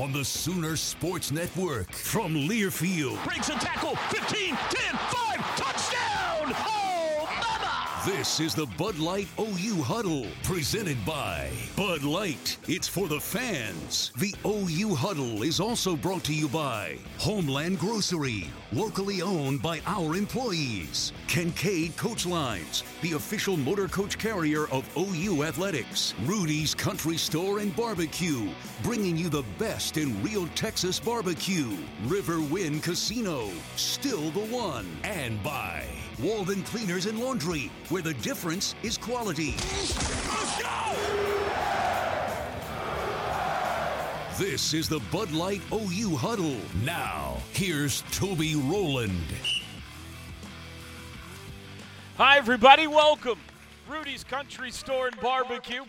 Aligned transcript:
On 0.00 0.12
the 0.12 0.24
Sooner 0.24 0.76
Sports 0.76 1.30
Network 1.30 1.92
from 1.92 2.34
Learfield. 2.34 3.22
Breaks 3.24 3.50
a 3.50 3.54
tackle, 3.54 3.96
15, 3.96 4.48
10, 4.48 4.56
5, 4.56 4.96
touchdown! 4.96 5.10
Oh, 5.10 5.16
mama! 5.16 5.19
This 8.06 8.40
is 8.40 8.54
the 8.54 8.64
Bud 8.78 8.98
Light 8.98 9.28
OU 9.38 9.82
Huddle, 9.82 10.26
presented 10.42 10.96
by 11.04 11.50
Bud 11.76 12.02
Light. 12.02 12.56
It's 12.66 12.88
for 12.88 13.08
the 13.08 13.20
fans. 13.20 14.10
The 14.16 14.34
OU 14.46 14.94
Huddle 14.94 15.42
is 15.42 15.60
also 15.60 15.96
brought 15.96 16.24
to 16.24 16.34
you 16.34 16.48
by 16.48 16.96
Homeland 17.18 17.78
Grocery, 17.78 18.48
locally 18.72 19.20
owned 19.20 19.60
by 19.60 19.82
our 19.84 20.16
employees. 20.16 21.12
Kincaid 21.28 21.94
Coach 21.98 22.24
Lines, 22.24 22.84
the 23.02 23.12
official 23.12 23.58
motor 23.58 23.86
coach 23.86 24.16
carrier 24.16 24.66
of 24.68 24.88
OU 24.96 25.42
Athletics. 25.42 26.14
Rudy's 26.24 26.74
Country 26.74 27.18
Store 27.18 27.58
and 27.58 27.76
Barbecue, 27.76 28.48
bringing 28.82 29.18
you 29.18 29.28
the 29.28 29.44
best 29.58 29.98
in 29.98 30.22
real 30.22 30.46
Texas 30.54 30.98
barbecue. 30.98 31.76
River 32.06 32.40
Wind 32.40 32.82
Casino, 32.82 33.50
still 33.76 34.30
the 34.30 34.46
one. 34.46 34.86
And 35.04 35.42
by 35.42 35.84
Walden 36.22 36.62
Cleaners 36.64 37.06
and 37.06 37.18
Laundry, 37.18 37.70
where 37.88 38.02
the 38.02 38.12
difference 38.14 38.74
is 38.82 38.98
quality. 38.98 39.54
Let's 39.56 40.62
go! 40.62 40.94
This 44.38 44.74
is 44.74 44.86
the 44.86 45.00
Bud 45.10 45.32
Light 45.32 45.62
OU 45.72 46.16
Huddle. 46.16 46.56
Now, 46.84 47.38
here's 47.52 48.02
Toby 48.10 48.54
Rowland. 48.54 49.12
Hi, 52.18 52.36
everybody. 52.36 52.86
Welcome. 52.86 53.38
Rudy's 53.88 54.24
Country 54.24 54.70
Store 54.70 55.06
and 55.06 55.18
Barbecue. 55.20 55.84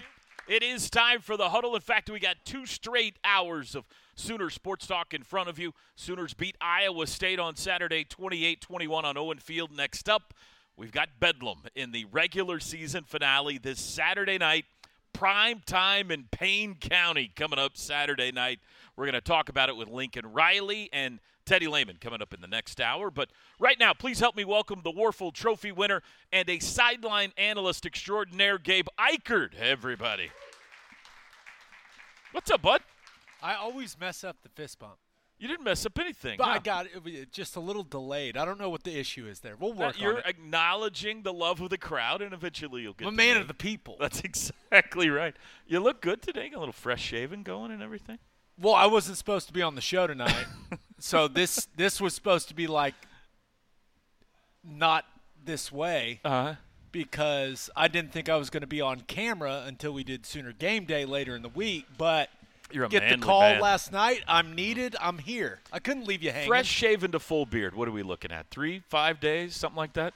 It 0.47 0.63
is 0.63 0.89
time 0.89 1.19
for 1.19 1.35
the 1.35 1.49
huddle. 1.49 1.75
In 1.75 1.81
fact, 1.81 2.09
we 2.09 2.21
got 2.21 2.37
two 2.45 2.65
straight 2.65 3.17
hours 3.25 3.75
of 3.75 3.85
Sooner 4.21 4.51
Sports 4.51 4.85
Talk 4.85 5.15
in 5.15 5.23
front 5.23 5.49
of 5.49 5.57
you. 5.57 5.73
Sooners 5.95 6.35
beat 6.35 6.55
Iowa 6.61 7.07
State 7.07 7.39
on 7.39 7.55
Saturday 7.55 8.03
28 8.03 8.61
21 8.61 9.03
on 9.03 9.17
Owen 9.17 9.39
Field. 9.39 9.75
Next 9.75 10.07
up, 10.07 10.35
we've 10.77 10.91
got 10.91 11.09
Bedlam 11.19 11.63
in 11.73 11.91
the 11.91 12.05
regular 12.05 12.59
season 12.59 13.03
finale 13.03 13.57
this 13.57 13.79
Saturday 13.79 14.37
night. 14.37 14.65
Prime 15.11 15.63
time 15.65 16.11
in 16.11 16.25
Payne 16.29 16.75
County 16.75 17.31
coming 17.35 17.57
up 17.57 17.75
Saturday 17.75 18.31
night. 18.31 18.59
We're 18.95 19.05
going 19.05 19.15
to 19.15 19.21
talk 19.21 19.49
about 19.49 19.69
it 19.69 19.75
with 19.75 19.87
Lincoln 19.87 20.31
Riley 20.31 20.91
and 20.93 21.19
Teddy 21.45 21.67
Lehman 21.67 21.97
coming 21.99 22.21
up 22.21 22.31
in 22.31 22.41
the 22.41 22.47
next 22.47 22.79
hour. 22.79 23.09
But 23.09 23.29
right 23.59 23.79
now, 23.79 23.95
please 23.95 24.19
help 24.19 24.35
me 24.35 24.45
welcome 24.45 24.81
the 24.83 24.91
Wuerffel 24.91 25.33
Trophy 25.33 25.71
winner 25.71 26.03
and 26.31 26.47
a 26.47 26.59
sideline 26.59 27.31
analyst 27.37 27.87
extraordinaire, 27.87 28.59
Gabe 28.59 28.87
Ikard. 28.99 29.55
Everybody. 29.59 30.29
What's 32.33 32.51
up, 32.51 32.61
bud? 32.61 32.81
I 33.41 33.55
always 33.55 33.99
mess 33.99 34.23
up 34.23 34.37
the 34.43 34.49
fist 34.49 34.79
bump. 34.79 34.97
You 35.41 35.47
didn't 35.47 35.63
mess 35.63 35.87
up 35.87 35.97
anything. 35.97 36.37
But 36.37 36.45
no. 36.45 36.51
I 36.51 36.59
got 36.59 36.85
it, 36.85 37.31
just 37.31 37.55
a 37.55 37.59
little 37.59 37.81
delayed. 37.81 38.37
I 38.37 38.45
don't 38.45 38.59
know 38.59 38.69
what 38.69 38.83
the 38.83 38.95
issue 38.95 39.25
is 39.25 39.39
there. 39.39 39.55
We'll 39.55 39.73
work 39.73 39.99
You're 39.99 40.13
on 40.13 40.19
it. 40.19 40.25
acknowowledging 40.27 41.23
the 41.23 41.33
love 41.33 41.59
of 41.61 41.71
the 41.71 41.79
crowd, 41.79 42.21
and 42.21 42.31
eventually 42.31 42.83
you'll 42.83 42.93
get. 42.93 43.07
I'm 43.07 43.15
a 43.15 43.17
man 43.17 43.37
of 43.37 43.47
the 43.47 43.55
people. 43.55 43.97
That's 43.99 44.19
exactly 44.23 45.09
right. 45.09 45.35
You 45.65 45.79
look 45.79 45.99
good 45.99 46.21
today. 46.21 46.49
Got 46.49 46.57
a 46.57 46.59
little 46.59 46.73
fresh 46.73 47.01
shaven 47.01 47.41
going 47.41 47.71
and 47.71 47.81
everything. 47.81 48.19
Well, 48.59 48.75
I 48.75 48.85
wasn't 48.85 49.17
supposed 49.17 49.47
to 49.47 49.53
be 49.53 49.63
on 49.63 49.73
the 49.73 49.81
show 49.81 50.05
tonight, 50.05 50.45
so 50.99 51.27
this 51.27 51.67
this 51.75 51.99
was 51.99 52.13
supposed 52.13 52.47
to 52.49 52.53
be 52.53 52.67
like 52.67 52.93
not 54.63 55.05
this 55.43 55.71
way 55.71 56.19
uh-huh. 56.23 56.53
because 56.91 57.71
I 57.75 57.87
didn't 57.87 58.11
think 58.11 58.29
I 58.29 58.35
was 58.35 58.51
going 58.51 58.61
to 58.61 58.67
be 58.67 58.81
on 58.81 59.01
camera 59.01 59.63
until 59.65 59.91
we 59.91 60.03
did 60.03 60.27
Sooner 60.27 60.53
Game 60.53 60.85
Day 60.85 61.05
later 61.05 61.35
in 61.35 61.41
the 61.41 61.49
week. 61.49 61.87
But 61.97 62.29
You're 62.73 62.85
a 62.85 62.89
get 62.89 63.09
the 63.09 63.17
call 63.17 63.41
man. 63.41 63.61
last 63.61 63.91
night. 63.91 64.23
I'm 64.27 64.53
needed. 64.55 64.95
I'm 64.99 65.17
here. 65.17 65.59
I 65.71 65.79
couldn't 65.79 66.07
leave 66.07 66.23
you 66.23 66.31
hanging. 66.31 66.47
fresh 66.47 66.67
shaven 66.67 67.11
to 67.11 67.19
full 67.19 67.45
beard. 67.45 67.75
What 67.75 67.87
are 67.87 67.91
we 67.91 68.03
looking 68.03 68.31
at? 68.31 68.49
Three, 68.49 68.83
five 68.89 69.19
days, 69.19 69.55
something 69.55 69.77
like 69.77 69.93
that. 69.93 70.13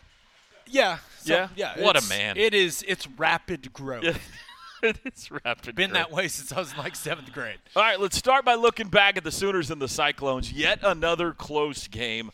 Yeah. 0.67 0.97
so- 1.19 1.33
Yeah? 1.33 1.47
Yeah. 1.55 1.83
What 1.83 2.01
a 2.01 2.07
man. 2.07 2.37
It 2.37 2.53
is. 2.53 2.83
It's 2.87 3.07
rapid 3.07 3.71
growth. 3.73 4.19
it's 4.83 5.29
rapid. 5.31 5.75
Been 5.75 5.91
growth. 5.91 6.07
that 6.09 6.11
way 6.11 6.27
since 6.27 6.51
I 6.51 6.59
was 6.59 6.71
in 6.71 6.77
like 6.77 6.95
seventh 6.95 7.31
grade. 7.31 7.57
All 7.75 7.83
right, 7.83 7.99
let's 7.99 8.17
start 8.17 8.45
by 8.45 8.55
looking 8.55 8.87
back 8.87 9.17
at 9.17 9.23
the 9.23 9.31
Sooners 9.31 9.71
and 9.71 9.81
the 9.81 9.87
Cyclones. 9.87 10.51
Yet 10.51 10.79
another 10.83 11.31
close 11.33 11.87
game. 11.87 12.31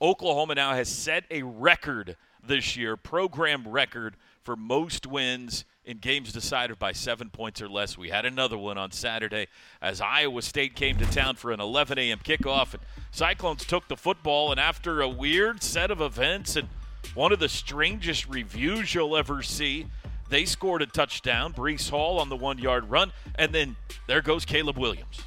Oklahoma 0.00 0.54
now 0.54 0.74
has 0.74 0.88
set 0.88 1.24
a 1.30 1.42
record 1.42 2.16
this 2.46 2.76
year, 2.76 2.96
program 2.96 3.66
record 3.66 4.16
for 4.42 4.56
most 4.56 5.06
wins 5.06 5.64
in 5.84 5.98
games 5.98 6.32
decided 6.32 6.78
by 6.78 6.92
seven 6.92 7.30
points 7.30 7.60
or 7.60 7.68
less. 7.68 7.98
We 7.98 8.08
had 8.08 8.24
another 8.24 8.56
one 8.56 8.78
on 8.78 8.90
Saturday 8.90 9.48
as 9.82 10.00
Iowa 10.00 10.42
State 10.42 10.74
came 10.74 10.96
to 10.98 11.06
town 11.06 11.36
for 11.36 11.52
an 11.52 11.60
11 11.60 11.98
a.m. 11.98 12.18
kickoff, 12.18 12.72
and 12.74 12.82
Cyclones 13.10 13.64
took 13.64 13.88
the 13.88 13.96
football, 13.96 14.50
and 14.50 14.58
after 14.58 15.00
a 15.00 15.08
weird 15.08 15.62
set 15.62 15.90
of 15.90 16.00
events 16.00 16.56
and 16.56 16.68
one 17.14 17.32
of 17.32 17.38
the 17.38 17.48
strangest 17.48 18.26
reviews 18.28 18.94
you'll 18.94 19.16
ever 19.16 19.42
see, 19.42 19.86
they 20.30 20.46
scored 20.46 20.82
a 20.82 20.86
touchdown. 20.86 21.52
Breece 21.52 21.90
Hall 21.90 22.18
on 22.18 22.28
the 22.28 22.36
one 22.36 22.58
yard 22.58 22.88
run, 22.90 23.12
and 23.34 23.52
then 23.52 23.76
there 24.06 24.22
goes 24.22 24.44
Caleb 24.44 24.78
Williams. 24.78 25.20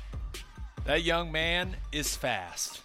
That 0.85 1.03
young 1.03 1.31
man 1.31 1.75
is 1.91 2.15
fast. 2.15 2.81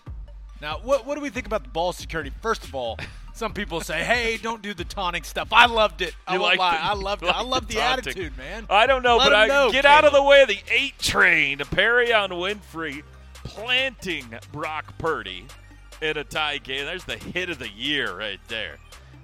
Now, 0.60 0.78
what, 0.78 1.06
what 1.06 1.14
do 1.14 1.20
we 1.20 1.30
think 1.30 1.46
about 1.46 1.64
the 1.64 1.70
ball 1.70 1.92
security? 1.92 2.30
First 2.42 2.64
of 2.64 2.74
all, 2.74 2.98
some 3.32 3.52
people 3.52 3.80
say, 3.80 4.04
"Hey, 4.04 4.36
don't 4.36 4.62
do 4.62 4.74
the 4.74 4.84
taunting 4.84 5.22
stuff." 5.22 5.48
I 5.52 5.66
loved 5.66 6.02
it. 6.02 6.14
I 6.26 6.36
like 6.36 6.58
lie. 6.58 6.76
the- 6.76 6.82
I 6.84 6.92
loved 6.94 7.22
it. 7.22 7.26
I 7.34 7.40
like 7.42 7.46
love 7.50 7.68
the 7.68 7.74
the, 7.74 7.82
attitude, 7.82 8.36
man. 8.36 8.66
I 8.68 8.86
don't 8.86 9.02
know, 9.02 9.16
Let 9.16 9.26
but 9.30 9.34
I 9.34 9.46
know, 9.46 9.70
get 9.70 9.84
out 9.84 10.04
of 10.04 10.12
the 10.12 10.22
way 10.22 10.42
of 10.42 10.48
the 10.48 10.58
eight 10.70 10.98
train. 10.98 11.58
Perrion 11.58 12.30
Winfrey 12.30 13.02
planting 13.44 14.34
Brock 14.52 14.96
Purdy 14.98 15.46
in 16.00 16.16
a 16.16 16.24
tie 16.24 16.58
game. 16.58 16.86
There's 16.86 17.04
the 17.04 17.16
hit 17.16 17.48
of 17.50 17.58
the 17.58 17.68
year 17.68 18.16
right 18.16 18.40
there. 18.48 18.76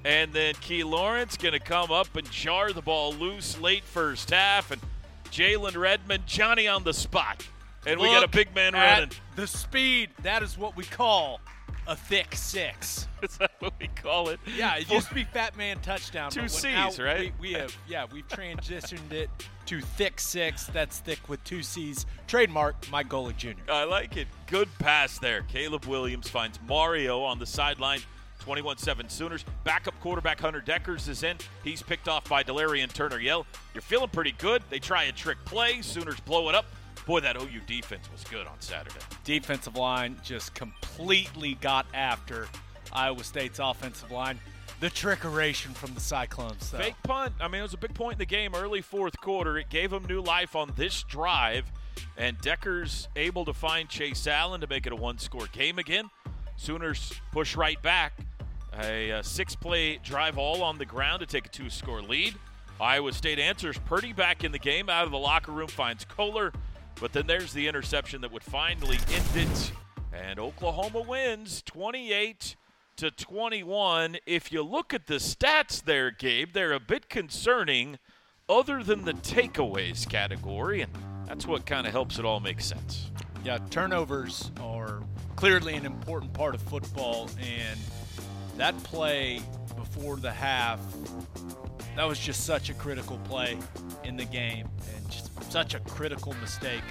And 0.05 0.32
then 0.32 0.55
Key 0.55 0.84
Lawrence 0.84 1.37
going 1.37 1.52
to 1.52 1.58
come 1.60 1.90
up 1.90 2.14
and 2.16 2.31
jar 2.31 2.72
the 2.72 2.82
ball 2.82 3.12
loose 3.12 3.60
late 3.60 3.84
first 3.84 4.31
half. 4.31 4.70
And 4.70 4.81
Jalen 5.31 5.76
Redmond, 5.76 6.26
Johnny 6.26 6.69
on 6.69 6.84
the 6.84 6.94
spot. 6.94 7.46
And 7.87 8.00
we 8.00 8.06
got 8.06 8.25
a 8.25 8.28
big 8.28 8.55
man 8.55 8.75
running. 8.75 9.10
The 9.37 9.46
speed, 9.46 10.10
that 10.22 10.43
is 10.43 10.56
what 10.56 10.76
we 10.76 10.84
call 10.84 11.40
a 11.88 11.96
thick 11.96 12.35
six. 12.37 13.08
Is 13.23 13.37
that 13.38 13.50
what 13.58 13.73
we 13.81 13.88
call 13.88 14.29
it? 14.29 14.38
Yeah, 14.56 14.76
it 14.76 14.88
used 14.90 15.08
to 15.08 15.14
be 15.14 15.25
Fat 15.25 15.56
Man 15.56 15.79
Touchdown. 15.81 16.31
Two 16.31 16.46
Cs, 16.46 16.99
now 16.99 17.05
right? 17.05 17.32
We, 17.40 17.49
we 17.49 17.55
have, 17.55 17.76
yeah, 17.88 18.06
we've 18.12 18.29
transitioned 18.29 19.11
it 19.11 19.31
to 19.67 19.81
thick 19.81 20.20
six. 20.20 20.67
That's 20.67 21.00
thick 21.00 21.29
with 21.29 21.43
two 21.43 21.62
C's. 21.62 22.06
Trademark 22.29 22.76
Mike 22.93 23.08
Golick 23.08 23.38
Jr. 23.38 23.55
I 23.69 23.85
like 23.85 24.17
it. 24.17 24.29
Good 24.46 24.69
pass 24.79 25.19
there. 25.19 25.43
Caleb 25.43 25.87
Williams 25.87 26.29
finds 26.29 26.61
Mario 26.69 27.23
on 27.23 27.38
the 27.38 27.46
sideline. 27.46 28.00
21 28.41 28.79
7 28.79 29.08
Sooners. 29.08 29.44
Backup 29.64 29.99
quarterback 30.00 30.41
Hunter 30.41 30.62
Dekkers 30.64 31.08
is 31.08 31.23
in. 31.23 31.37
He's 31.64 31.82
picked 31.82 32.08
off 32.08 32.29
by 32.29 32.44
Delarrin 32.44 32.91
Turner-Yell. 32.93 33.46
You're 33.75 33.82
feeling 33.82 34.08
pretty 34.11 34.32
good. 34.38 34.62
They 34.70 34.79
try 34.79 35.05
a 35.05 35.12
trick 35.12 35.38
play. 35.44 35.82
Sooners 35.82 36.20
blow 36.20 36.49
it 36.49 36.55
up. 36.55 36.67
Boy, 37.08 37.20
that 37.20 37.37
OU 37.40 37.60
defense 37.66 38.06
was 38.12 38.22
good 38.25 38.46
on 38.46 38.60
Saturday. 38.60 39.00
Defensive 39.25 39.76
line 39.76 40.20
just 40.22 40.52
completely 40.52 41.55
got 41.55 41.87
after 41.94 42.46
Iowa 42.93 43.25
State's 43.25 43.58
offensive 43.58 44.10
line. 44.10 44.38
The 44.81 44.88
trickeration 44.88 45.75
from 45.75 45.94
the 45.94 46.00
Cyclones, 46.00 46.70
though. 46.70 46.76
Fake 46.76 46.96
punt. 47.05 47.32
I 47.40 47.49
mean, 47.49 47.60
it 47.60 47.62
was 47.62 47.72
a 47.72 47.78
big 47.78 47.94
point 47.94 48.16
in 48.16 48.19
the 48.19 48.26
game, 48.26 48.55
early 48.55 48.82
fourth 48.82 49.19
quarter. 49.22 49.56
It 49.56 49.70
gave 49.70 49.88
them 49.88 50.05
new 50.05 50.20
life 50.20 50.55
on 50.55 50.70
this 50.76 51.02
drive, 51.05 51.64
and 52.19 52.38
Dekkers 52.40 53.06
able 53.16 53.46
to 53.46 53.55
find 53.55 53.88
Chase 53.88 54.26
Allen 54.26 54.60
to 54.60 54.66
make 54.66 54.87
it 54.87 54.93
a 54.93 54.96
one 54.96 55.16
score 55.16 55.46
game 55.50 55.78
again. 55.78 56.10
Sooners 56.56 57.14
push 57.32 57.56
right 57.56 57.81
back. 57.81 58.19
A, 58.82 59.12
uh 59.12 59.22
six 59.22 59.56
play 59.56 59.96
drive 60.05 60.37
all 60.37 60.62
on 60.62 60.76
the 60.76 60.84
ground 60.84 61.20
to 61.20 61.26
take 61.26 61.46
a 61.46 61.49
two 61.49 61.70
score 61.70 62.02
lead. 62.02 62.34
Iowa 62.78 63.12
State 63.12 63.38
answers 63.38 63.78
Purdy 63.78 64.12
back 64.12 64.44
in 64.44 64.52
the 64.52 64.58
game 64.58 64.90
out 64.90 65.05
of 65.05 65.10
the 65.10 65.19
locker 65.19 65.52
room, 65.52 65.69
finds 65.69 66.05
Kolar, 66.05 66.52
but 67.00 67.12
then 67.12 67.26
there's 67.26 67.52
the 67.52 67.68
interception 67.68 68.20
that 68.22 68.32
would 68.32 68.42
finally 68.42 68.98
end 69.12 69.24
it. 69.34 69.72
And 70.12 70.38
Oklahoma 70.38 71.02
wins 71.02 71.62
28 71.62 72.56
to 72.96 73.10
21. 73.10 74.18
If 74.26 74.50
you 74.52 74.62
look 74.62 74.92
at 74.92 75.06
the 75.06 75.16
stats 75.16 75.82
there, 75.82 76.10
Gabe, 76.10 76.52
they're 76.52 76.72
a 76.72 76.80
bit 76.80 77.08
concerning 77.08 77.98
other 78.48 78.82
than 78.82 79.04
the 79.04 79.12
takeaways 79.12 80.08
category, 80.08 80.80
and 80.80 80.92
that's 81.26 81.46
what 81.46 81.66
kind 81.66 81.86
of 81.86 81.92
helps 81.92 82.18
it 82.18 82.24
all 82.24 82.40
make 82.40 82.60
sense. 82.60 83.10
Yeah, 83.44 83.58
turnovers 83.70 84.50
are 84.60 85.02
clearly 85.36 85.74
an 85.74 85.86
important 85.86 86.32
part 86.32 86.54
of 86.54 86.62
football, 86.62 87.30
and 87.40 87.78
that 88.56 88.76
play 88.82 89.40
before 89.76 90.16
the 90.16 90.32
half, 90.32 90.80
that 91.98 92.06
was 92.06 92.20
just 92.20 92.46
such 92.46 92.70
a 92.70 92.74
critical 92.74 93.18
play 93.24 93.58
in 94.04 94.16
the 94.16 94.24
game, 94.24 94.68
and 94.94 95.10
just 95.10 95.32
such 95.50 95.74
a 95.74 95.80
critical 95.80 96.32
mistake 96.40 96.82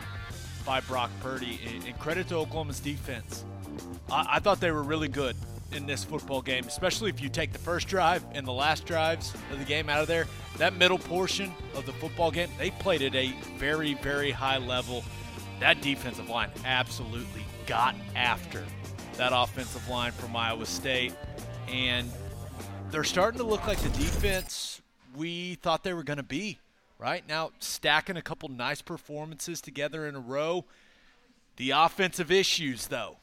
by 0.65 0.81
Brock 0.81 1.09
Purdy. 1.21 1.61
And, 1.65 1.97
credit 1.97 2.27
to 2.27 2.35
Oklahoma's 2.35 2.81
defense. 2.81 3.45
I, 4.11 4.25
I 4.31 4.39
thought 4.39 4.59
they 4.59 4.71
were 4.71 4.83
really 4.83 5.07
good 5.07 5.37
in 5.71 5.85
this 5.85 6.03
football 6.03 6.41
game, 6.41 6.65
especially 6.67 7.09
if 7.09 7.21
you 7.21 7.29
take 7.29 7.53
the 7.53 7.59
first 7.59 7.87
drive 7.87 8.21
and 8.33 8.45
the 8.45 8.51
last 8.51 8.85
drives 8.85 9.33
of 9.49 9.59
the 9.59 9.63
game 9.63 9.87
out 9.87 10.01
of 10.01 10.07
there. 10.07 10.27
That 10.57 10.75
middle 10.75 10.97
portion 10.97 11.53
of 11.73 11.85
the 11.85 11.93
football 11.93 12.29
game, 12.29 12.49
they 12.57 12.71
played 12.71 13.01
at 13.01 13.15
a 13.15 13.33
very, 13.57 13.93
very 13.93 14.31
high 14.31 14.57
level. 14.57 15.05
That 15.61 15.81
defensive 15.81 16.27
line 16.27 16.49
absolutely 16.65 17.45
got 17.65 17.95
after 18.13 18.65
that 19.15 19.31
offensive 19.33 19.87
line 19.87 20.11
from 20.11 20.35
Iowa 20.35 20.65
State. 20.65 21.13
And 21.69 22.11
they're 22.91 23.05
starting 23.05 23.39
to 23.39 23.45
look 23.45 23.67
like 23.67 23.79
the 23.79 23.89
defense 23.89 24.81
we 25.17 25.55
thought 25.55 25.83
they 25.83 25.93
were 25.93 26.03
going 26.03 26.17
to 26.17 26.23
be. 26.23 26.59
Right 26.99 27.27
now, 27.27 27.51
stacking 27.59 28.17
a 28.17 28.21
couple 28.23 28.49
nice 28.49 28.81
performances 28.81 29.61
together 29.61 30.07
in 30.07 30.15
a 30.15 30.19
row. 30.19 30.65
The 31.57 31.71
offensive 31.71 32.31
issues, 32.31 32.87
though, 32.87 33.17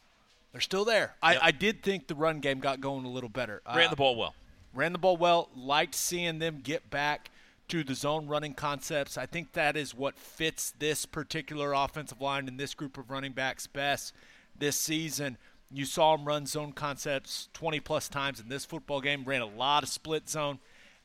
they're 0.53 0.61
still 0.61 0.85
there. 0.85 1.15
I, 1.23 1.39
I 1.43 1.51
did 1.51 1.83
think 1.83 2.07
the 2.07 2.15
run 2.15 2.39
game 2.41 2.61
got 2.61 2.81
going 2.81 3.05
a 3.05 3.09
little 3.09 3.29
better. 3.29 3.63
Ran 3.75 3.87
Uh, 3.89 3.91
the 3.91 3.97
ball 3.97 4.15
well. 4.15 4.35
ran 4.73 4.93
the 4.93 4.99
ball 4.99 5.17
well. 5.17 5.49
Liked 5.57 5.95
seeing 5.97 6.39
them 6.39 6.61
get 6.63 6.89
back 6.91 7.31
to 7.69 7.83
the 7.83 7.95
zone 7.95 8.29
running 8.29 8.55
concepts. 8.55 9.19
I 9.19 9.27
think 9.27 9.53
that 9.55 9.77
is 9.77 9.93
what 9.95 10.19
fits 10.19 10.73
this 10.79 11.05
particular 11.07 11.73
offensive 11.73 12.21
line 12.21 12.47
and 12.47 12.61
this 12.61 12.75
group 12.75 12.97
of 12.97 13.11
running 13.11 13.33
backs 13.33 13.67
best 13.67 14.13
this 14.57 14.77
season. 14.79 15.37
You 15.73 15.85
saw 15.85 16.17
them 16.17 16.27
run 16.27 16.47
zone 16.47 16.73
concepts 16.73 17.49
20 17.55 17.81
plus 17.81 18.09
times 18.09 18.39
in 18.39 18.49
this 18.49 18.65
football 18.65 19.01
game. 19.01 19.25
Ran 19.25 19.41
a 19.41 19.47
lot 19.47 19.83
of 19.83 19.89
split 19.89 20.29
zone, 20.29 20.59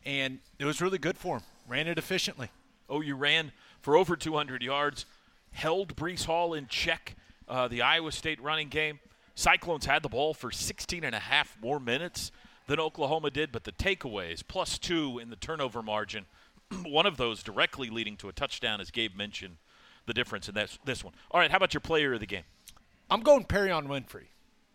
and 0.06 0.40
it 0.57 0.66
was 0.66 0.81
really 0.81 0.98
good 0.98 1.18
for 1.18 1.38
him. 1.38 1.44
Ran 1.68 1.88
it 1.88 1.98
efficiently. 1.98 2.50
OU 2.92 3.16
ran 3.16 3.51
for 3.81 3.96
over 3.96 4.16
200 4.16 4.62
yards, 4.62 5.06
held 5.51 5.96
Breece 5.96 6.25
Hall 6.25 6.54
in 6.54 6.68
check. 6.68 7.16
Uh, 7.48 7.68
the 7.68 7.81
Iowa 7.81 8.12
State 8.12 8.42
running 8.42 8.69
game. 8.69 9.00
Cyclones 9.34 9.86
had 9.86 10.04
the 10.04 10.10
ball 10.10 10.34
for 10.34 10.51
16 10.51 11.04
and 11.04 11.16
a 11.16 11.19
half 11.19 11.57
more 11.62 11.80
minutes 11.80 12.31
than 12.68 12.80
Oklahoma 12.80 13.31
did, 13.31 13.51
but 13.51 13.63
the 13.63 13.72
takeaways 13.72 14.44
plus 14.48 14.78
two 14.78 15.18
in 15.18 15.30
the 15.30 15.36
turnover 15.36 15.81
margin, 15.81 16.25
one 16.84 17.06
of 17.06 17.18
those 17.18 17.42
directly 17.42 17.90
leading 17.90 18.18
to 18.18 18.30
a 18.30 18.34
touchdown, 18.34 18.80
as 18.80 18.92
Gabe 18.92 19.16
mentioned, 19.16 19.57
the 20.06 20.13
difference 20.13 20.48
in 20.48 20.56
this, 20.56 20.78
this 20.86 21.04
one. 21.04 21.13
All 21.31 21.40
right, 21.40 21.50
how 21.50 21.57
about 21.57 21.74
your 21.74 21.81
player 21.81 22.13
of 22.13 22.19
the 22.19 22.25
game? 22.28 22.44
I'm 23.10 23.22
going 23.22 23.46
Perrion 23.46 23.88
Winfrey, 23.88 24.25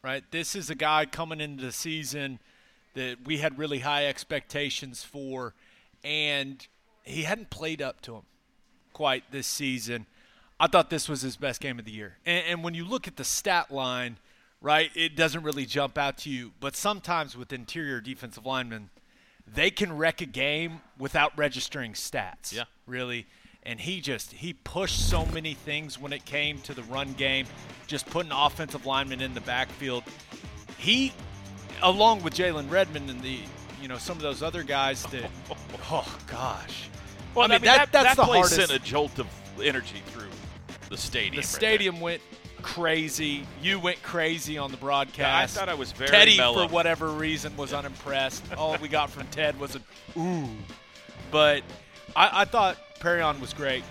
right? 0.03 0.25
This 0.32 0.56
is 0.56 0.71
a 0.71 0.75
guy 0.75 1.06
coming 1.06 1.41
into 1.41 1.65
the 1.65 1.71
season 1.71 2.41
that 2.94 3.19
we 3.25 3.38
had 3.38 3.58
really 3.58 3.81
high 3.81 4.06
expectations 4.06 5.02
for, 5.02 5.55
and 6.02 6.67
he 7.02 7.23
hadn't 7.23 7.50
played 7.50 7.82
up 7.82 8.00
to 8.02 8.14
him 8.17 8.23
quite 8.93 9.31
this 9.31 9.46
season. 9.46 10.06
I 10.58 10.69
thought 10.69 10.88
this 10.88 11.08
was 11.08 11.23
his 11.23 11.37
best 11.37 11.61
game 11.61 11.79
of 11.79 11.85
the 11.85 11.91
year. 11.91 12.19
And, 12.25 12.44
and 12.49 12.64
when 12.64 12.75
you 12.75 12.85
look 12.85 13.06
at 13.06 13.17
the 13.17 13.25
stat 13.25 13.70
line, 13.70 14.19
right, 14.61 14.91
it 14.94 15.17
doesn't 15.17 15.43
really 15.43 15.67
jump 15.67 15.99
out 15.99 16.19
to 16.19 16.31
you. 16.31 16.52
But 16.61 16.76
sometimes 16.76 17.37
with 17.37 17.52
interior 17.52 18.00
defensive 18.00 18.46
linemen, 18.46 18.91
they 19.47 19.70
can 19.70 19.97
wreck 19.97 20.20
a 20.20 20.26
game 20.26 20.81
without 20.99 21.37
registering 21.37 21.93
stats. 21.93 22.52
Yeah. 22.52 22.64
Really. 22.87 23.26
And 23.62 23.81
he 23.81 24.00
just 24.00 24.32
he 24.32 24.52
pushed 24.52 25.08
so 25.08 25.26
many 25.26 25.55
things 25.55 25.99
when 25.99 26.12
it 26.12 26.25
came 26.25 26.61
to 26.62 26.75
the 26.75 26.82
run 26.85 27.14
game, 27.14 27.47
just 27.87 28.06
putting 28.06 28.32
offensive 28.32 28.87
linemen 28.87 29.20
in 29.20 29.35
the 29.35 29.40
backfield. 29.40 30.05
He, 30.79 31.12
along 31.82 32.23
with 32.23 32.35
Jalen 32.35 32.71
Redmond 32.71 33.11
and 33.11 33.21
the 33.21 33.38
you 33.83 33.88
know 33.88 33.99
some 33.99 34.16
of 34.16 34.23
those 34.23 34.43
other 34.43 34.62
guys 34.62 35.02
that, 35.07 35.31
oh 35.90 36.19
gosh, 36.26 36.88
Well, 37.35 37.45
I 37.47 37.49
mean, 37.59 37.62
that- 37.62 37.93
that's 37.93 38.09
that 38.09 38.16
the 38.16 38.23
play 38.25 38.38
hardest- 38.38 38.57
sent 38.57 38.71
a 38.71 38.78
jolt 38.78 39.19
of 39.19 39.26
energy 39.62 40.02
through 40.07 40.28
the 40.88 40.97
stadium. 40.97 41.33
the 41.33 41.37
right 41.38 41.43
there. 41.45 41.61
stadium 41.61 42.00
went 42.00 42.23
crazy. 42.62 43.47
You 43.62 43.78
went 43.78 44.02
crazy 44.02 44.57
on 44.57 44.71
the 44.71 44.76
broadcast. 44.78 45.19
Yeah, 45.19 45.38
I 45.38 45.47
thought 45.47 45.69
I 45.69 45.75
was 45.75 45.93
very 45.93 46.11
Teddy, 46.11 46.37
mellow. 46.38 46.66
for 46.66 46.73
whatever 46.73 47.09
reason, 47.11 47.54
was 47.57 47.73
unimpressed. 47.75 48.43
All 48.57 48.76
we 48.78 48.88
got 48.88 49.11
from 49.11 49.26
Ted 49.31 49.59
was 49.61 49.75
an 49.75 49.85
ooh. 50.16 50.49
But 51.31 51.62
I, 52.16 52.43
I 52.43 52.45
thought 52.47 52.78
Perrion 53.00 53.38
was 53.40 53.52
great. 53.52 53.85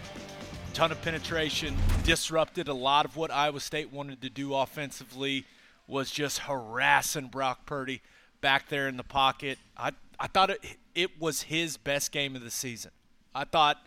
Ton 0.73 0.91
of 0.91 0.99
penetration, 1.03 1.75
disrupted 2.03 2.67
a 2.67 2.73
lot 2.73 3.05
of 3.05 3.15
what 3.15 3.29
Iowa 3.29 3.59
State 3.59 3.91
wanted 3.93 4.21
to 4.23 4.29
do 4.31 4.55
offensively. 4.55 5.45
Was 5.87 6.11
just 6.11 6.39
harassing 6.39 7.27
Brock 7.27 7.65
Purdy 7.65 8.01
back 8.41 8.69
there 8.69 8.87
in 8.87 8.97
the 8.97 9.03
pocket. 9.03 9.57
I 9.77 9.91
I 10.19 10.27
thought 10.27 10.49
it 10.49 10.61
it 10.95 11.19
was 11.19 11.43
his 11.43 11.77
best 11.77 12.11
game 12.11 12.35
of 12.35 12.43
the 12.43 12.51
season. 12.51 12.91
I 13.35 13.43
thought 13.45 13.85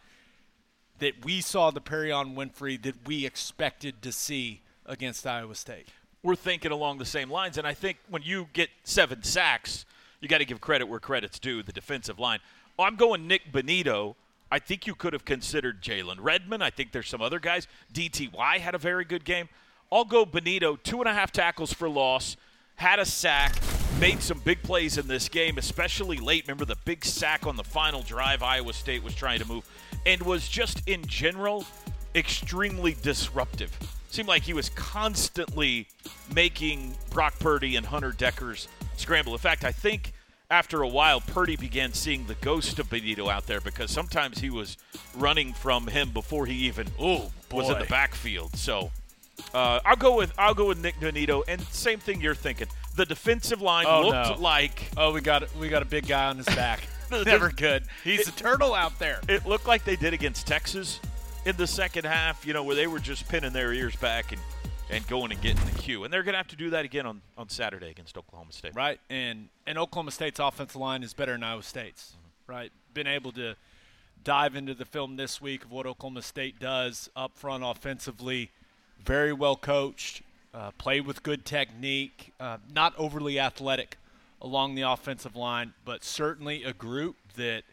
that 0.98 1.24
we 1.24 1.40
saw 1.40 1.70
the 1.70 1.80
Perrion 1.80 2.34
Winfrey 2.34 2.80
that 2.82 3.06
we 3.06 3.24
expected 3.26 4.02
to 4.02 4.12
see 4.12 4.62
against 4.86 5.26
Iowa 5.26 5.54
State. 5.54 5.88
we're 6.22 6.34
thinking 6.34 6.72
along 6.72 6.98
the 6.98 7.04
same 7.04 7.30
lines. 7.30 7.56
And 7.58 7.66
I 7.66 7.74
think 7.74 7.98
when 8.08 8.22
you 8.22 8.48
get 8.52 8.70
seven 8.82 9.22
sacks, 9.22 9.84
you 10.20 10.28
got 10.28 10.38
to 10.38 10.44
give 10.44 10.60
credit 10.60 10.86
where 10.88 10.98
credit's 10.98 11.38
due. 11.38 11.62
The 11.62 11.72
defensive 11.72 12.18
line. 12.18 12.40
I'm 12.78 12.96
going 12.96 13.26
Nick 13.28 13.52
Bonitto. 13.52 14.16
I 14.50 14.58
think 14.58 14.86
you 14.86 14.94
could 14.94 15.12
have 15.12 15.24
considered 15.24 15.82
Jalen 15.82 16.16
Redmond. 16.20 16.62
I 16.64 16.70
think 16.70 16.92
there's 16.92 17.08
some 17.08 17.22
other 17.22 17.38
guys. 17.38 17.68
DTY 17.92 18.58
had 18.58 18.74
a 18.74 18.78
very 18.78 19.04
good 19.04 19.24
game. 19.24 19.48
I'll 19.90 20.04
go 20.04 20.26
Bonitto. 20.26 20.82
Two 20.82 21.00
and 21.00 21.08
a 21.08 21.14
half 21.14 21.32
tackles 21.32 21.72
for 21.72 21.88
loss. 21.88 22.36
Had 22.76 22.98
a 22.98 23.04
sack. 23.04 23.54
Made 24.00 24.20
some 24.20 24.40
big 24.40 24.62
plays 24.62 24.98
in 24.98 25.06
this 25.08 25.28
game, 25.28 25.56
especially 25.56 26.18
late. 26.18 26.44
Remember 26.46 26.66
the 26.66 26.76
big 26.84 27.04
sack 27.04 27.46
on 27.46 27.56
the 27.56 27.64
final 27.64 28.02
drive 28.02 28.42
Iowa 28.42 28.72
State 28.74 29.02
was 29.02 29.14
trying 29.14 29.38
to 29.40 29.48
move, 29.48 29.66
and 30.04 30.20
was 30.22 30.48
just 30.48 30.86
in 30.86 31.06
general 31.06 31.64
extremely 32.14 32.94
disruptive. 33.02 33.76
Seemed 34.10 34.28
like 34.28 34.42
he 34.42 34.52
was 34.52 34.68
constantly 34.70 35.88
making 36.34 36.94
Brock 37.10 37.38
Purdy 37.38 37.76
and 37.76 37.86
Hunter 37.86 38.12
Dekkers 38.12 38.66
scramble. 38.96 39.32
In 39.32 39.38
fact, 39.38 39.64
I 39.64 39.72
think 39.72 40.12
after 40.50 40.82
a 40.82 40.88
while, 40.88 41.20
Purdy 41.20 41.56
began 41.56 41.92
seeing 41.92 42.26
the 42.26 42.34
ghost 42.36 42.78
of 42.78 42.88
Bonitto 42.90 43.28
out 43.30 43.46
there 43.46 43.60
because 43.60 43.90
sometimes 43.90 44.38
he 44.38 44.50
was 44.50 44.76
running 45.16 45.52
from 45.54 45.86
him 45.86 46.10
before 46.10 46.46
he 46.46 46.54
even 46.66 46.86
Oh, 47.00 47.30
was 47.50 47.68
in 47.70 47.78
the 47.78 47.86
backfield. 47.86 48.56
So 48.56 48.90
Uh, 49.54 49.80
I'll 49.84 49.96
go 49.96 50.16
with 50.16 50.32
I'll 50.38 50.54
go 50.54 50.66
with 50.66 50.78
Nick 50.78 50.98
Bonitto, 51.00 51.42
and 51.48 51.60
same 51.68 51.98
thing 51.98 52.20
you're 52.20 52.34
thinking. 52.34 52.68
The 52.96 53.04
defensive 53.06 53.60
line 53.60 53.84
Oh, 53.88 54.02
looked 54.08 54.38
no. 54.38 54.42
like 54.42 54.90
Oh, 54.96 55.12
we 55.12 55.20
got 55.20 55.54
we 55.56 55.68
got 55.68 55.82
a 55.82 55.86
big 55.86 56.06
guy 56.08 56.26
on 56.28 56.36
his 56.38 56.46
back. 56.46 56.80
Never 57.10 57.50
good. 57.50 57.84
He's 58.02 58.26
a 58.28 58.32
turtle 58.32 58.74
out 58.74 58.98
there. 58.98 59.20
it 59.28 59.46
looked 59.46 59.66
like 59.68 59.84
they 59.84 59.96
did 59.96 60.12
against 60.14 60.46
Texas 60.46 60.98
in 61.44 61.56
the 61.56 61.66
second 61.66 62.04
half. 62.04 62.46
You 62.46 62.52
know, 62.52 62.64
where 62.64 62.74
they 62.74 62.86
were 62.86 62.98
just 62.98 63.28
pinning 63.28 63.52
their 63.52 63.72
ears 63.72 63.94
back 63.96 64.32
and 64.32 64.40
and 64.90 65.06
going 65.08 65.32
and 65.32 65.40
getting 65.40 65.64
the 65.66 65.78
cue, 65.78 66.04
and 66.04 66.12
they're 66.12 66.22
going 66.22 66.34
to 66.34 66.38
have 66.38 66.46
to 66.48 66.56
do 66.56 66.70
that 66.70 66.84
again 66.84 67.06
on 67.06 67.20
on 67.36 67.48
Saturday 67.48 67.90
against 67.90 68.16
Oklahoma 68.16 68.52
State. 68.52 68.74
Right, 68.74 68.98
and 69.10 69.48
and 69.66 69.78
Oklahoma 69.78 70.10
State's 70.12 70.40
offensive 70.40 70.76
line 70.80 71.02
is 71.02 71.12
better 71.12 71.32
than 71.32 71.42
Iowa 71.42 71.62
State's. 71.62 72.14
Right, 72.46 72.70
been 72.94 73.06
able 73.08 73.32
to 73.32 73.54
dive 74.24 74.56
into 74.56 74.74
the 74.74 74.84
film 74.84 75.16
this 75.16 75.40
week 75.40 75.64
of 75.64 75.70
what 75.72 75.86
Oklahoma 75.86 76.22
State 76.22 76.58
does 76.58 77.10
up 77.14 77.36
front 77.36 77.62
offensively. 77.64 78.50
Very 79.04 79.32
well 79.32 79.56
coached, 79.56 80.22
uh, 80.52 80.70
play 80.72 81.00
with 81.00 81.22
good 81.22 81.44
technique, 81.44 82.32
uh, 82.40 82.58
not 82.72 82.94
overly 82.98 83.38
athletic 83.38 83.98
along 84.40 84.74
the 84.74 84.82
offensive 84.82 85.36
line, 85.36 85.74
but 85.84 86.04
certainly 86.04 86.64
a 86.64 86.72
group 86.72 87.16
that 87.36 87.64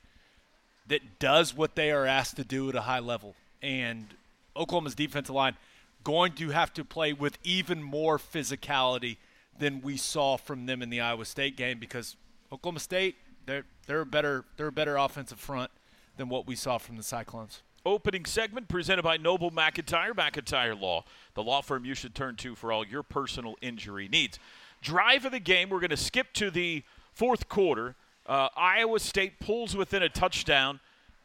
that 0.87 1.17
does 1.17 1.55
what 1.55 1.75
they 1.75 1.91
are 1.91 2.05
asked 2.05 2.35
to 2.35 2.43
do 2.43 2.67
at 2.69 2.75
a 2.75 2.81
high 2.81 2.99
level. 2.99 3.35
And 3.61 4.07
Oklahoma's 4.55 4.95
defensive 4.95 5.33
line 5.33 5.55
going 6.03 6.33
to 6.33 6.49
have 6.49 6.73
to 6.73 6.83
play 6.83 7.13
with 7.13 7.37
even 7.43 7.81
more 7.81 8.17
physicality 8.17 9.17
than 9.57 9.81
we 9.81 9.95
saw 9.97 10.37
from 10.37 10.65
them 10.65 10.81
in 10.81 10.89
the 10.89 10.99
Iowa 10.99 11.25
State 11.25 11.55
game 11.55 11.79
because 11.79 12.15
Oklahoma 12.51 12.79
State 12.79 13.15
they're 13.45 13.65
they're 13.87 14.01
a 14.01 14.05
better 14.05 14.45
they're 14.57 14.67
a 14.67 14.71
better 14.71 14.97
offensive 14.97 15.39
front 15.39 15.71
than 16.17 16.29
what 16.29 16.45
we 16.45 16.55
saw 16.55 16.77
from 16.77 16.97
the 16.97 17.03
Cyclones. 17.03 17.61
Opening 17.85 18.23
segment 18.23 18.69
presented 18.69 19.03
by 19.03 19.17
Noble 19.17 19.51
McIntyre, 19.51 20.11
McIntyre 20.11 20.79
Law, 20.79 21.03
the 21.33 21.43
law 21.43 21.61
firm 21.61 21.83
you 21.83 21.93
should 21.93 22.15
turn 22.15 22.37
to 22.37 22.55
for 22.55 22.71
all 22.71 22.85
your 22.85 23.03
personal 23.03 23.55
injury 23.61 24.07
needs. 24.07 24.39
Drive 24.81 25.25
of 25.25 25.33
the 25.33 25.39
game, 25.39 25.69
we're 25.69 25.81
going 25.81 25.89
to 25.89 25.97
skip 25.97 26.31
to 26.33 26.49
the 26.49 26.83
fourth 27.13 27.49
quarter. 27.49 27.95
Uh, 28.25 28.47
Iowa 28.55 28.99
State 28.99 29.39
pulls 29.41 29.75
within 29.75 30.01
a 30.01 30.07
touchdown 30.07 30.79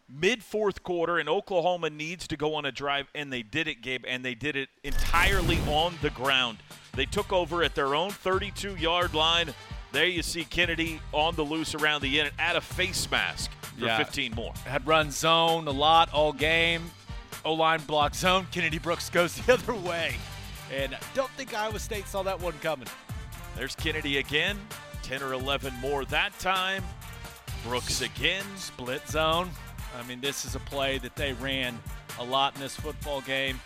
mid 0.08 0.42
fourth 0.42 0.82
quarter, 0.82 1.18
and 1.18 1.28
Oklahoma 1.28 1.90
needs 1.90 2.26
to 2.26 2.36
go 2.36 2.54
on 2.54 2.64
a 2.64 2.72
drive, 2.72 3.06
and 3.14 3.32
they 3.32 3.42
did 3.42 3.68
it, 3.68 3.80
Gabe, 3.82 4.04
and 4.08 4.24
they 4.24 4.34
did 4.34 4.56
it 4.56 4.68
entirely 4.82 5.58
on 5.68 5.94
the 6.02 6.10
ground. 6.10 6.58
They 6.94 7.04
took 7.04 7.32
over 7.32 7.62
at 7.62 7.76
their 7.76 7.94
own 7.94 8.10
32 8.10 8.76
yard 8.76 9.14
line. 9.14 9.54
There 9.92 10.06
you 10.06 10.22
see 10.22 10.44
Kennedy 10.44 11.00
on 11.12 11.34
the 11.34 11.42
loose 11.42 11.74
around 11.74 12.02
the 12.02 12.20
end, 12.20 12.30
add 12.38 12.56
a 12.56 12.60
face 12.60 13.10
mask 13.10 13.50
for 13.78 13.86
Yeah. 13.86 13.96
15 13.98 14.34
more. 14.34 14.52
Had 14.66 14.86
run 14.86 15.10
zone 15.10 15.66
a 15.66 15.70
lot 15.72 16.12
all 16.12 16.32
game. 16.32 16.90
O 17.44 17.54
line 17.54 17.80
block 17.82 18.14
zone. 18.14 18.46
Kennedy 18.50 18.78
Brooks 18.78 19.08
goes 19.08 19.34
the 19.36 19.52
other 19.54 19.74
way. 19.74 20.16
And 20.74 20.94
I 20.94 20.98
don't 21.14 21.30
think 21.30 21.54
Iowa 21.54 21.78
State 21.78 22.06
saw 22.06 22.22
that 22.24 22.38
one 22.40 22.52
coming. 22.60 22.88
There's 23.56 23.74
Kennedy 23.74 24.18
again. 24.18 24.58
10 25.02 25.22
or 25.22 25.32
11 25.32 25.72
more 25.80 26.04
that 26.06 26.38
time. 26.38 26.84
Brooks 27.64 28.02
again. 28.02 28.44
Split 28.56 29.06
zone. 29.08 29.48
I 29.98 30.06
mean, 30.06 30.20
this 30.20 30.44
is 30.44 30.54
a 30.54 30.60
play 30.60 30.98
that 30.98 31.16
they 31.16 31.32
ran 31.34 31.78
a 32.18 32.24
lot 32.24 32.54
in 32.56 32.60
this 32.60 32.76
football 32.76 33.22
game. 33.22 33.58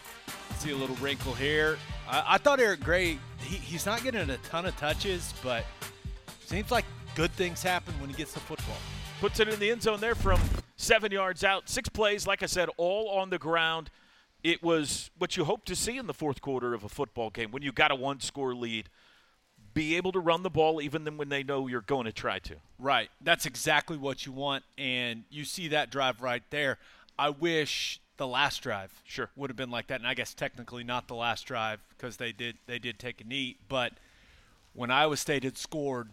See 0.59 0.71
a 0.71 0.77
little 0.77 0.95
wrinkle 0.97 1.35
here. 1.35 1.79
I, 2.09 2.35
I 2.35 2.39
thought 2.39 2.61
Eric 2.61 2.81
Gray, 2.81 3.19
he, 3.41 3.57
he's 3.57 3.85
not 3.87 4.05
getting 4.05 4.31
a 4.31 4.37
ton 4.39 4.67
of 4.67 4.77
touches, 4.77 5.35
but 5.43 5.65
seems 6.53 6.71
like 6.71 6.85
good 7.15 7.31
things 7.33 7.63
happen 7.63 7.95
when 7.99 8.11
he 8.11 8.15
gets 8.15 8.35
the 8.35 8.41
football. 8.41 8.77
Puts 9.21 9.41
it 9.41 9.49
in 9.49 9.59
the 9.59 9.71
end 9.71 9.81
zone 9.81 10.01
there 10.01 10.15
from 10.15 10.39
seven 10.77 11.11
yards 11.11 11.45
out. 11.45 11.67
Six 11.67 11.89
plays, 11.89 12.27
like 12.27 12.43
I 12.43 12.47
said, 12.47 12.69
all 12.77 13.09
on 13.09 13.31
the 13.31 13.39
ground. 13.39 13.89
It 14.45 14.63
was 14.63 15.11
what 15.17 15.35
you 15.35 15.45
hope 15.47 15.65
to 15.65 15.75
see 15.75 15.97
in 15.97 16.07
the 16.07 16.13
fourth 16.13 16.43
quarter 16.43 16.75
of 16.75 16.85
a 16.85 16.91
football 16.91 17.31
game 17.31 17.53
when 17.53 17.63
you 17.63 17.73
got 17.73 17.91
a 17.91 17.95
one 17.95 18.21
score 18.21 18.55
lead. 18.55 18.91
Be 19.73 19.97
able 19.97 20.13
to 20.13 20.19
run 20.21 20.43
the 20.43 20.51
ball 20.51 20.83
even 20.83 21.05
then 21.05 21.17
when 21.17 21.31
they 21.31 21.43
know 21.43 21.69
you're 21.69 21.81
going 21.81 22.05
to 22.05 22.13
try 22.13 22.39
to. 22.41 22.57
Right. 22.79 23.09
That's 23.23 23.47
exactly 23.47 23.97
what 23.97 24.27
you 24.27 24.33
want. 24.33 24.63
And 24.77 25.25
you 25.31 25.47
see 25.47 25.69
that 25.69 25.91
drive 25.91 26.21
right 26.21 26.43
there. 26.51 26.77
I 27.19 27.31
wish 27.31 27.99
the 28.19 28.27
last 28.27 28.63
drive 28.63 28.93
Sure. 29.05 29.31
would 29.37 29.49
have 29.49 29.57
been 29.57 29.71
like 29.71 29.87
that. 29.87 30.01
And 30.01 30.07
I 30.07 30.13
guess 30.13 30.35
technically 30.35 30.85
not 30.85 31.09
the 31.09 31.15
last 31.15 31.47
drive 31.47 31.81
because 31.97 32.19
they 32.19 32.31
did 32.31 32.59
they 32.67 32.79
did 32.79 32.99
take 32.99 33.23
a 33.23 33.25
knee. 33.25 33.57
But 33.71 33.95
when 34.75 34.91
Iowa 34.91 35.17
State 35.17 35.45
had 35.45 35.57
scored, 35.57 36.11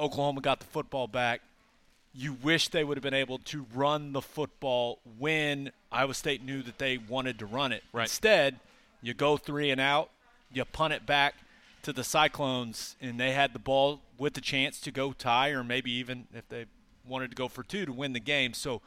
Oklahoma 0.00 0.40
got 0.40 0.60
the 0.60 0.66
football 0.66 1.06
back. 1.06 1.42
You 2.12 2.32
wish 2.32 2.68
they 2.68 2.82
would 2.82 2.96
have 2.96 3.02
been 3.02 3.14
able 3.14 3.38
to 3.38 3.66
run 3.74 4.12
the 4.12 4.22
football 4.22 4.98
when 5.18 5.70
Iowa 5.92 6.14
State 6.14 6.42
knew 6.42 6.62
that 6.62 6.78
they 6.78 6.98
wanted 6.98 7.38
to 7.38 7.46
run 7.46 7.72
it. 7.72 7.84
Right. 7.92 8.04
Instead, 8.04 8.58
you 9.02 9.14
go 9.14 9.36
three 9.36 9.70
and 9.70 9.80
out, 9.80 10.10
you 10.52 10.64
punt 10.64 10.92
it 10.92 11.06
back 11.06 11.34
to 11.82 11.92
the 11.92 12.02
Cyclones, 12.02 12.96
and 13.00 13.20
they 13.20 13.32
had 13.32 13.52
the 13.52 13.58
ball 13.58 14.00
with 14.18 14.34
the 14.34 14.40
chance 14.40 14.80
to 14.80 14.90
go 14.90 15.12
tie, 15.12 15.50
or 15.50 15.62
maybe 15.62 15.92
even 15.92 16.26
if 16.34 16.48
they 16.48 16.66
wanted 17.06 17.30
to 17.30 17.36
go 17.36 17.46
for 17.46 17.62
two 17.62 17.86
to 17.86 17.92
win 17.92 18.12
the 18.12 18.20
game. 18.20 18.54
So 18.54 18.80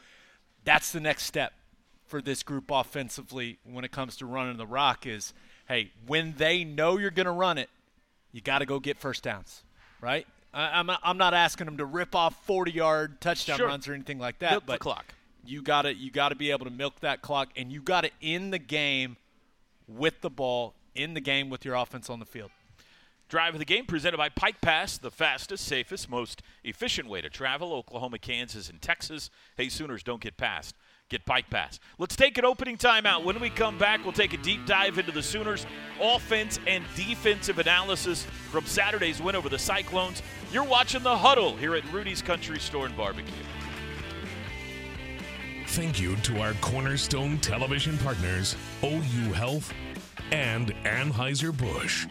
that's 0.65 0.91
the 0.91 1.00
next 1.00 1.24
step 1.24 1.53
for 2.05 2.22
this 2.22 2.43
group 2.43 2.70
offensively 2.70 3.58
when 3.63 3.86
it 3.86 3.91
comes 3.91 4.17
to 4.17 4.25
running 4.25 4.58
the 4.58 4.67
rock 4.67 5.08
is 5.08 5.34
hey, 5.67 5.91
when 6.05 6.34
they 6.38 6.63
know 6.65 6.98
you're 6.98 7.10
going 7.10 7.25
to 7.25 7.32
run 7.32 7.58
it, 7.58 7.70
you 8.34 8.41
got 8.41 8.60
to 8.60 8.65
go 8.65 8.79
get 8.79 8.98
first 8.98 9.24
downs, 9.24 9.63
right? 10.01 10.27
I, 10.53 10.79
I'm, 10.79 10.89
I'm 11.03 11.17
not 11.17 11.33
asking 11.33 11.65
them 11.65 11.77
to 11.77 11.86
rip 11.86 12.15
off 12.15 12.36
40 12.45 12.72
yard 12.72 13.22
touchdown 13.22 13.57
Sure. 13.57 13.67
runs 13.67 13.88
or 13.88 13.93
anything 13.93 14.19
like 14.19 14.39
that, 14.39 14.51
Milk 14.51 14.65
the 14.65 14.72
but 14.74 14.79
clock. 14.79 15.13
you 15.45 15.62
got 15.62 15.83
to 15.83 15.93
you 15.93 16.12
got 16.12 16.29
to 16.29 16.36
be 16.36 16.51
able 16.51 16.65
to 16.65 16.72
milk 16.72 17.00
that 17.01 17.22
clock, 17.22 17.50
and 17.55 17.72
you 17.72 17.81
got 17.81 18.01
to 18.01 18.12
end 18.22 18.53
the 18.53 18.60
game 18.60 19.17
with 19.88 20.22
the 20.22 20.29
ball 20.29 20.74
in 20.95 21.13
the 21.13 21.22
game 21.22 21.50
with 21.50 21.65
your 21.65 21.75
offense 21.75 22.10
on 22.10 22.19
the 22.19 22.25
field. 22.25 22.51
Drive 23.29 23.55
of 23.55 23.60
the 23.60 23.65
game 23.65 23.86
presented 23.86 24.17
by 24.17 24.29
Pike 24.29 24.62
Pass, 24.62 24.98
the 25.00 25.10
fastest, 25.10 25.65
safest, 25.65 26.07
most 26.10 26.43
efficient 26.63 27.07
way 27.10 27.19
to 27.22 27.29
travel. 27.29 27.74
Oklahoma, 27.74 28.19
Kansas, 28.19 28.69
and 28.69 28.79
Texas. 28.79 29.31
Hey, 29.57 29.69
Sooners, 29.69 30.03
don't 30.03 30.22
get 30.22 30.38
past. 30.38 30.75
Get 31.10 31.25
Pike 31.25 31.50
Pass. 31.50 31.79
Let's 32.00 32.15
take 32.15 32.38
an 32.38 32.45
opening 32.45 32.77
timeout. 32.77 33.24
When 33.24 33.39
we 33.39 33.50
come 33.50 33.77
back, 33.77 34.03
we'll 34.03 34.13
take 34.13 34.33
a 34.33 34.38
deep 34.38 34.65
dive 34.65 34.98
into 34.98 35.12
the 35.12 35.22
Sooners' 35.22 35.65
offense 36.01 36.60
and 36.65 36.83
defensive 36.95 37.60
analysis 37.60 38.25
from 38.50 38.65
Saturday's 38.65 39.22
win 39.22 39.36
over 39.36 39.50
the 39.50 39.60
Cyclones. 39.60 40.24
You're 40.51 40.63
watching 40.63 41.03
the 41.03 41.15
huddle 41.15 41.55
here 41.55 41.75
at 41.75 41.91
Rudy's 41.93 42.22
Country 42.22 42.60
Store 42.60 42.88
and 42.88 42.98
Barbecue. 42.98 43.31
Thank 45.67 46.00
you 46.00 46.15
to 46.17 46.39
our 46.39 46.53
cornerstone 46.55 47.38
television 47.39 47.98
partners, 48.00 48.55
OU 48.83 49.33
Health 49.33 49.74
and 50.31 50.74
Anheuser-Busch, 50.83 52.07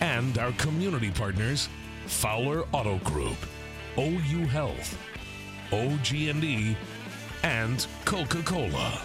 and 0.00 0.38
our 0.38 0.52
community 0.52 1.10
partners, 1.10 1.68
Fowler 2.06 2.64
Auto 2.72 2.98
Group, 2.98 3.36
OU 3.98 4.46
Health, 4.46 4.98
OG&E, 5.72 6.76
and 7.42 7.86
Coca-Cola. 8.04 9.02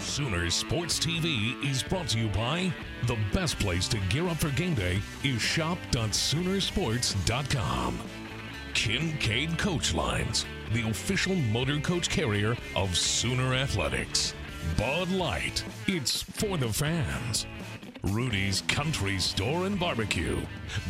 Sooners 0.00 0.54
Sports 0.54 0.98
TV 0.98 1.62
is 1.68 1.82
brought 1.82 2.08
to 2.08 2.18
you 2.18 2.28
by 2.28 2.72
the 3.06 3.18
best 3.32 3.58
place 3.58 3.88
to 3.88 3.98
gear 4.08 4.28
up 4.28 4.38
for 4.38 4.48
game 4.50 4.74
day 4.74 5.00
is 5.22 5.42
shop.soonersports.com. 5.42 7.98
Kincaid 8.72 9.58
Coach 9.58 9.92
Lines, 9.94 10.46
the 10.72 10.88
official 10.88 11.34
motor 11.34 11.78
coach 11.80 12.08
carrier 12.08 12.56
of 12.74 12.96
Sooner 12.96 13.52
Athletics. 13.54 14.32
Bud 14.78 15.10
Light, 15.10 15.62
it's 15.86 16.22
for 16.22 16.56
the 16.56 16.72
fans. 16.72 17.46
Rudy's 18.04 18.62
Country 18.62 19.18
Store 19.18 19.66
and 19.66 19.78
Barbecue, 19.78 20.40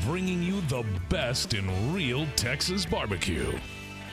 bringing 0.05 0.41
you 0.43 0.61
the 0.63 0.85
best 1.09 1.55
in 1.55 1.93
real 1.93 2.27
Texas 2.37 2.85
barbecue. 2.85 3.53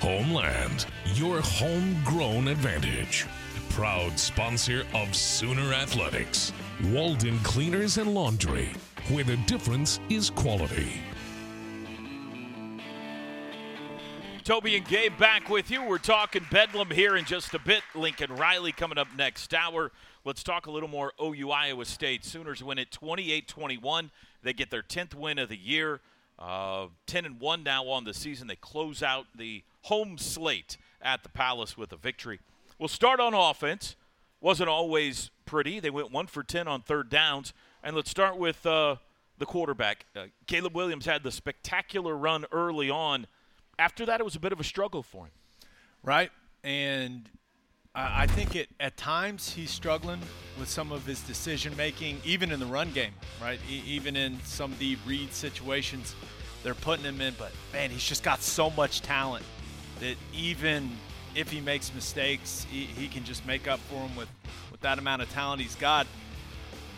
Homeland, 0.04 0.86
your 1.14 1.40
homegrown 1.40 2.50
advantage. 2.50 3.26
Proud 3.70 4.20
sponsor 4.20 4.86
of 4.94 5.16
Sooner 5.16 5.72
Athletics. 5.74 6.52
Walden 6.88 7.40
Cleaners 7.40 7.98
and 7.98 8.14
Laundry, 8.14 8.74
where 9.08 9.24
the 9.24 9.38
difference 9.38 10.02
is 10.10 10.30
quality. 10.30 11.02
Toby 14.44 14.76
and 14.76 14.86
Gabe 14.86 15.18
back 15.18 15.48
with 15.48 15.72
you. 15.72 15.82
We're 15.86 16.00
talking 16.00 16.46
Bedlam 16.52 16.92
here 16.92 17.16
in 17.16 17.24
just 17.24 17.54
a 17.54 17.60
bit. 17.60 17.82
Lincoln 17.96 18.36
Riley 18.36 18.74
coming 18.74 18.98
up 18.98 19.08
next 19.18 19.54
hour. 19.54 19.94
Let's 20.26 20.44
talk 20.44 20.66
a 20.66 20.72
little 20.72 20.90
more 20.90 21.14
OU 21.24 21.50
Iowa 21.50 21.86
State. 21.86 22.26
Sooners 22.26 22.62
win 22.62 22.78
it 22.78 22.92
28 22.92 23.48
21. 23.48 24.12
They 24.42 24.52
get 24.52 24.70
their 24.70 24.84
10th 24.84 25.16
win 25.16 25.40
of 25.40 25.48
the 25.48 25.56
year. 25.56 26.02
Uh, 26.40 26.88
10 27.08 27.26
and 27.26 27.40
1 27.40 27.64
now 27.64 27.86
on 27.88 28.04
the 28.04 28.14
season. 28.14 28.48
They 28.48 28.56
close 28.56 29.02
out 29.04 29.28
the 29.36 29.64
home 29.84 30.18
slate 30.18 30.78
at 31.02 31.24
the 31.24 31.30
Palace 31.30 31.78
with 31.78 31.92
a 31.94 31.98
victory. 31.98 32.40
We'll 32.80 32.90
start 32.90 33.20
on 33.20 33.34
offense. 33.34 33.96
Wasn't 34.42 34.68
always 34.70 35.30
pretty. 35.46 35.80
They 35.80 35.90
went 35.90 36.12
1 36.12 36.28
for 36.28 36.44
10 36.44 36.68
on 36.68 36.82
third 36.82 37.10
downs. 37.10 37.54
And 37.84 37.96
let's 37.96 38.10
start 38.10 38.38
with 38.38 38.66
uh, 38.66 38.98
the 39.38 39.46
quarterback. 39.46 40.06
Uh, 40.16 40.26
Caleb 40.48 40.76
Williams 40.76 41.06
had 41.06 41.24
the 41.24 41.32
spectacular 41.32 42.16
run 42.16 42.46
early 42.52 42.90
on. 42.90 43.28
After 43.80 44.06
that, 44.06 44.20
it 44.20 44.24
was 44.24 44.36
a 44.36 44.40
bit 44.40 44.52
of 44.52 44.60
a 44.60 44.64
struggle 44.64 45.04
for 45.04 45.26
him. 45.26 45.32
right? 46.04 46.32
And 46.64 47.30
I 47.96 48.26
think 48.26 48.56
it 48.56 48.70
at 48.80 48.98
times 48.98 49.54
he's 49.54 49.70
struggling 49.70 50.20
with 50.60 50.68
some 50.68 50.92
of 50.92 51.06
his 51.06 51.22
decision 51.22 51.78
making, 51.78 52.20
even 52.26 52.52
in 52.52 52.60
the 52.60 52.66
run 52.66 52.92
game, 52.92 53.12
right? 53.40 53.60
E- 53.70 53.84
even 53.86 54.16
in 54.16 54.40
some 54.44 54.72
of 54.72 54.80
the 54.80 54.98
read 55.06 55.32
situations 55.32 56.16
they're 56.64 56.74
putting 56.74 57.06
him 57.06 57.22
in. 57.22 57.36
But 57.38 57.52
man, 57.72 57.92
he's 57.92 58.04
just 58.04 58.24
got 58.24 58.42
so 58.42 58.72
much 58.72 59.02
talent 59.02 59.46
that 60.00 60.16
even 60.34 60.90
if 61.36 61.52
he 61.52 61.62
makes 61.62 61.94
mistakes, 61.94 62.66
he, 62.72 62.86
he 62.86 63.08
can 63.08 63.24
just 63.24 63.46
make 63.46 63.68
up 63.68 63.80
for 63.82 64.08
them 64.08 64.16
with, 64.16 64.30
with 64.72 64.82
that 64.82 64.98
amount 64.98 65.22
of 65.22 65.30
talent 65.30 65.62
he's 65.62 65.76
got. 65.76 66.08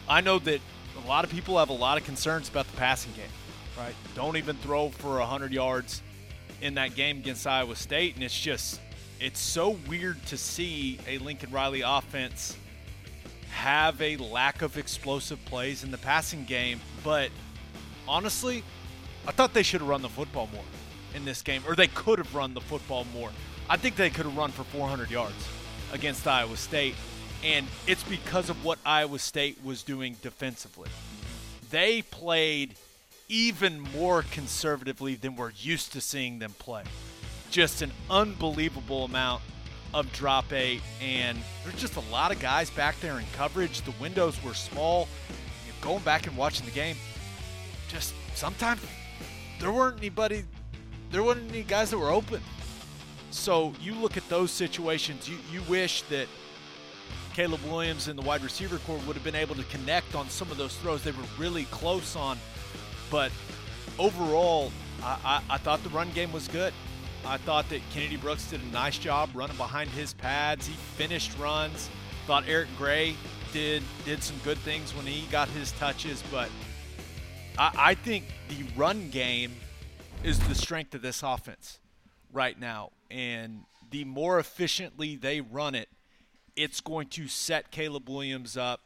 I 0.08 0.22
know 0.22 0.40
that 0.40 0.62
a 1.04 1.08
lot 1.08 1.26
of 1.26 1.32
people 1.32 1.58
have 1.58 1.70
a 1.70 1.74
lot 1.74 1.98
of 1.98 2.06
concerns 2.06 2.48
about 2.48 2.68
the 2.68 2.78
passing 2.78 3.12
game, 3.14 3.26
right? 3.78 3.96
Don't 4.16 4.38
even 4.38 4.56
throw 4.58 4.90
for 4.90 5.20
100 5.20 5.52
yards 5.52 6.04
in 6.62 6.76
that 6.76 6.96
game 6.96 7.18
against 7.18 7.46
Iowa 7.46 7.76
State. 7.76 8.16
And 8.16 8.24
it's 8.24 8.40
just, 8.40 8.80
it's 9.20 9.40
so 9.40 9.78
weird 9.88 10.24
to 10.28 10.38
see 10.38 11.00
a 11.08 11.18
Lincoln 11.20 11.52
Riley 11.52 11.82
offense 11.82 12.58
have 13.52 14.02
a 14.02 14.18
lack 14.18 14.62
of 14.62 14.78
explosive 14.78 15.44
plays 15.46 15.84
in 15.84 15.92
the 15.92 15.98
passing 15.98 16.44
game. 16.44 16.82
But 17.04 17.30
honestly, 18.08 18.64
I 19.28 19.32
thought 19.32 19.54
they 19.54 19.64
should 19.64 19.82
have 19.82 19.90
run 19.90 20.02
the 20.02 20.10
football 20.10 20.50
more 20.54 20.64
in 21.16 21.26
this 21.26 21.42
game, 21.42 21.64
or 21.68 21.76
they 21.76 21.88
could 21.88 22.20
have 22.20 22.36
run 22.36 22.54
the 22.54 22.62
football 22.62 23.06
more. 23.14 23.32
I 23.70 23.78
think 23.78 23.96
they 23.96 24.10
could 24.10 24.26
have 24.26 24.38
run 24.38 24.52
for 24.52 24.64
400 24.64 25.10
yards 25.10 25.48
against 25.94 26.28
Iowa 26.28 26.58
State, 26.58 26.96
and 27.44 27.66
it's 27.88 28.04
because 28.04 28.50
of 28.50 28.64
what 28.64 28.78
Iowa 28.86 29.18
State 29.20 29.58
was 29.64 29.82
doing 29.82 30.18
defensively. 30.22 30.90
They 31.72 32.02
played 32.02 32.76
even 33.28 33.80
more 33.80 34.24
conservatively 34.24 35.16
than 35.16 35.36
we're 35.36 35.52
used 35.52 35.94
to 35.94 36.02
seeing 36.02 36.40
them 36.40 36.54
play. 36.60 36.84
Just 37.56 37.82
an 37.82 37.94
unbelievable 38.10 39.06
amount 39.06 39.42
of 39.94 40.12
drop 40.12 40.52
eight, 40.52 40.82
and 41.02 41.38
there's 41.64 41.80
just 41.80 41.96
a 41.96 42.02
lot 42.12 42.34
of 42.34 42.42
guys 42.42 42.70
back 42.70 43.00
there 43.00 43.18
in 43.18 43.24
coverage. 43.38 43.80
The 43.84 43.94
windows 43.98 44.44
were 44.44 44.54
small. 44.54 45.08
You 45.66 45.72
know, 45.72 45.78
going 45.80 46.04
back 46.04 46.28
and 46.28 46.36
watching 46.36 46.66
the 46.66 46.74
game, 46.74 46.98
just 47.88 48.14
sometimes 48.34 48.82
there 49.62 49.72
weren't 49.72 50.00
anybody, 50.00 50.44
there 51.12 51.24
weren't 51.24 51.50
any 51.50 51.64
guys 51.64 51.92
that 51.92 51.98
were 51.98 52.10
open. 52.10 52.42
So 53.32 53.72
you 53.80 53.94
look 53.96 54.18
at 54.18 54.28
those 54.28 54.52
situations, 54.52 55.30
you, 55.30 55.38
you 55.50 55.62
wish 55.70 56.02
that 56.10 56.28
Caleb 57.34 57.62
Williams 57.64 58.10
and 58.10 58.20
the 58.20 58.24
wide 58.24 58.44
receiver 58.44 58.80
corps 58.80 59.00
would 59.08 59.16
have 59.16 59.24
been 59.24 59.34
able 59.34 59.56
to 59.56 59.64
connect 59.64 60.14
on 60.14 60.28
some 60.28 60.52
of 60.52 60.58
those 60.58 60.76
throws 60.76 61.06
they 61.06 61.12
were 61.12 61.24
really 61.40 61.64
close 61.72 62.18
on. 62.18 62.38
But 63.10 63.32
overall, 63.98 64.74
I, 65.02 65.18
I, 65.24 65.54
I 65.56 65.58
thought 65.58 65.82
the 65.84 65.90
run 65.92 66.12
game 66.12 66.34
was 66.34 66.50
good. 66.50 66.74
I 67.26 67.38
thought 67.38 67.68
that 67.70 67.82
Kennedy 67.92 68.18
Brooks 68.18 68.50
did 68.50 68.62
a 68.62 68.66
nice 68.68 68.98
job 68.98 69.30
running 69.34 69.58
behind 69.58 69.90
his 69.90 70.14
pads. 70.14 70.68
He 70.68 70.74
finished 70.74 71.38
runs. 71.40 71.90
Thought 72.28 72.46
Eric 72.48 72.70
Gray 72.78 73.16
did 73.52 73.84
did 74.04 74.22
some 74.24 74.38
good 74.44 74.58
things 74.60 74.96
when 74.96 75.06
he 75.06 75.28
got 75.28 75.48
his 75.50 75.72
touches, 75.74 76.24
but 76.32 76.50
I, 77.58 77.72
I 77.78 77.96
think 77.96 78.26
the 78.50 78.64
run 78.76 79.10
game 79.10 79.54
is 80.24 80.40
the 80.48 80.56
strength 80.56 80.94
of 80.94 81.02
this 81.02 81.24
offense 81.24 81.80
right 82.34 82.60
now. 82.60 82.92
And 83.10 83.62
the 83.90 84.04
more 84.06 84.40
efficiently 84.40 85.16
they 85.16 85.42
run 85.42 85.76
it, 85.76 85.90
it's 86.56 86.82
going 86.82 87.08
to 87.10 87.28
set 87.28 87.72
Caleb 87.72 88.10
Williams 88.10 88.58
up 88.58 88.82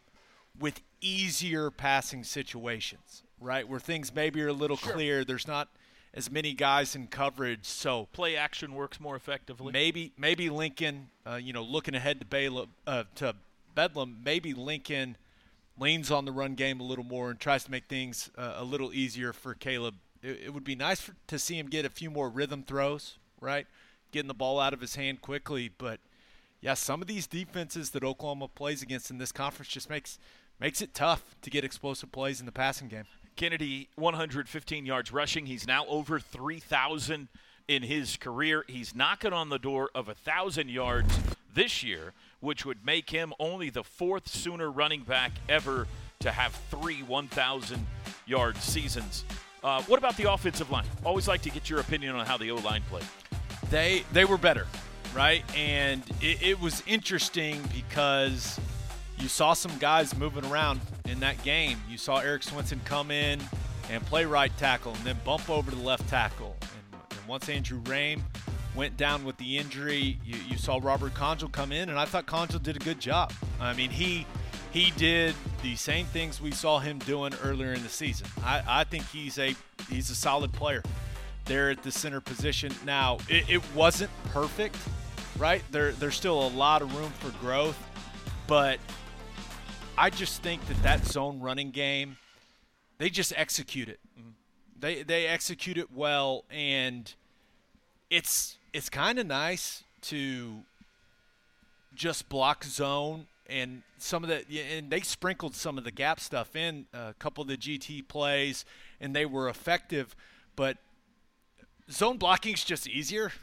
with 0.59 0.81
easier 1.01 1.71
passing 1.71 2.23
situations, 2.23 3.23
right? 3.39 3.67
Where 3.67 3.79
things 3.79 4.13
maybe 4.13 4.41
are 4.41 4.49
a 4.49 4.53
little 4.53 4.77
clear. 4.77 5.23
There's 5.23 5.47
not 5.47 5.69
as 6.13 6.31
many 6.31 6.53
guys 6.53 6.95
in 6.95 7.07
coverage, 7.07 7.65
so 7.65 8.07
Play 8.13 8.35
action 8.35 8.73
works 8.73 8.99
more 8.99 9.15
effectively. 9.15 9.71
maybe 9.71 10.11
maybe 10.17 10.49
Lincoln, 10.49 11.09
uh, 11.25 11.35
you 11.35 11.53
know, 11.53 11.63
looking 11.63 11.95
ahead 11.95 12.19
to 12.19 12.25
Balaam, 12.25 12.69
uh, 12.87 13.03
to 13.15 13.35
Bedlam, 13.75 14.19
maybe 14.23 14.53
Lincoln 14.53 15.17
leans 15.77 16.11
on 16.11 16.25
the 16.25 16.31
run 16.31 16.55
game 16.55 16.79
a 16.79 16.83
little 16.83 17.05
more 17.05 17.29
and 17.29 17.39
tries 17.39 17.63
to 17.63 17.71
make 17.71 17.85
things 17.85 18.29
uh, 18.37 18.55
a 18.57 18.63
little 18.63 18.93
easier 18.93 19.31
for 19.31 19.53
Caleb. 19.53 19.95
It, 20.21 20.41
it 20.45 20.53
would 20.53 20.63
be 20.63 20.75
nice 20.75 20.99
for, 20.99 21.13
to 21.27 21.39
see 21.39 21.57
him 21.57 21.67
get 21.67 21.85
a 21.85 21.89
few 21.89 22.09
more 22.09 22.29
rhythm 22.29 22.63
throws, 22.63 23.17
right? 23.39 23.67
Getting 24.11 24.27
the 24.27 24.33
ball 24.33 24.59
out 24.59 24.73
of 24.73 24.81
his 24.81 24.95
hand 24.95 25.21
quickly, 25.21 25.71
but 25.77 25.99
yeah, 26.61 26.73
some 26.73 27.01
of 27.01 27.07
these 27.07 27.27
defenses 27.27 27.91
that 27.91 28.03
Oklahoma 28.03 28.49
plays 28.49 28.81
against 28.81 29.09
in 29.09 29.17
this 29.17 29.31
conference 29.31 29.69
just 29.69 29.89
makes 29.89 30.19
makes 30.59 30.81
it 30.81 30.93
tough 30.93 31.35
to 31.41 31.49
get 31.49 31.63
explosive 31.63 32.11
plays 32.11 32.41
in 32.41 32.45
the 32.45 32.51
passing 32.51 32.89
game. 32.89 33.05
Kennedy, 33.39 33.87
115 33.95 34.85
yards 34.85 35.13
rushing. 35.13 35.45
He's 35.45 35.65
now 35.65 35.85
over 35.87 36.19
3,000 36.19 37.29
in 37.69 37.83
his 37.83 38.17
career. 38.17 38.65
He's 38.67 38.93
knocking 38.93 39.31
on 39.31 39.47
the 39.47 39.57
door 39.57 39.89
of 39.95 40.07
1,000 40.07 40.69
yards 40.69 41.17
this 41.53 41.81
year, 41.81 42.11
which 42.41 42.65
would 42.65 42.85
make 42.85 43.09
him 43.09 43.31
only 43.39 43.69
the 43.69 43.85
fourth 43.85 44.27
Sooner 44.27 44.69
running 44.69 45.03
back 45.03 45.31
ever 45.47 45.87
to 46.19 46.31
have 46.31 46.51
three 46.69 47.01
1,000 47.01 47.87
yard 48.25 48.57
seasons. 48.57 49.23
Uh, 49.63 49.83
what 49.83 49.99
about 49.99 50.17
the 50.17 50.29
offensive 50.29 50.69
line? 50.69 50.85
Always 51.05 51.29
like 51.29 51.41
to 51.43 51.49
get 51.49 51.69
your 51.69 51.79
opinion 51.79 52.17
on 52.17 52.25
how 52.25 52.35
the 52.35 52.51
O 52.51 52.55
line 52.55 52.81
played. 52.89 53.05
they 53.69 54.03
they 54.11 54.25
were 54.25 54.37
better, 54.37 54.67
right? 55.15 55.45
And 55.55 56.03
it, 56.19 56.41
it 56.41 56.59
was 56.59 56.83
interesting 56.85 57.61
because 57.73 58.59
you 59.21 59.27
saw 59.27 59.53
some 59.53 59.77
guys 59.79 60.15
moving 60.17 60.45
around 60.45 60.81
in 61.05 61.19
that 61.19 61.41
game. 61.43 61.81
You 61.89 61.97
saw 61.97 62.19
Erik 62.19 62.43
Swenson 62.43 62.81
come 62.85 63.11
in 63.11 63.39
and 63.89 64.05
play 64.05 64.25
right 64.25 64.55
tackle, 64.57 64.93
and 64.93 65.03
then 65.03 65.17
bump 65.25 65.49
over 65.49 65.71
to 65.71 65.77
left 65.77 66.07
tackle. 66.07 66.55
And, 66.61 67.01
and 67.17 67.27
once 67.27 67.49
Andrew 67.49 67.81
Raym 67.83 68.21
went 68.75 68.97
down 68.97 69.25
with 69.25 69.37
the 69.37 69.57
injury, 69.57 70.19
you, 70.23 70.37
you 70.47 70.57
saw 70.57 70.79
Robert 70.81 71.13
Congel 71.15 71.49
come 71.49 71.71
in, 71.71 71.89
and 71.89 71.97
I 71.97 72.05
thought 72.05 72.25
Congel 72.25 72.59
did 72.59 72.75
a 72.75 72.79
good 72.79 72.99
job. 72.99 73.33
I 73.59 73.73
mean, 73.73 73.89
he 73.89 74.25
he 74.71 74.91
did 74.91 75.33
the 75.63 75.75
same 75.75 76.05
things 76.05 76.39
we 76.39 76.51
saw 76.51 76.77
him 76.79 76.99
doing 76.99 77.33
earlier 77.43 77.73
in 77.73 77.81
the 77.81 77.89
season. 77.89 78.27
I, 78.43 78.61
I 78.67 78.83
think 78.83 79.07
he's 79.09 79.39
a 79.39 79.55
he's 79.89 80.09
a 80.11 80.15
solid 80.15 80.53
player 80.53 80.83
there 81.45 81.71
at 81.71 81.81
the 81.81 81.91
center 81.91 82.21
position. 82.21 82.71
Now, 82.85 83.17
it, 83.27 83.49
it 83.49 83.75
wasn't 83.75 84.11
perfect, 84.25 84.77
right? 85.37 85.63
There, 85.71 85.93
there's 85.93 86.15
still 86.15 86.45
a 86.45 86.49
lot 86.49 86.83
of 86.83 86.95
room 86.95 87.11
for 87.19 87.31
growth, 87.39 87.77
but 88.45 88.79
I 89.99 90.09
just 90.09 90.41
think 90.41 90.65
that 90.69 90.81
that 90.81 91.05
zone 91.05 91.41
running 91.41 91.71
game, 91.71 92.15
they 92.99 93.09
just 93.09 93.33
execute 93.35 93.89
it. 93.89 93.99
They 94.79 95.03
they 95.03 95.27
execute 95.27 95.77
it 95.77 95.91
well, 95.93 96.45
and 96.49 97.13
it's 98.09 98.57
it's 98.71 98.89
kind 98.89 99.19
of 99.19 99.27
nice 99.27 99.83
to 100.03 100.61
just 101.93 102.29
block 102.29 102.63
zone 102.63 103.27
and 103.49 103.81
some 103.97 104.23
of 104.23 104.29
the 104.29 104.45
and 104.61 104.89
they 104.89 105.01
sprinkled 105.01 105.53
some 105.53 105.77
of 105.77 105.83
the 105.83 105.91
gap 105.91 106.21
stuff 106.21 106.55
in 106.55 106.85
uh, 106.93 107.07
a 107.09 107.13
couple 107.15 107.41
of 107.41 107.49
the 107.49 107.57
GT 107.57 108.07
plays 108.07 108.63
and 109.01 109.13
they 109.13 109.25
were 109.25 109.49
effective 109.49 110.15
but 110.55 110.77
zone 111.91 112.17
blocking 112.17 112.53
is 112.53 112.63
just 112.63 112.87
easier 112.87 113.33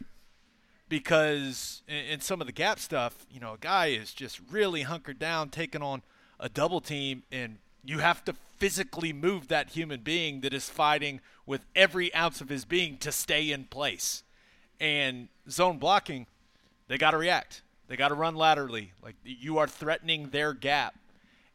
because 0.89 1.83
in 1.89 2.21
some 2.21 2.41
of 2.41 2.47
the 2.47 2.53
gap 2.53 2.79
stuff 2.79 3.27
you 3.31 3.41
know 3.41 3.55
a 3.55 3.59
guy 3.59 3.87
is 3.89 4.15
just 4.15 4.41
really 4.51 4.83
hunkered 4.83 5.19
down 5.19 5.51
taking 5.51 5.83
on 5.83 6.03
a 6.39 6.49
double 6.49 6.81
team 6.81 7.23
and 7.31 7.59
you 7.85 7.99
have 7.99 8.25
to 8.25 8.35
physically 8.59 9.13
move 9.13 9.49
that 9.49 9.71
human 9.71 10.01
being 10.01 10.41
that 10.41 10.53
is 10.53 10.69
fighting 10.69 11.21
with 11.45 11.65
every 11.75 12.15
ounce 12.15 12.41
of 12.41 12.49
his 12.49 12.65
being 12.65 12.97
to 12.99 13.13
stay 13.13 13.51
in 13.51 13.65
place 13.65 14.23
and 14.81 15.29
zone 15.49 15.79
blocking 15.79 16.27
they 16.89 16.99
got 16.99 17.13
to 17.13 17.19
react. 17.19 17.63
They 17.89 17.97
got 17.97 18.09
to 18.09 18.15
run 18.15 18.35
laterally. 18.35 18.93
Like 19.03 19.17
you 19.25 19.59
are 19.59 19.67
threatening 19.67 20.31
their 20.31 20.53
gap, 20.53 20.95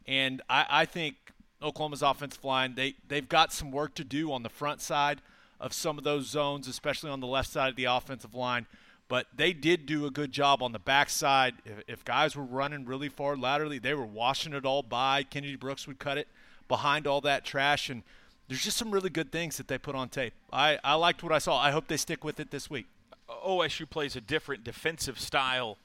and 0.08 0.42
I, 0.50 0.66
I 0.70 0.86
think 0.86 1.16
Oklahoma's 1.62 2.02
offensive 2.02 2.44
line 2.44 2.76
they 2.76 2.96
they've 3.08 3.28
got 3.28 3.54
some 3.54 3.72
work 3.72 3.94
to 3.96 4.04
do 4.04 4.32
on 4.32 4.44
the 4.44 4.50
front 4.50 4.82
side 4.82 5.22
of 5.60 5.74
some 5.74 5.98
of 5.98 6.04
those 6.04 6.28
zones, 6.28 6.68
especially 6.68 7.10
on 7.10 7.20
the 7.20 7.28
left 7.28 7.50
side 7.50 7.70
of 7.70 7.76
the 7.76 7.86
offensive 7.86 8.34
line. 8.34 8.66
But 9.12 9.28
they 9.36 9.52
did 9.52 9.86
do 9.86 10.06
a 10.06 10.10
good 10.10 10.32
job 10.32 10.64
on 10.64 10.72
the 10.72 10.80
backside. 10.80 11.56
If, 11.66 11.84
if 11.86 12.06
guys 12.06 12.34
were 12.34 12.46
running 12.46 12.86
really 12.86 13.10
far 13.10 13.36
laterally, 13.36 13.78
they 13.78 13.94
were 13.94 14.06
washing 14.06 14.54
it 14.54 14.66
all 14.66 14.84
by. 14.84 15.24
Kennedy 15.24 15.58
Brooks 15.58 15.86
would 15.86 16.00
cut 16.00 16.18
it 16.18 16.30
behind 16.70 17.06
all 17.06 17.20
that 17.20 17.44
trash, 17.44 17.90
and 17.90 18.04
there's 18.48 18.64
just 18.64 18.78
some 18.78 18.90
really 18.90 19.10
good 19.10 19.30
things 19.30 19.58
that 19.58 19.68
they 19.68 19.78
put 19.78 19.96
on 19.96 20.08
tape. 20.08 20.32
I, 20.54 20.80
I 20.82 20.94
liked 20.94 21.24
what 21.24 21.34
I 21.34 21.40
saw. 21.40 21.58
I 21.58 21.72
hope 21.72 21.88
they 21.88 21.98
stick 21.98 22.24
with 22.24 22.40
it 22.40 22.52
this 22.52 22.70
week. 22.70 22.86
OSU 23.30 23.90
plays 23.90 24.16
a 24.16 24.22
different 24.22 24.64
defensive 24.64 25.20
style 25.20 25.78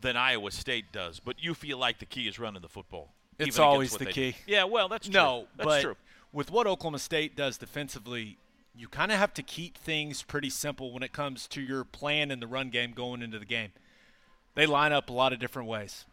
than 0.00 0.16
Iowa 0.16 0.50
State 0.50 0.90
does, 0.90 1.20
but 1.20 1.36
you 1.44 1.52
feel 1.52 1.76
like 1.76 1.98
the 1.98 2.06
key 2.06 2.28
is 2.28 2.38
running 2.38 2.62
the 2.62 2.68
football. 2.70 3.12
It's 3.38 3.58
always 3.58 3.94
the 3.94 4.06
key. 4.06 4.30
do. 4.30 4.36
Yeah, 4.46 4.64
well, 4.64 4.88
that's 4.88 5.06
true. 5.06 5.12
No, 5.12 5.46
that's 5.54 5.66
but 5.66 5.82
true. 5.82 5.96
with 6.32 6.50
what 6.50 6.66
Oklahoma 6.66 6.98
State 6.98 7.36
does 7.36 7.58
defensively, 7.58 8.38
you 8.80 8.88
kind 8.88 9.12
of 9.12 9.18
have 9.18 9.34
to 9.34 9.42
keep 9.42 9.76
things 9.76 10.22
pretty 10.22 10.48
simple 10.48 10.90
when 10.92 11.02
it 11.02 11.12
comes 11.12 11.46
to 11.48 11.60
your 11.60 11.84
plan 11.84 12.30
in 12.30 12.40
the 12.40 12.46
run 12.46 12.70
game 12.70 12.92
going 12.92 13.20
into 13.20 13.38
the 13.38 13.44
game. 13.44 13.72
They 14.54 14.64
line 14.64 14.92
up 14.92 15.10
a 15.10 15.12
lot 15.12 15.32
of 15.34 15.38
different 15.38 15.68
ways, 15.68 16.06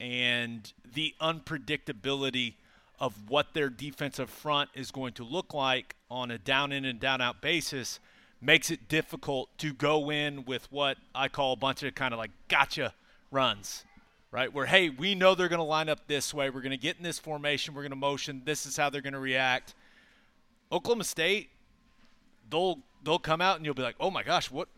and 0.00 0.72
the 0.94 1.14
unpredictability 1.20 2.54
of 2.98 3.28
what 3.28 3.52
their 3.52 3.68
defensive 3.68 4.30
front 4.30 4.70
is 4.74 4.90
going 4.90 5.12
to 5.12 5.22
look 5.22 5.52
like 5.52 5.96
on 6.10 6.30
a 6.30 6.38
down 6.38 6.72
in 6.72 6.84
and 6.84 6.98
down 6.98 7.20
out 7.20 7.42
basis 7.42 8.00
makes 8.40 8.70
it 8.70 8.88
difficult 8.88 9.50
to 9.58 9.72
go 9.72 10.10
in 10.10 10.44
with 10.44 10.66
what 10.72 10.96
I 11.14 11.28
call 11.28 11.52
a 11.52 11.56
bunch 11.56 11.82
of 11.82 11.94
kind 11.94 12.14
of 12.14 12.18
like 12.18 12.30
gotcha 12.48 12.94
runs 13.30 13.84
right? 14.30 14.52
Where, 14.52 14.66
hey, 14.66 14.90
we 14.90 15.14
know 15.14 15.34
they're 15.34 15.48
going 15.48 15.58
to 15.58 15.64
line 15.64 15.88
up 15.88 16.06
this 16.06 16.34
way. 16.34 16.50
We're 16.50 16.60
going 16.60 16.70
to 16.70 16.76
get 16.76 16.98
in 16.98 17.02
this 17.02 17.18
formation. 17.18 17.74
We're 17.74 17.82
going 17.82 17.90
to 17.90 17.96
motion. 17.96 18.42
This 18.44 18.66
is 18.66 18.76
how 18.76 18.90
they're 18.90 19.00
going 19.00 19.14
to 19.14 19.18
react. 19.18 19.74
Oklahoma 20.70 21.04
State, 21.04 21.48
they'll 22.50 22.78
they'll 23.04 23.18
come 23.18 23.40
out 23.40 23.56
and 23.56 23.64
you'll 23.64 23.74
be 23.74 23.82
like, 23.82 23.96
oh 24.00 24.10
my 24.10 24.22
gosh, 24.22 24.50
what 24.50 24.68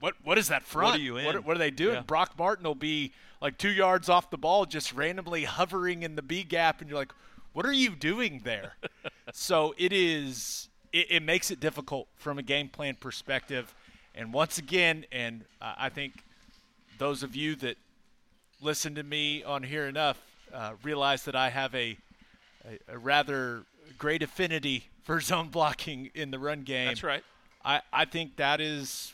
what 0.00 0.14
what 0.24 0.38
is 0.38 0.48
that 0.48 0.62
front? 0.62 0.96
are 0.96 0.98
you 0.98 1.16
in? 1.16 1.26
What, 1.26 1.44
what 1.44 1.56
are 1.56 1.58
they 1.58 1.70
doing? 1.70 1.96
Yeah. 1.96 2.02
Brock 2.02 2.38
Martin 2.38 2.64
will 2.64 2.74
be 2.74 3.12
like 3.40 3.58
two 3.58 3.70
yards 3.70 4.08
off 4.08 4.30
the 4.30 4.38
ball, 4.38 4.66
just 4.66 4.92
randomly 4.92 5.44
hovering 5.44 6.02
in 6.02 6.16
the 6.16 6.22
B 6.22 6.42
gap, 6.42 6.80
and 6.80 6.88
you're 6.90 6.98
like, 6.98 7.12
what 7.52 7.66
are 7.66 7.72
you 7.72 7.90
doing 7.90 8.40
there? 8.44 8.74
so 9.32 9.74
it 9.78 9.92
is. 9.92 10.68
It, 10.92 11.06
it 11.10 11.22
makes 11.22 11.52
it 11.52 11.60
difficult 11.60 12.08
from 12.16 12.38
a 12.38 12.42
game 12.42 12.68
plan 12.68 12.96
perspective, 12.98 13.74
and 14.14 14.32
once 14.32 14.58
again, 14.58 15.04
and 15.12 15.44
uh, 15.62 15.74
I 15.78 15.88
think 15.88 16.24
those 16.98 17.22
of 17.22 17.36
you 17.36 17.54
that 17.56 17.76
listen 18.60 18.94
to 18.96 19.02
me 19.02 19.42
on 19.44 19.62
here 19.62 19.86
enough 19.86 20.20
uh, 20.52 20.72
realize 20.82 21.24
that 21.24 21.36
I 21.36 21.48
have 21.50 21.74
a, 21.74 21.96
a, 22.64 22.94
a 22.94 22.98
rather 22.98 23.62
great 23.98 24.22
affinity 24.22 24.89
for 25.02 25.20
zone 25.20 25.48
blocking 25.48 26.10
in 26.14 26.30
the 26.30 26.38
run 26.38 26.62
game. 26.62 26.88
That's 26.88 27.02
right. 27.02 27.24
I, 27.64 27.82
I 27.92 28.04
think 28.04 28.36
that 28.36 28.60
is 28.60 29.12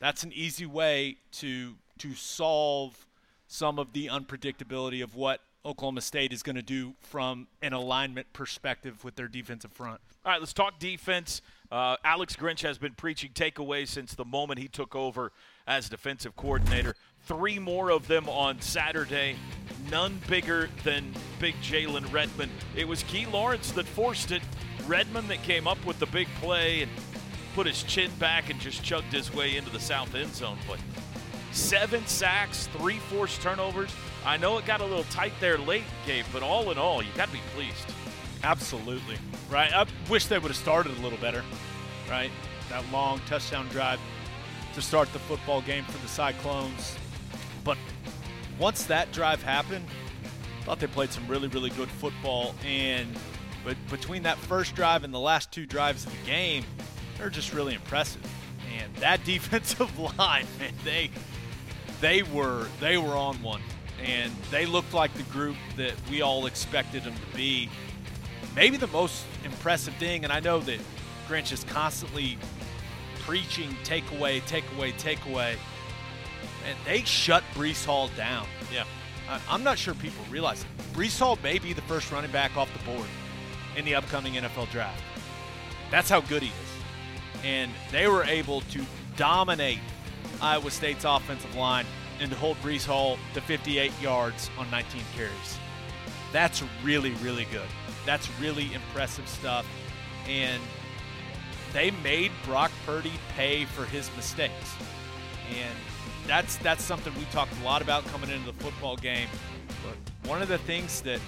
that's 0.00 0.22
an 0.22 0.32
easy 0.32 0.66
way 0.66 1.16
to 1.32 1.74
to 1.98 2.14
solve 2.14 3.06
some 3.46 3.78
of 3.78 3.92
the 3.92 4.06
unpredictability 4.06 5.02
of 5.02 5.14
what 5.14 5.40
Oklahoma 5.64 6.00
State 6.00 6.32
is 6.32 6.42
going 6.42 6.56
to 6.56 6.62
do 6.62 6.94
from 7.00 7.46
an 7.60 7.72
alignment 7.72 8.32
perspective 8.32 9.04
with 9.04 9.14
their 9.14 9.28
defensive 9.28 9.72
front. 9.72 10.00
All 10.24 10.32
right, 10.32 10.40
let's 10.40 10.52
talk 10.52 10.78
defense. 10.78 11.42
Uh, 11.70 11.96
Alex 12.04 12.34
Grinch 12.34 12.62
has 12.62 12.78
been 12.78 12.94
preaching 12.94 13.30
takeaways 13.32 13.88
since 13.88 14.14
the 14.14 14.24
moment 14.24 14.58
he 14.58 14.68
took 14.68 14.96
over 14.96 15.32
as 15.66 15.88
defensive 15.88 16.34
coordinator. 16.36 16.94
Three 17.26 17.58
more 17.58 17.90
of 17.90 18.08
them 18.08 18.28
on 18.28 18.60
Saturday. 18.60 19.36
None 19.90 20.20
bigger 20.28 20.68
than 20.82 21.12
big 21.38 21.54
Jalen 21.62 22.12
Redmond. 22.12 22.50
It 22.74 22.88
was 22.88 23.04
Key 23.04 23.26
Lawrence 23.26 23.70
that 23.72 23.86
forced 23.86 24.32
it. 24.32 24.42
Redmond 24.92 25.30
that 25.30 25.42
came 25.42 25.66
up 25.66 25.82
with 25.86 25.98
the 25.98 26.04
big 26.04 26.28
play 26.38 26.82
and 26.82 26.90
put 27.54 27.66
his 27.66 27.82
chin 27.82 28.10
back 28.18 28.50
and 28.50 28.60
just 28.60 28.84
chugged 28.84 29.10
his 29.10 29.32
way 29.32 29.56
into 29.56 29.70
the 29.70 29.80
south 29.80 30.14
end 30.14 30.34
zone. 30.34 30.58
But 30.68 30.80
seven 31.50 32.06
sacks, 32.06 32.66
three 32.76 32.98
forced 32.98 33.40
turnovers. 33.40 33.90
I 34.26 34.36
know 34.36 34.58
it 34.58 34.66
got 34.66 34.82
a 34.82 34.84
little 34.84 35.04
tight 35.04 35.32
there 35.40 35.56
late, 35.56 35.84
Gabe, 36.04 36.26
but 36.30 36.42
all 36.42 36.70
in 36.70 36.76
all, 36.76 37.02
you 37.02 37.08
got 37.16 37.28
to 37.28 37.32
be 37.32 37.40
pleased. 37.54 37.90
Absolutely. 38.44 39.16
Right. 39.48 39.72
I 39.72 39.86
wish 40.10 40.26
they 40.26 40.38
would 40.38 40.48
have 40.48 40.56
started 40.58 40.92
a 40.98 41.00
little 41.00 41.18
better. 41.20 41.42
Right. 42.10 42.30
That 42.68 42.84
long 42.92 43.22
touchdown 43.26 43.68
drive 43.68 43.98
to 44.74 44.82
start 44.82 45.10
the 45.14 45.20
football 45.20 45.62
game 45.62 45.84
for 45.84 45.96
the 46.02 46.08
Cyclones. 46.08 46.98
But 47.64 47.78
once 48.58 48.84
that 48.84 49.10
drive 49.10 49.42
happened, 49.42 49.86
I 50.60 50.64
thought 50.64 50.80
they 50.80 50.86
played 50.86 51.12
some 51.12 51.26
really, 51.28 51.48
really 51.48 51.70
good 51.70 51.88
football. 51.88 52.54
And 52.62 53.16
but 53.64 53.76
between 53.90 54.22
that 54.24 54.38
first 54.38 54.74
drive 54.74 55.04
and 55.04 55.12
the 55.12 55.20
last 55.20 55.52
two 55.52 55.66
drives 55.66 56.04
of 56.04 56.12
the 56.12 56.26
game, 56.26 56.64
they're 57.18 57.30
just 57.30 57.52
really 57.52 57.74
impressive. 57.74 58.22
And 58.78 58.94
that 58.96 59.24
defensive 59.24 59.96
line, 59.98 60.46
man, 60.58 60.72
they 60.84 61.10
they 62.00 62.22
were 62.22 62.66
they 62.80 62.98
were 62.98 63.14
on 63.14 63.42
one. 63.42 63.62
And 64.04 64.32
they 64.50 64.66
looked 64.66 64.92
like 64.92 65.14
the 65.14 65.22
group 65.24 65.56
that 65.76 65.94
we 66.10 66.22
all 66.22 66.46
expected 66.46 67.04
them 67.04 67.14
to 67.14 67.36
be 67.36 67.70
maybe 68.56 68.76
the 68.76 68.88
most 68.88 69.24
impressive 69.44 69.94
thing, 69.94 70.24
and 70.24 70.32
I 70.32 70.40
know 70.40 70.58
that 70.60 70.80
Grinch 71.28 71.52
is 71.52 71.62
constantly 71.64 72.36
preaching 73.20 73.76
takeaway, 73.84 74.40
takeaway, 74.42 74.92
takeaway, 74.94 75.54
and 76.68 76.76
they 76.84 77.02
shut 77.04 77.44
Breece 77.54 77.84
Hall 77.84 78.10
down. 78.16 78.46
Yeah. 78.72 78.84
I'm 79.48 79.62
not 79.62 79.78
sure 79.78 79.94
people 79.94 80.24
realize 80.30 80.62
it. 80.62 80.94
Breece 80.94 81.18
Hall 81.18 81.38
may 81.42 81.58
be 81.58 81.72
the 81.72 81.80
first 81.82 82.10
running 82.12 82.30
back 82.32 82.56
off 82.56 82.70
the 82.72 82.84
board 82.84 83.06
in 83.76 83.84
the 83.84 83.94
upcoming 83.94 84.34
NFL 84.34 84.70
draft. 84.70 85.02
That's 85.90 86.08
how 86.08 86.20
good 86.20 86.42
he 86.42 86.48
is. 86.48 87.44
And 87.44 87.70
they 87.90 88.08
were 88.08 88.24
able 88.24 88.60
to 88.62 88.84
dominate 89.16 89.80
Iowa 90.40 90.70
State's 90.70 91.04
offensive 91.04 91.54
line 91.54 91.86
and 92.20 92.30
to 92.30 92.36
hold 92.36 92.56
Breece 92.58 92.86
Hall 92.86 93.18
to 93.34 93.40
58 93.40 93.92
yards 94.00 94.50
on 94.58 94.70
19 94.70 95.02
carries. 95.14 95.58
That's 96.32 96.62
really, 96.82 97.10
really 97.14 97.46
good. 97.50 97.68
That's 98.06 98.28
really 98.40 98.72
impressive 98.72 99.28
stuff. 99.28 99.66
And 100.28 100.62
they 101.72 101.90
made 102.02 102.30
Brock 102.44 102.70
Purdy 102.86 103.12
pay 103.34 103.64
for 103.64 103.84
his 103.84 104.10
mistakes. 104.16 104.74
And 105.50 105.76
that's 106.26 106.56
that's 106.56 106.82
something 106.82 107.12
we 107.18 107.24
talked 107.26 107.52
a 107.60 107.64
lot 107.64 107.82
about 107.82 108.04
coming 108.06 108.30
into 108.30 108.46
the 108.46 108.64
football 108.64 108.96
game. 108.96 109.28
But 109.84 110.28
one 110.28 110.40
of 110.40 110.48
the 110.48 110.58
things 110.58 111.00
that 111.02 111.20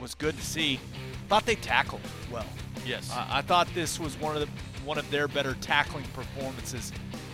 was 0.00 0.14
good 0.14 0.36
to 0.36 0.44
see, 0.44 0.80
thought 1.28 1.46
they 1.46 1.56
tackled 1.56 2.00
well. 2.32 2.46
Yes. 2.84 3.10
I 3.12 3.38
I 3.38 3.42
thought 3.42 3.68
this 3.74 3.98
was 3.98 4.18
one 4.18 4.36
of 4.36 4.40
the 4.40 4.48
one 4.84 4.98
of 4.98 5.10
their 5.10 5.28
better 5.28 5.54
tackling 5.60 6.04
performances 6.14 6.92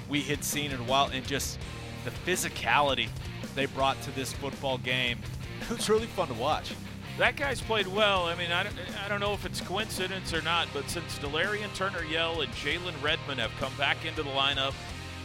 we 0.09 0.20
had 0.22 0.42
seen 0.44 0.70
in 0.70 0.81
a 0.81 0.85
while, 0.85 1.07
and 1.12 1.27
just 1.27 1.59
the 2.05 2.11
physicality 2.11 3.09
they 3.55 3.66
brought 3.66 4.00
to 4.03 4.11
this 4.12 4.33
football 4.33 4.79
game. 4.79 5.18
It 5.70 5.79
was 5.79 5.88
really 5.88 6.07
fun 6.09 6.29
to 6.29 6.35
watch. 6.35 6.74
That 7.16 7.37
guy's 7.37 7.62
played 7.62 7.87
well. 7.87 8.27
I 8.27 8.35
mean, 8.35 8.53
I 8.53 8.64
don't, 8.64 8.74
I 9.03 9.09
don't 9.09 9.20
know 9.20 9.33
if 9.33 9.46
it's 9.46 9.62
coincidence 9.62 10.35
or 10.35 10.42
not, 10.42 10.68
but 10.74 10.90
since 10.90 11.18
Delarrin 11.20 11.72
Turner-Yell 11.74 12.42
and 12.42 12.53
Jalen 12.53 12.92
Redmond 13.03 13.40
have 13.40 13.53
come 13.59 13.72
back 13.79 14.05
into 14.05 14.22
the 14.22 14.29
lineup, 14.29 14.74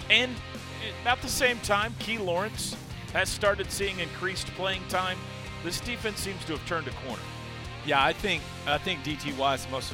and 0.09 0.33
about 1.01 1.21
the 1.21 1.27
same 1.27 1.59
time, 1.59 1.93
Key 1.99 2.19
Lawrence 2.19 2.77
has 3.11 3.27
started 3.27 3.69
seeing 3.69 3.99
increased 3.99 4.47
playing 4.49 4.83
time, 4.87 5.17
this 5.63 5.79
defense 5.81 6.19
seems 6.19 6.43
to 6.45 6.53
have 6.53 6.65
turned 6.67 6.87
a 6.87 6.91
corner. 7.07 7.21
Yeah, 7.85 8.03
I 8.03 8.13
think 8.13 8.41
I 8.67 8.77
think 8.77 9.03
DTY 9.03 9.55
is 9.55 9.65
the 9.65 9.71
most 9.71 9.93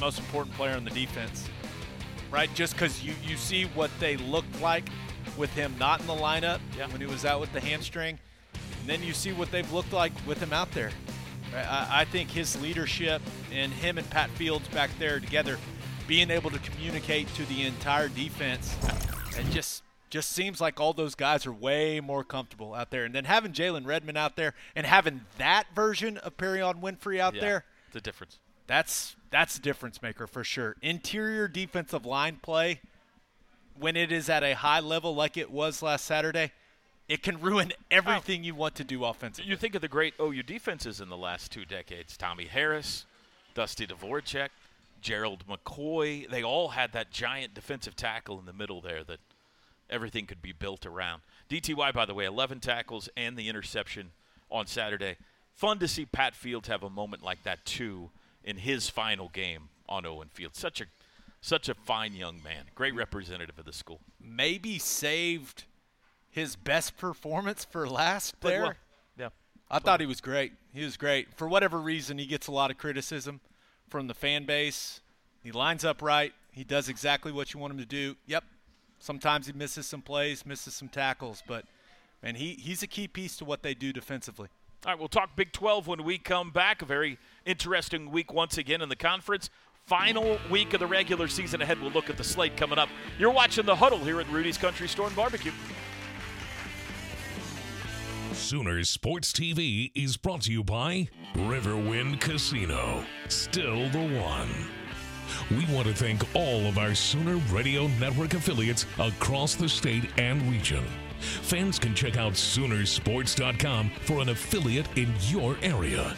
most 0.00 0.18
important 0.18 0.54
player 0.56 0.76
on 0.76 0.84
the 0.84 0.90
defense, 0.90 1.48
right? 2.30 2.52
Just 2.54 2.74
because 2.74 3.02
you 3.02 3.14
you 3.26 3.36
see 3.36 3.64
what 3.66 3.90
they 4.00 4.16
looked 4.16 4.60
like 4.60 4.88
with 5.36 5.52
him 5.54 5.74
not 5.78 6.00
in 6.00 6.06
the 6.06 6.14
lineup 6.14 6.60
Yeah. 6.76 6.86
when 6.88 7.00
he 7.00 7.06
was 7.06 7.24
out 7.24 7.40
with 7.40 7.52
the 7.52 7.60
hamstring, 7.60 8.18
and 8.52 8.88
then 8.88 9.02
you 9.02 9.12
see 9.12 9.32
what 9.32 9.50
they've 9.50 9.70
looked 9.72 9.92
like 9.92 10.12
with 10.26 10.38
him 10.38 10.52
out 10.52 10.70
there. 10.72 10.90
I, 11.54 12.00
I 12.00 12.04
think 12.04 12.30
his 12.30 12.60
leadership 12.60 13.22
and 13.52 13.72
him 13.72 13.96
and 13.98 14.08
Pat 14.10 14.28
Fields 14.30 14.66
back 14.68 14.90
there 14.98 15.20
together, 15.20 15.58
being 16.08 16.30
able 16.30 16.50
to 16.50 16.58
communicate 16.58 17.32
to 17.34 17.44
the 17.46 17.62
entire 17.62 18.08
defense, 18.08 18.76
and 19.38 19.50
just 19.52 19.83
just 20.14 20.30
seems 20.30 20.60
like 20.60 20.78
all 20.78 20.92
those 20.92 21.16
guys 21.16 21.44
are 21.44 21.52
way 21.52 21.98
more 21.98 22.22
comfortable 22.22 22.72
out 22.72 22.92
there. 22.92 23.04
And 23.04 23.12
then 23.12 23.24
having 23.24 23.52
Jalen 23.52 23.84
Redmond 23.84 24.16
out 24.16 24.36
there 24.36 24.54
and 24.76 24.86
having 24.86 25.22
that 25.38 25.64
version 25.74 26.18
of 26.18 26.36
Perrion 26.36 26.80
Winfrey 26.80 27.18
out 27.18 27.34
Yeah, 27.34 27.40
there, 27.40 27.64
It's 27.88 27.96
a 27.96 28.00
difference. 28.00 28.38
that's 28.68 29.16
that's 29.30 29.58
a 29.58 29.60
difference 29.60 30.00
maker 30.02 30.28
for 30.28 30.44
sure. 30.44 30.76
Interior 30.82 31.48
defensive 31.48 32.06
line 32.06 32.38
play, 32.40 32.80
when 33.76 33.96
it 33.96 34.12
is 34.12 34.28
at 34.30 34.44
a 34.44 34.54
high 34.54 34.78
level 34.78 35.16
like 35.16 35.36
it 35.36 35.50
was 35.50 35.82
last 35.82 36.04
Saturday, 36.04 36.52
it 37.08 37.24
can 37.24 37.40
ruin 37.40 37.72
oh. 37.74 37.82
everything 37.90 38.44
you 38.44 38.54
want 38.54 38.76
to 38.76 38.84
do 38.84 39.04
offensively. 39.04 39.50
You 39.50 39.56
think 39.56 39.74
of 39.74 39.80
the 39.80 39.88
great 39.88 40.14
OU 40.20 40.44
defenses 40.44 41.00
in 41.00 41.08
the 41.08 41.16
last 41.16 41.50
two 41.50 41.64
decades 41.64 42.16
Tommy 42.16 42.44
Harris, 42.44 43.04
Dusty 43.52 43.84
Dvoracek, 43.84 44.50
Gerald 45.00 45.42
McCoy. 45.48 46.30
They 46.30 46.44
all 46.44 46.68
had 46.68 46.92
that 46.92 47.10
giant 47.10 47.52
defensive 47.52 47.96
tackle 47.96 48.38
in 48.38 48.46
the 48.46 48.52
middle 48.52 48.80
there 48.80 49.02
that 49.02 49.18
everything 49.90 50.26
could 50.26 50.42
be 50.42 50.52
built 50.52 50.86
around. 50.86 51.22
DTY, 51.48 51.92
by 51.92 52.04
the 52.04 52.14
way, 52.14 52.24
11 52.24 52.60
tackles 52.60 53.08
and 53.16 53.36
the 53.36 53.48
interception 53.48 54.12
on 54.50 54.66
Saturday. 54.66 55.16
Fun 55.52 55.78
to 55.78 55.88
see 55.88 56.04
Pat 56.06 56.34
Fields 56.34 56.68
have 56.68 56.82
a 56.82 56.90
moment 56.90 57.22
like 57.22 57.42
that, 57.44 57.64
too, 57.64 58.10
in 58.42 58.56
his 58.58 58.88
final 58.88 59.28
game 59.28 59.68
on 59.88 60.06
Owen 60.06 60.28
Field. 60.28 60.54
Such 60.54 60.80
a 60.80 60.84
such 61.40 61.68
a 61.68 61.74
fine 61.74 62.14
young 62.14 62.42
man. 62.42 62.64
Great 62.74 62.94
representative 62.94 63.58
of 63.58 63.66
the 63.66 63.72
school. 63.72 64.00
Maybe 64.18 64.78
saved 64.78 65.64
his 66.30 66.56
best 66.56 66.96
performance 66.96 67.66
for 67.66 67.86
last 67.86 68.40
there. 68.40 68.62
well. 68.62 68.72
Yeah. 69.18 69.28
I 69.70 69.78
thought 69.78 70.00
he 70.00 70.06
was 70.06 70.22
great. 70.22 70.52
He 70.72 70.82
was 70.82 70.96
great. 70.96 71.34
For 71.34 71.46
whatever 71.46 71.78
reason, 71.78 72.16
he 72.16 72.24
gets 72.24 72.46
a 72.46 72.50
lot 72.50 72.70
of 72.70 72.78
criticism 72.78 73.40
from 73.90 74.06
the 74.06 74.14
fan 74.14 74.46
base. 74.46 75.00
He 75.42 75.52
lines 75.52 75.84
up 75.84 76.00
right. 76.00 76.32
He 76.50 76.64
does 76.64 76.88
exactly 76.88 77.30
what 77.30 77.52
you 77.52 77.60
want 77.60 77.72
him 77.74 77.78
to 77.78 77.84
do. 77.84 78.16
Yep. 78.26 78.44
Sometimes 79.04 79.46
he 79.46 79.52
misses 79.52 79.84
some 79.86 80.00
plays, 80.00 80.46
misses 80.46 80.72
some 80.72 80.88
tackles, 80.88 81.42
but 81.46 81.66
man, 82.22 82.36
he, 82.36 82.54
he's 82.54 82.82
a 82.82 82.86
key 82.86 83.06
piece 83.06 83.36
to 83.36 83.44
what 83.44 83.62
they 83.62 83.74
do 83.74 83.92
defensively. 83.92 84.48
All 84.86 84.92
right, 84.92 84.98
we'll 84.98 85.08
talk 85.08 85.36
Big 85.36 85.52
12 85.52 85.86
when 85.86 86.04
we 86.04 86.16
come 86.16 86.50
back. 86.50 86.80
A 86.80 86.86
very 86.86 87.18
interesting 87.44 88.10
week 88.10 88.32
once 88.32 88.56
again 88.56 88.80
in 88.80 88.88
the 88.88 88.96
conference. 88.96 89.50
Final 89.84 90.38
week 90.50 90.72
of 90.72 90.80
the 90.80 90.86
regular 90.86 91.28
season 91.28 91.60
ahead. 91.60 91.82
We'll 91.82 91.90
look 91.90 92.08
at 92.08 92.16
the 92.16 92.24
slate 92.24 92.56
coming 92.56 92.78
up. 92.78 92.88
You're 93.18 93.30
watching 93.30 93.66
the 93.66 93.76
huddle 93.76 93.98
here 93.98 94.22
at 94.22 94.30
Rudy's 94.30 94.56
Country 94.56 94.88
Store 94.88 95.08
and 95.08 95.14
Barbecue. 95.14 95.52
Sooners 98.32 98.88
Sports 98.88 99.32
TV 99.32 99.90
is 99.94 100.16
brought 100.16 100.40
to 100.42 100.50
you 100.50 100.64
by 100.64 101.08
Riverwind 101.34 102.22
Casino. 102.22 103.04
Still 103.28 103.90
the 103.90 104.18
one. 104.18 104.48
We 105.50 105.66
want 105.74 105.86
to 105.86 105.94
thank 105.94 106.22
all 106.34 106.66
of 106.66 106.78
our 106.78 106.94
Sooner 106.94 107.36
Radio 107.52 107.88
Network 108.00 108.34
affiliates 108.34 108.86
across 108.98 109.54
the 109.54 109.68
state 109.68 110.04
and 110.18 110.42
region. 110.50 110.84
Fans 111.18 111.78
can 111.78 111.94
check 111.94 112.16
out 112.16 112.34
Soonersports.com 112.34 113.90
for 114.02 114.20
an 114.20 114.28
affiliate 114.28 114.86
in 114.96 115.12
your 115.28 115.56
area. 115.62 116.14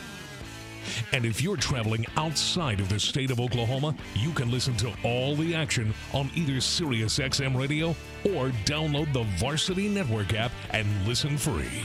And 1.13 1.25
if 1.25 1.41
you're 1.43 1.57
traveling 1.57 2.07
outside 2.17 2.81
of 2.81 2.89
the 2.89 2.99
state 2.99 3.31
of 3.31 3.41
Oklahoma, 3.41 3.95
you 4.15 4.33
can 4.33 4.51
listen 4.51 4.77
to 4.79 4.93
all 5.05 5.35
the 5.35 5.55
action 5.55 5.93
on 6.13 6.31
either 6.35 6.55
SiriusXM 6.55 7.59
radio 7.59 7.91
or 8.25 8.51
download 8.65 9.13
the 9.13 9.25
Varsity 9.39 9.89
Network 9.89 10.35
app 10.35 10.53
and 10.71 10.87
listen 11.07 11.37
free. 11.37 11.83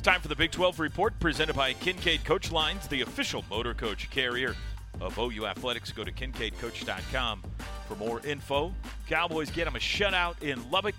It's 0.00 0.06
time 0.06 0.22
for 0.22 0.28
the 0.28 0.34
Big 0.34 0.50
12 0.50 0.80
report 0.80 1.20
presented 1.20 1.54
by 1.54 1.74
Kincaid 1.74 2.24
Coach 2.24 2.50
Lines, 2.50 2.88
the 2.88 3.02
official 3.02 3.44
motor 3.50 3.74
coach 3.74 4.08
carrier 4.08 4.56
of 4.98 5.18
OU 5.18 5.44
Athletics. 5.44 5.92
Go 5.92 6.04
to 6.04 6.10
kincaidcoach.com 6.10 7.42
for 7.86 7.96
more 7.96 8.22
info. 8.24 8.72
Cowboys 9.06 9.50
get 9.50 9.66
them 9.66 9.76
a 9.76 9.78
shutout 9.78 10.42
in 10.42 10.70
Lubbock. 10.70 10.94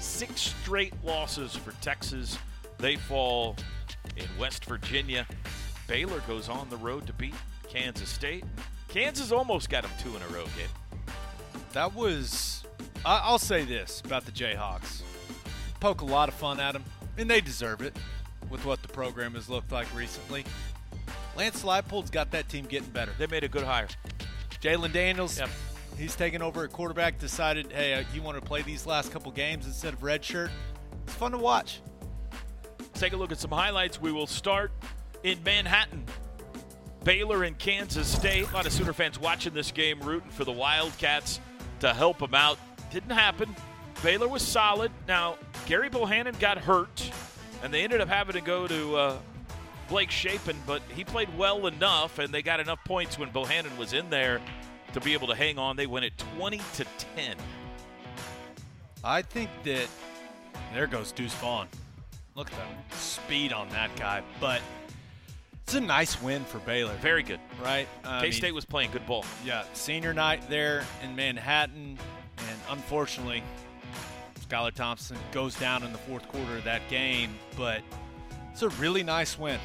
Six 0.00 0.40
straight 0.40 0.94
losses 1.04 1.54
for 1.56 1.72
Texas. 1.82 2.38
They 2.78 2.96
fall 2.96 3.54
in 4.16 4.24
West 4.38 4.64
Virginia. 4.64 5.26
Baylor 5.86 6.20
goes 6.20 6.48
on 6.48 6.70
the 6.70 6.78
road 6.78 7.06
to 7.06 7.12
beat 7.12 7.34
Kansas 7.68 8.08
State. 8.08 8.44
Kansas 8.88 9.30
almost 9.30 9.68
got 9.68 9.82
them 9.82 9.92
two 10.02 10.16
in 10.16 10.22
a 10.22 10.28
row, 10.28 10.44
kid. 10.56 10.70
That 11.74 11.94
was, 11.94 12.64
I'll 13.04 13.38
say 13.38 13.66
this 13.66 14.00
about 14.02 14.24
the 14.24 14.32
Jayhawks. 14.32 15.02
Poke 15.80 16.00
a 16.00 16.06
lot 16.06 16.30
of 16.30 16.34
fun 16.34 16.58
at 16.60 16.72
them, 16.72 16.84
and 17.18 17.28
they 17.28 17.42
deserve 17.42 17.82
it 17.82 17.94
with 18.50 18.64
what 18.64 18.82
the 18.82 18.88
program 18.88 19.34
has 19.34 19.48
looked 19.48 19.72
like 19.72 19.86
recently. 19.94 20.44
Lance 21.36 21.62
Leipold's 21.62 22.10
got 22.10 22.30
that 22.32 22.48
team 22.48 22.64
getting 22.66 22.88
better. 22.90 23.12
They 23.18 23.26
made 23.26 23.44
a 23.44 23.48
good 23.48 23.64
hire. 23.64 23.88
Jalen 24.60 24.92
Daniels, 24.92 25.38
Yep. 25.38 25.50
he's 25.96 26.16
taken 26.16 26.42
over 26.42 26.64
at 26.64 26.72
quarterback, 26.72 27.18
decided, 27.18 27.70
hey, 27.72 27.94
uh, 27.94 28.04
you 28.12 28.22
want 28.22 28.36
to 28.36 28.44
play 28.44 28.62
these 28.62 28.86
last 28.86 29.12
couple 29.12 29.30
games 29.30 29.66
instead 29.66 29.94
of 29.94 30.00
redshirt. 30.00 30.50
It's 31.04 31.14
fun 31.14 31.32
to 31.32 31.38
watch. 31.38 31.80
Take 32.94 33.12
a 33.12 33.16
look 33.16 33.30
at 33.30 33.38
some 33.38 33.52
highlights. 33.52 34.00
We 34.00 34.10
will 34.10 34.26
start 34.26 34.72
in 35.22 35.40
Manhattan. 35.44 36.04
Baylor 37.04 37.44
and 37.44 37.56
Kansas 37.56 38.08
State. 38.08 38.50
A 38.50 38.54
lot 38.54 38.66
of 38.66 38.72
Sooner 38.72 38.92
fans 38.92 39.18
watching 39.20 39.54
this 39.54 39.70
game, 39.70 40.00
rooting 40.00 40.30
for 40.30 40.44
the 40.44 40.52
Wildcats 40.52 41.38
to 41.80 41.94
help 41.94 42.18
them 42.18 42.34
out. 42.34 42.58
Didn't 42.90 43.10
happen. 43.10 43.54
Baylor 44.02 44.26
was 44.28 44.42
solid. 44.42 44.90
Now, 45.06 45.36
Gerry 45.66 45.88
Bohanon 45.88 46.34
got 46.40 46.58
hurt, 46.58 47.10
and 47.62 47.72
they 47.72 47.82
ended 47.82 48.00
up 48.00 48.08
having 48.08 48.34
to 48.34 48.40
go 48.40 48.66
to 48.66 48.96
uh, 48.96 49.18
Blake 49.88 50.10
Shapen, 50.10 50.56
but 50.66 50.82
he 50.94 51.04
played 51.04 51.28
well 51.36 51.66
enough, 51.66 52.18
and 52.18 52.32
they 52.32 52.42
got 52.42 52.60
enough 52.60 52.78
points 52.84 53.18
when 53.18 53.30
Bohanon 53.30 53.76
was 53.76 53.92
in 53.92 54.10
there 54.10 54.40
to 54.92 55.00
be 55.00 55.12
able 55.14 55.28
to 55.28 55.34
hang 55.34 55.58
on. 55.58 55.76
They 55.76 55.86
win 55.86 56.04
it 56.04 56.12
20 56.36 56.58
to 56.74 56.84
10. 57.16 57.36
I 59.04 59.22
think 59.22 59.50
that 59.64 59.88
there 60.74 60.86
goes 60.86 61.12
Deuce 61.12 61.34
Vaughn. 61.34 61.68
Look 62.34 62.50
at 62.52 62.58
the 62.90 62.96
speed 62.96 63.52
on 63.52 63.68
that 63.70 63.94
guy. 63.96 64.22
But 64.40 64.60
it's 65.64 65.74
a 65.74 65.80
nice 65.80 66.20
win 66.22 66.44
for 66.44 66.58
Baylor, 66.60 66.94
Very 66.94 67.22
good. 67.22 67.40
right? 67.62 67.88
K 68.20 68.30
State 68.30 68.54
was 68.54 68.64
playing 68.64 68.90
good 68.90 69.06
ball. 69.06 69.24
Yeah, 69.44 69.64
senior 69.72 70.14
night 70.14 70.48
there 70.48 70.84
in 71.02 71.14
Manhattan, 71.16 71.98
and 72.38 72.60
unfortunately, 72.70 73.42
Skylar 74.48 74.72
Thompson 74.72 75.16
goes 75.32 75.54
down 75.56 75.82
in 75.82 75.92
the 75.92 75.98
fourth 75.98 76.26
quarter 76.28 76.56
of 76.56 76.64
that 76.64 76.88
game. 76.88 77.34
But 77.56 77.82
it's 78.52 78.62
a 78.62 78.68
really 78.70 79.02
nice 79.02 79.38
win. 79.38 79.60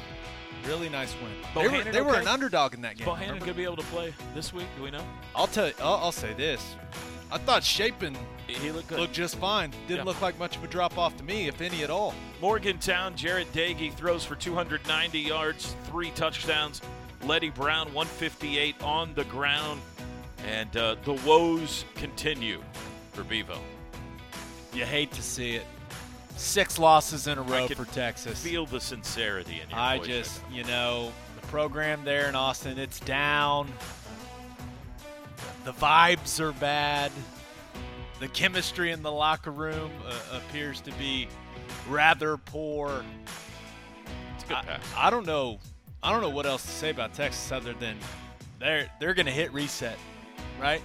Really 0.66 0.88
nice 0.88 1.14
win. 1.22 1.30
They 1.54 1.68
were, 1.78 1.84
they 1.84 2.00
were 2.00 2.14
an 2.16 2.26
underdog 2.28 2.74
in 2.74 2.82
that 2.82 2.96
game. 2.96 3.04
Bohanon 3.06 3.40
to 3.40 3.54
be 3.54 3.64
able 3.64 3.76
to 3.76 3.82
play 3.84 4.14
this 4.34 4.52
week? 4.52 4.66
Do 4.76 4.82
we 4.84 4.90
know? 4.90 5.04
I'll 5.34 5.46
tell 5.46 5.68
you. 5.68 5.74
I'll, 5.80 5.94
I'll 5.96 6.12
say 6.12 6.32
this. 6.34 6.74
I 7.30 7.38
thought 7.38 7.64
Shapen 7.64 8.16
He 8.46 8.70
looked 8.70 8.88
good. 8.88 9.00
looked 9.00 9.12
just 9.12 9.36
fine. 9.36 9.72
Didn't 9.88 9.98
Yeah. 9.98 10.04
look 10.04 10.20
like 10.20 10.38
much 10.38 10.56
of 10.56 10.64
a 10.64 10.68
drop 10.68 10.96
off 10.96 11.16
to 11.16 11.24
me, 11.24 11.48
if 11.48 11.60
any 11.60 11.82
at 11.82 11.90
all. 11.90 12.14
Morgantown, 12.40 13.14
Jarret 13.14 13.46
Doege 13.52 13.92
throws 13.94 14.24
for 14.24 14.36
290 14.36 15.18
yards, 15.18 15.74
three 15.84 16.10
touchdowns. 16.12 16.80
Leddie 17.24 17.50
Brown, 17.50 17.92
158 17.92 18.80
on 18.82 19.12
the 19.14 19.24
ground. 19.24 19.80
And 20.46 20.74
uh, 20.76 20.96
the 21.04 21.14
woes 21.26 21.84
continue 21.94 22.62
for 23.12 23.24
Bevo. 23.24 23.58
You 24.74 24.84
hate 24.84 25.12
to 25.12 25.22
see 25.22 25.54
it. 25.54 25.64
Six 26.36 26.78
losses 26.80 27.28
in 27.28 27.38
a 27.38 27.42
row 27.42 27.68
for 27.68 27.84
Texas. 27.84 28.42
Feel 28.42 28.66
the 28.66 28.80
sincerity 28.80 29.60
in 29.62 29.70
your 29.70 29.78
I 29.78 29.98
voice. 29.98 30.06
just, 30.08 30.42
you 30.50 30.64
know, 30.64 31.12
the 31.40 31.46
program 31.46 32.04
there 32.04 32.28
in 32.28 32.34
Austin, 32.34 32.76
it's 32.76 32.98
down. 33.00 33.68
The 35.64 35.72
vibes 35.72 36.40
are 36.40 36.52
bad. 36.52 37.12
The 38.18 38.28
chemistry 38.28 38.90
in 38.90 39.02
the 39.02 39.12
locker 39.12 39.52
room 39.52 39.90
uh, 40.06 40.38
appears 40.38 40.80
to 40.82 40.92
be 40.92 41.28
rather 41.88 42.36
poor. 42.36 43.04
It's 44.34 44.44
a 44.44 44.46
good 44.48 44.56
I, 44.56 44.62
pass. 44.62 44.84
I 44.96 45.10
don't 45.10 45.26
know. 45.26 45.58
I 46.02 46.12
don't 46.12 46.20
know 46.20 46.30
what 46.30 46.46
else 46.46 46.62
to 46.62 46.70
say 46.70 46.90
about 46.90 47.14
Texas 47.14 47.50
other 47.52 47.72
than 47.74 47.96
they're 48.58 48.88
they're 49.00 49.14
going 49.14 49.26
to 49.26 49.32
hit 49.32 49.52
reset, 49.52 49.98
right? 50.60 50.82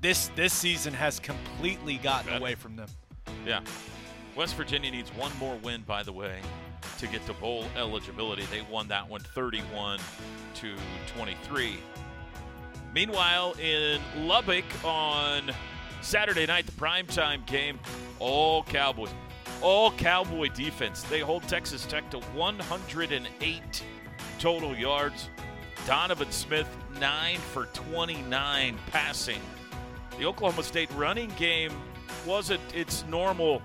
This 0.00 0.30
this 0.34 0.54
season 0.54 0.94
has 0.94 1.20
completely 1.20 1.96
gotten 1.98 2.34
away 2.34 2.54
from 2.54 2.76
them. 2.76 2.88
Yeah. 3.46 3.60
West 4.34 4.54
Virginia 4.54 4.90
needs 4.90 5.10
one 5.10 5.32
more 5.38 5.56
win, 5.56 5.82
by 5.82 6.02
the 6.02 6.12
way, 6.12 6.40
to 6.98 7.06
get 7.06 7.24
to 7.26 7.34
bowl 7.34 7.66
eligibility. 7.76 8.44
They 8.44 8.62
won 8.70 8.88
that 8.88 9.08
one 9.08 9.20
31 9.20 9.98
to 10.54 10.74
23. 11.14 11.78
Meanwhile, 12.94 13.52
in 13.60 14.00
Lubbock 14.16 14.64
on 14.84 15.52
Saturday 16.00 16.46
night, 16.46 16.66
the 16.66 16.72
primetime 16.72 17.44
game, 17.46 17.78
all 18.18 18.62
Cowboys. 18.64 19.10
All 19.60 19.90
Cowboy 19.92 20.48
defense. 20.48 21.02
They 21.02 21.20
hold 21.20 21.42
Texas 21.42 21.84
Tech 21.84 22.10
to 22.10 22.20
108 22.20 23.84
total 24.38 24.74
yards. 24.74 25.28
Donovan 25.86 26.30
Smith, 26.30 26.68
9 26.98 27.36
for 27.38 27.66
29 27.66 28.78
passing. 28.90 29.40
The 30.20 30.26
Oklahoma 30.26 30.62
State 30.62 30.90
running 30.96 31.32
game 31.38 31.72
wasn't 32.26 32.60
its 32.74 33.06
normal 33.08 33.62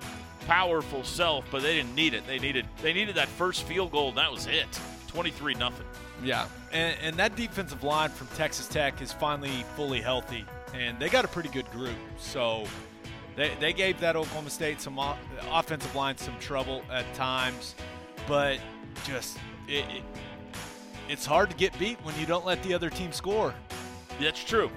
powerful 0.48 1.04
self, 1.04 1.44
but 1.52 1.62
they 1.62 1.76
didn't 1.76 1.94
need 1.96 2.13
it. 2.13 2.26
They 2.28 2.39
needed 2.39 2.65
they 2.82 2.94
needed 2.94 3.15
that 3.15 3.28
first 3.28 3.63
field 3.63 3.91
goal, 3.91 4.08
and 4.10 4.18
that 4.18 4.32
was 4.32 4.48
it. 4.48 4.65
23 5.08 5.56
nothing. 5.56 5.86
Yeah, 6.24 6.48
and, 6.72 6.96
and 7.02 7.18
that 7.18 7.36
defensive 7.36 7.84
line 7.84 8.10
from 8.10 8.28
Texas 8.38 8.70
Tech 8.70 9.02
is 9.02 9.12
finally 9.12 9.65
fully 9.76 10.00
healthy, 10.00 10.46
and 10.74 10.98
they 10.98 11.10
got 11.10 11.26
a 11.26 11.28
pretty 11.28 11.50
good 11.50 11.70
group. 11.72 11.98
So 12.18 12.63
they, 13.36 13.52
they 13.60 13.74
gave 13.74 14.00
that 14.00 14.15
Oklahoma 14.15 14.50
State 14.50 14.80
some 14.80 14.98
o- 14.98 15.18
offensive 15.52 15.94
line 15.94 16.18
some 16.18 16.39
trouble 16.39 16.84
at 16.89 17.13
times, 17.15 17.76
but 18.30 18.60
just 19.06 19.38
it, 19.68 19.84
it, 19.89 20.04
it's 21.10 21.26
hard 21.26 21.50
to 21.50 21.56
get 21.58 21.78
beat 21.78 21.98
when 22.04 22.18
you 22.18 22.26
don't 22.26 22.46
let 22.46 22.63
the 22.63 22.74
other 22.74 22.89
team 22.89 23.12
score. 23.12 23.54
That's 24.22 24.41
true. 24.41 24.72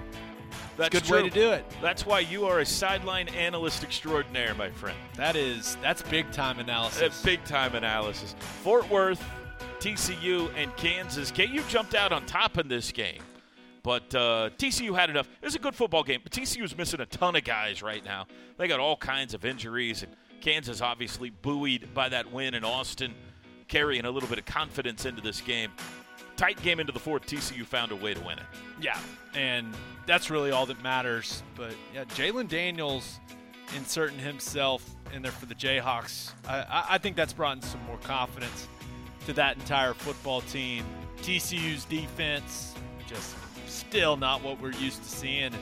That's 0.79 0.93
good 0.93 1.03
true. 1.03 1.23
way 1.23 1.29
to 1.29 1.33
do 1.33 1.51
it. 1.51 1.65
That's 1.81 2.05
why 2.05 2.21
you 2.21 2.45
are 2.45 2.59
a 2.59 2.65
sideline 2.65 3.27
analyst 3.29 3.83
extraordinaire, 3.83 4.55
my 4.55 4.69
friend. 4.71 4.97
That 5.15 5.35
is 5.35 5.77
that's 5.81 6.01
big 6.03 6.31
time 6.31 6.57
A 6.57 6.61
analysis. 6.61 7.21
big 7.21 7.43
time 7.43 7.75
analysis. 7.75 8.33
Fort 8.63 8.89
Worth, 8.89 9.23
TCU, 9.79 10.49
and 10.55 10.75
Kansas. 10.77 11.31
KU 11.31 11.61
jumped 11.67 11.95
out 11.95 12.11
on 12.11 12.25
top 12.25 12.57
in 12.57 12.67
this 12.67 12.91
game, 12.91 13.21
but 13.83 14.13
uh, 14.15 14.49
TCU 14.57 14.95
had 14.95 15.09
enough. 15.09 15.27
It 15.41 15.45
was 15.45 15.55
a 15.55 15.59
good 15.59 15.75
football 15.75 16.03
game, 16.03 16.21
but 16.23 16.31
TCU 16.31 16.63
is 16.63 16.77
missing 16.77 17.01
a 17.01 17.05
ton 17.05 17.35
of 17.35 17.43
guys 17.43 17.81
right 17.83 18.03
now. 18.03 18.25
They 18.57 18.67
got 18.67 18.79
all 18.79 18.97
kinds 18.97 19.33
of 19.33 19.45
injuries, 19.45 20.03
and 20.03 20.13
Kansas 20.41 20.81
obviously 20.81 21.29
buoyed 21.29 21.93
by 21.93 22.09
that 22.09 22.31
win 22.31 22.53
in 22.53 22.63
Austin, 22.63 23.13
carrying 23.67 24.05
a 24.05 24.11
little 24.11 24.29
bit 24.29 24.39
of 24.39 24.45
confidence 24.45 25.05
into 25.05 25.21
this 25.21 25.41
game. 25.41 25.71
Tight 26.39 26.61
game 26.63 26.79
into 26.79 26.93
the 26.93 26.99
fourth. 27.01 27.25
TCU 27.25 27.65
found 27.65 27.91
a 27.91 27.97
way 27.97 28.13
to 28.13 28.19
win 28.21 28.39
it. 28.39 28.45
Yeah, 28.79 28.97
and 29.35 29.73
that's 30.05 30.29
really 30.29 30.51
all 30.51 30.65
that 30.67 30.81
matters. 30.81 31.43
But 31.53 31.73
yeah, 31.93 32.05
Jalen 32.05 32.47
Daniels 32.47 33.19
inserting 33.75 34.19
himself 34.19 34.89
in 35.13 35.21
there 35.21 35.33
for 35.33 35.47
the 35.47 35.55
Jayhawks, 35.55 36.31
I, 36.47 36.85
I- 36.91 36.97
think 36.97 37.17
that's 37.17 37.33
brought 37.33 37.57
in 37.57 37.61
some 37.61 37.83
more 37.85 37.97
confidence 37.97 38.69
to 39.25 39.33
that 39.33 39.57
entire 39.57 39.93
football 39.93 40.39
team. 40.41 40.85
TCU's 41.23 41.83
defense 41.83 42.73
just 43.05 43.35
still 43.67 44.15
not 44.15 44.41
what 44.41 44.61
we're 44.61 44.71
used 44.71 45.03
to 45.03 45.09
seeing. 45.09 45.43
And 45.43 45.55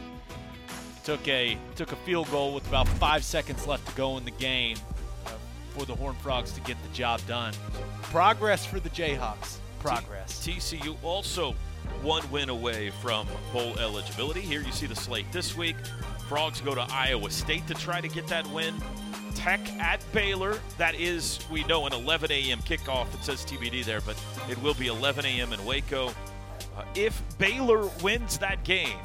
took 1.04 1.28
a 1.28 1.58
took 1.76 1.92
a 1.92 1.96
field 1.96 2.30
goal 2.30 2.54
with 2.54 2.68
about 2.68 2.88
five 2.88 3.24
seconds 3.24 3.66
left 3.66 3.88
to 3.90 3.96
go 3.96 4.18
in 4.18 4.26
the 4.26 4.32
game 4.32 4.78
uh, 5.26 5.32
for 5.76 5.86
the 5.86 5.96
Horned 5.96 6.20
Frogs 6.20 6.52
to 6.52 6.62
get 6.62 6.78
the 6.88 6.94
job 6.94 7.20
done. 7.28 7.56
Progress 8.04 8.64
for 8.64 8.80
the 8.80 8.90
Jayhawks. 8.90 9.58
Progress. 9.80 10.46
TCU 10.46 10.96
also 11.04 11.54
one 12.02 12.30
win 12.32 12.50
away 12.50 12.90
from 12.90 13.28
bowl 13.54 13.78
eligibility. 13.80 14.42
Here 14.42 14.62
you 14.62 14.72
see 14.72 14.86
the 14.86 14.96
slate 14.96 15.32
this 15.32 15.56
week. 15.56 15.76
Frogs 16.28 16.62
go 16.62 16.76
to 16.76 16.86
Iowa 16.92 17.30
State 17.32 17.68
to 17.68 17.74
try 17.74 18.02
to 18.02 18.08
get 18.08 18.28
that 18.28 18.46
win. 18.48 18.76
Tech 19.36 19.62
at 19.80 20.04
Baylor. 20.12 20.60
That 20.78 20.96
is, 20.96 21.40
we 21.50 21.64
know, 21.66 21.86
an 21.86 21.94
11 21.94 22.32
a.m. 22.32 22.60
kickoff. 22.60 23.14
It 23.14 23.24
says 23.24 23.46
TBD 23.46 23.86
there, 23.86 24.02
but 24.02 24.22
it 24.50 24.62
will 24.62 24.74
be 24.74 24.88
11 24.88 25.26
a.m. 25.26 25.54
in 25.54 25.64
Waco. 25.66 26.08
Uh, 26.08 26.84
if 26.96 27.22
Baylor 27.38 27.90
wins 28.04 28.38
that 28.40 28.64
game, 28.64 28.98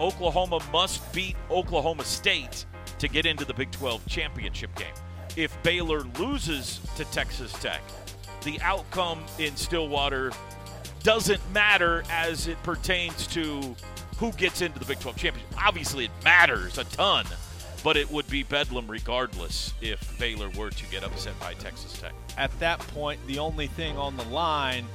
Oklahoma 0.00 0.60
must 0.72 1.12
beat 1.12 1.36
Oklahoma 1.50 2.04
State 2.04 2.64
to 2.98 3.08
get 3.08 3.26
into 3.26 3.44
the 3.44 3.54
Big 3.54 3.70
12 3.72 4.06
championship 4.06 4.74
game. 4.74 4.94
If 5.36 5.60
Baylor 5.62 6.02
loses 6.18 6.80
to 6.96 7.04
Texas 7.06 7.52
Tech, 7.54 7.82
the 8.44 8.60
outcome 8.60 9.24
in 9.38 9.56
Stillwater 9.56 10.30
doesn't 11.02 11.40
matter 11.52 12.02
as 12.10 12.46
it 12.46 12.62
pertains 12.62 13.26
to 13.28 13.74
who 14.18 14.32
gets 14.32 14.62
into 14.62 14.78
the 14.78 14.84
Big 14.84 15.00
12 15.00 15.16
championship. 15.16 15.58
Obviously, 15.60 16.04
it 16.06 16.10
matters 16.22 16.78
a 16.78 16.84
ton, 16.84 17.26
but 17.82 17.96
it 17.96 18.10
would 18.10 18.28
be 18.28 18.42
bedlam 18.42 18.86
regardless 18.88 19.74
if 19.82 20.18
Baylor 20.18 20.48
were 20.50 20.70
to 20.70 20.86
get 20.86 21.02
upset 21.02 21.38
by 21.40 21.54
Texas 21.54 21.98
Tech. 22.00 22.14
At 22.38 22.56
that 22.60 22.78
point, 22.78 23.20
the 23.26 23.38
only 23.38 23.66
thing 23.66 23.96
on 23.98 24.16
the 24.16 24.24
line 24.24 24.86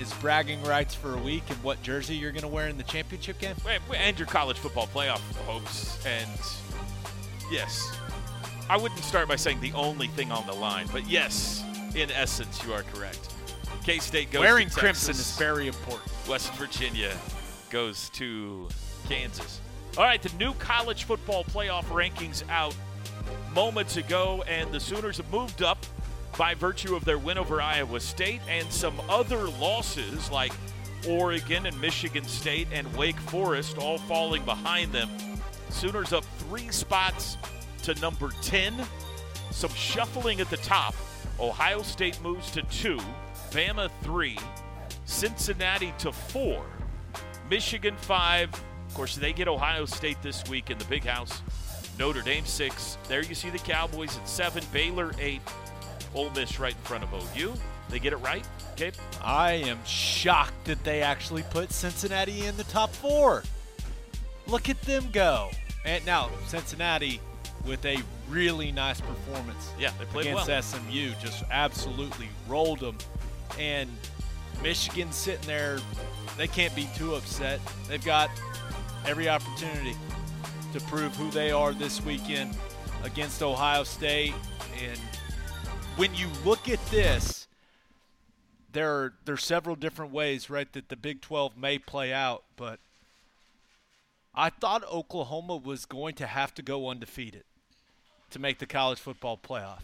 is 0.00 0.12
bragging 0.14 0.62
rights 0.64 0.94
for 0.94 1.14
a 1.14 1.18
week 1.18 1.42
and 1.48 1.62
what 1.62 1.82
jersey 1.82 2.14
you're 2.14 2.32
going 2.32 2.42
to 2.42 2.48
wear 2.48 2.68
in 2.68 2.76
the 2.76 2.84
championship 2.84 3.38
game. 3.38 3.54
And 3.96 4.18
your 4.18 4.28
college 4.28 4.58
football 4.58 4.86
playoff 4.88 5.20
hopes. 5.46 6.04
And 6.04 6.30
yes, 7.50 7.96
I 8.68 8.76
wouldn't 8.76 9.02
start 9.02 9.28
by 9.28 9.36
saying 9.36 9.60
the 9.60 9.72
only 9.72 10.08
thing 10.08 10.30
on 10.30 10.46
the 10.46 10.52
line, 10.52 10.86
but 10.92 11.08
yes, 11.08 11.64
in 11.94 12.10
essence, 12.10 12.62
you 12.64 12.72
are 12.72 12.82
correct. 12.94 13.34
K 13.84 13.98
State 13.98 14.30
goes 14.30 14.40
Wearing 14.40 14.68
crimson 14.68 15.12
is 15.12 15.36
very 15.38 15.66
important. 15.66 16.10
West 16.28 16.52
Virginia 16.54 17.16
goes 17.70 18.10
to 18.10 18.68
Kansas. 19.08 19.60
All 19.96 20.04
right, 20.04 20.22
the 20.22 20.34
new 20.36 20.52
college 20.54 21.04
football 21.04 21.44
playoff 21.44 21.84
rankings 21.84 22.48
out 22.50 22.74
moments 23.54 23.96
ago, 23.96 24.44
and 24.46 24.70
the 24.72 24.80
Sooners 24.80 25.16
have 25.16 25.30
moved 25.32 25.62
up 25.62 25.84
by 26.36 26.54
virtue 26.54 26.94
of 26.94 27.04
their 27.04 27.18
win 27.18 27.38
over 27.38 27.60
Iowa 27.60 27.98
State 27.98 28.40
and 28.48 28.70
some 28.70 29.00
other 29.08 29.48
losses 29.48 30.30
like 30.30 30.52
Oregon 31.08 31.66
and 31.66 31.80
Michigan 31.80 32.24
State 32.24 32.68
and 32.72 32.94
Wake 32.96 33.18
Forest 33.18 33.78
all 33.78 33.98
falling 33.98 34.44
behind 34.44 34.92
them. 34.92 35.08
Sooners 35.70 36.12
up 36.12 36.24
three 36.38 36.70
spots 36.70 37.36
to 37.82 37.94
number 38.00 38.30
10. 38.42 38.74
Some 39.50 39.70
shuffling 39.70 40.40
at 40.40 40.50
the 40.50 40.56
top. 40.58 40.94
Ohio 41.40 41.82
State 41.82 42.20
moves 42.22 42.50
to 42.52 42.62
two, 42.62 42.98
Bama 43.50 43.90
three, 44.02 44.38
Cincinnati 45.04 45.94
to 45.98 46.12
four, 46.12 46.64
Michigan 47.48 47.96
five. 47.96 48.52
Of 48.88 48.94
course, 48.94 49.16
they 49.16 49.32
get 49.32 49.48
Ohio 49.48 49.84
State 49.84 50.20
this 50.22 50.42
week 50.48 50.70
in 50.70 50.78
the 50.78 50.84
big 50.86 51.04
house. 51.04 51.42
Notre 51.98 52.22
Dame 52.22 52.46
six. 52.46 52.98
There 53.08 53.22
you 53.24 53.34
see 53.34 53.50
the 53.50 53.58
Cowboys 53.58 54.16
at 54.16 54.28
seven, 54.28 54.62
Baylor 54.72 55.12
eight, 55.20 55.40
Ole 56.14 56.30
Miss 56.30 56.58
right 56.58 56.74
in 56.74 56.82
front 56.82 57.04
of 57.04 57.12
OU. 57.36 57.54
They 57.88 57.98
get 57.98 58.12
it 58.12 58.16
right, 58.16 58.46
Gabe? 58.76 58.94
I 59.22 59.52
am 59.52 59.78
shocked 59.84 60.64
that 60.66 60.82
they 60.84 61.02
actually 61.02 61.42
put 61.44 61.72
Cincinnati 61.72 62.46
in 62.46 62.56
the 62.56 62.64
top 62.64 62.90
four. 62.90 63.42
Look 64.46 64.68
at 64.68 64.80
them 64.82 65.08
go. 65.12 65.50
And 65.84 66.04
now, 66.04 66.30
Cincinnati 66.46 67.20
with 67.68 67.84
a 67.84 67.98
really 68.28 68.72
nice 68.72 69.00
performance 69.00 69.70
Yeah, 69.78 69.92
they 69.98 70.06
played 70.06 70.26
against 70.26 70.48
well. 70.48 70.62
SMU, 70.62 71.12
just 71.20 71.44
absolutely 71.50 72.28
rolled 72.48 72.80
them. 72.80 72.96
And 73.58 73.90
Michigan 74.62 75.12
sitting 75.12 75.46
there, 75.46 75.78
they 76.36 76.48
can't 76.48 76.74
be 76.74 76.88
too 76.96 77.14
upset. 77.14 77.60
They've 77.86 78.04
got 78.04 78.30
every 79.06 79.28
opportunity 79.28 79.94
to 80.72 80.80
prove 80.82 81.14
who 81.16 81.30
they 81.30 81.50
are 81.50 81.72
this 81.72 82.02
weekend 82.02 82.56
against 83.04 83.42
Ohio 83.42 83.84
State. 83.84 84.34
And 84.82 84.98
when 85.96 86.14
you 86.14 86.28
look 86.44 86.68
at 86.68 86.84
this, 86.86 87.46
there 88.72 88.90
are 88.90 89.14
there's 89.24 89.44
several 89.44 89.76
different 89.76 90.12
ways, 90.12 90.50
right, 90.50 90.70
that 90.72 90.88
the 90.88 90.96
Big 90.96 91.20
12 91.20 91.56
may 91.56 91.78
play 91.78 92.12
out, 92.12 92.44
but 92.56 92.80
I 94.34 94.50
thought 94.50 94.84
Oklahoma 94.84 95.56
was 95.56 95.84
going 95.84 96.14
to 96.16 96.26
have 96.26 96.54
to 96.54 96.62
go 96.62 96.88
undefeated 96.88 97.44
to 98.30 98.38
make 98.38 98.58
the 98.58 98.66
college 98.66 98.98
football 98.98 99.38
playoff. 99.38 99.80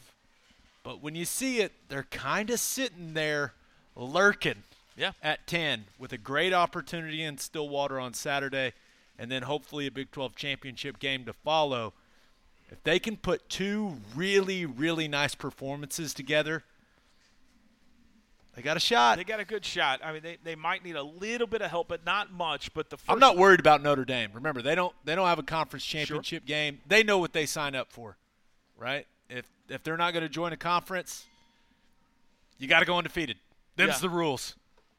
But 0.82 1.02
when 1.02 1.14
you 1.14 1.24
see 1.24 1.60
it, 1.60 1.72
they're 1.88 2.02
kind 2.04 2.50
of 2.50 2.60
sitting 2.60 3.14
there 3.14 3.52
lurking 3.96 4.62
Yeah. 4.96 5.12
at 5.22 5.46
10 5.46 5.86
with 5.98 6.12
a 6.12 6.18
great 6.18 6.52
opportunity 6.52 7.22
in 7.22 7.38
Stillwater 7.38 7.98
on 7.98 8.12
Saturday 8.14 8.72
and 9.18 9.30
then 9.30 9.42
hopefully 9.44 9.86
a 9.86 9.90
Big 9.90 10.10
12 10.10 10.34
championship 10.36 10.98
game 10.98 11.24
to 11.24 11.32
follow. 11.32 11.94
If 12.70 12.82
they 12.82 12.98
can 12.98 13.16
put 13.16 13.48
two 13.48 13.98
really, 14.14 14.66
really 14.66 15.06
nice 15.08 15.34
performances 15.34 16.12
together, 16.12 16.64
they 18.56 18.62
got 18.62 18.76
a 18.76 18.80
shot. 18.80 19.18
They 19.18 19.24
got 19.24 19.40
a 19.40 19.44
good 19.44 19.64
shot. 19.64 20.00
I 20.04 20.12
mean, 20.12 20.22
they, 20.22 20.38
they 20.44 20.54
might 20.54 20.84
need 20.84 20.94
a 20.96 21.02
little 21.02 21.46
bit 21.46 21.60
of 21.60 21.70
help, 21.70 21.88
but 21.88 22.04
not 22.06 22.32
much. 22.32 22.72
But 22.72 22.88
the 22.90 22.96
1st 22.96 23.02
I'm 23.08 23.18
not 23.18 23.36
worried 23.36 23.58
about 23.60 23.82
Notre 23.82 24.04
Dame. 24.04 24.30
Remember, 24.32 24.62
they 24.62 24.74
don't 24.76 24.94
they 25.04 25.14
don't 25.16 25.26
have 25.26 25.40
a 25.40 25.42
conference 25.44 25.84
championship 25.84 26.44
game. 26.46 26.80
They 26.86 27.02
know 27.02 27.18
what 27.18 27.32
they 27.32 27.46
sign 27.46 27.74
up 27.74 27.90
for, 27.90 28.16
right? 28.84 29.06
If 29.30 29.46
if 29.68 29.82
they're 29.82 29.96
not 29.96 30.12
going 30.12 30.22
to 30.22 30.28
join 30.28 30.52
a 30.52 30.56
conference, 30.58 31.24
you 32.58 32.68
got 32.68 32.80
to 32.80 32.86
go 32.86 32.98
undefeated. 32.98 33.38
Them's 33.76 33.94
Yeah. 33.94 33.98
the 34.00 34.10
rules. 34.10 34.54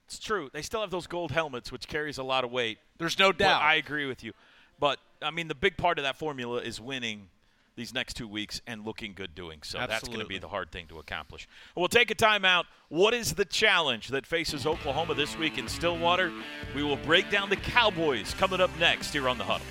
It's 0.07 0.19
true. 0.19 0.49
They 0.53 0.61
still 0.61 0.81
have 0.81 0.91
those 0.91 1.07
gold 1.07 1.31
helmets, 1.31 1.71
which 1.71 1.87
carries 1.87 2.17
a 2.17 2.23
lot 2.23 2.43
of 2.43 2.51
weight. 2.51 2.79
There's 2.97 3.17
no 3.17 3.31
doubt. 3.31 3.61
I 3.61 3.75
agree 3.75 4.05
with 4.07 4.23
you. 4.23 4.33
But 4.79 4.99
I 5.21 5.31
mean, 5.31 5.47
the 5.47 5.55
big 5.55 5.77
part 5.77 5.99
of 5.99 6.03
that 6.03 6.17
formula 6.17 6.57
is 6.61 6.81
winning 6.81 7.27
these 7.75 7.93
next 7.93 8.13
two 8.15 8.27
weeks 8.27 8.61
and 8.65 8.85
looking 8.85 9.13
good 9.13 9.35
doing. 9.35 9.59
So 9.63 9.77
Absolutely. 9.77 9.87
that's 9.93 10.07
going 10.07 10.19
to 10.21 10.25
be 10.25 10.37
the 10.37 10.47
hard 10.47 10.71
thing 10.71 10.87
to 10.87 10.97
accomplish. 10.99 11.47
We'll 11.75 11.87
take 11.89 12.09
a 12.09 12.15
timeout. 12.15 12.63
What 12.89 13.13
is 13.13 13.33
the 13.33 13.45
challenge 13.45 14.07
that 14.09 14.25
faces 14.25 14.65
Oklahoma 14.65 15.13
this 15.13 15.37
week 15.37 15.57
in 15.57 15.67
Stillwater? 15.67 16.31
We 16.73 16.83
will 16.83 16.95
break 16.97 17.29
down 17.29 17.49
the 17.49 17.57
Cowboys 17.57 18.33
coming 18.35 18.61
up 18.61 18.71
next 18.79 19.11
here 19.11 19.27
on 19.27 19.37
the 19.37 19.43
Huddle. 19.43 19.67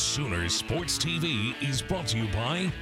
Sooner 0.00 0.48
Sports 0.48 0.96
TV 0.96 1.54
is 1.62 1.82
brought 1.82 2.06
to 2.08 2.16
you 2.16 2.26
by 2.32 2.72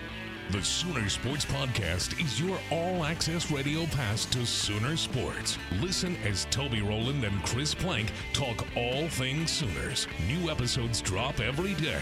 the 0.50 0.62
Sooner 0.62 1.08
Sports 1.08 1.44
Podcast 1.44 2.18
is 2.24 2.40
your 2.40 2.56
all 2.70 3.04
access 3.04 3.50
radio 3.50 3.86
pass 3.86 4.24
to 4.26 4.46
Sooner 4.46 4.96
Sports. 4.96 5.58
Listen 5.80 6.16
as 6.24 6.46
Toby 6.52 6.80
Rowland 6.80 7.24
and 7.24 7.42
Chris 7.44 7.74
Plank 7.74 8.12
talk 8.32 8.64
all 8.76 9.08
things 9.08 9.50
Sooners. 9.50 10.06
New 10.28 10.48
episodes 10.48 11.02
drop 11.02 11.40
every 11.40 11.74
day. 11.74 12.00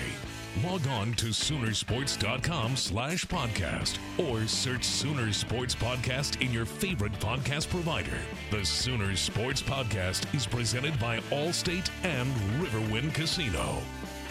Log 0.63 0.87
on 0.87 1.15
to 1.15 1.27
Soonersports.com 1.27 2.77
slash 2.77 3.25
podcast 3.25 3.99
or 4.19 4.47
search 4.47 4.85
Sooner 4.85 5.33
Sports 5.33 5.75
Podcast 5.75 6.41
in 6.41 6.53
your 6.53 6.67
favorite 6.67 7.19
podcast 7.21 7.69
provider. 7.71 8.19
The 8.51 8.65
Sooner 8.65 9.17
Sports 9.17 9.63
Podcast 9.63 10.33
is 10.35 10.47
presented 10.47 10.97
by 11.01 11.19
Allstate 11.31 11.91
and 12.05 12.33
Riverwind 12.61 13.15
Casino. 13.15 13.79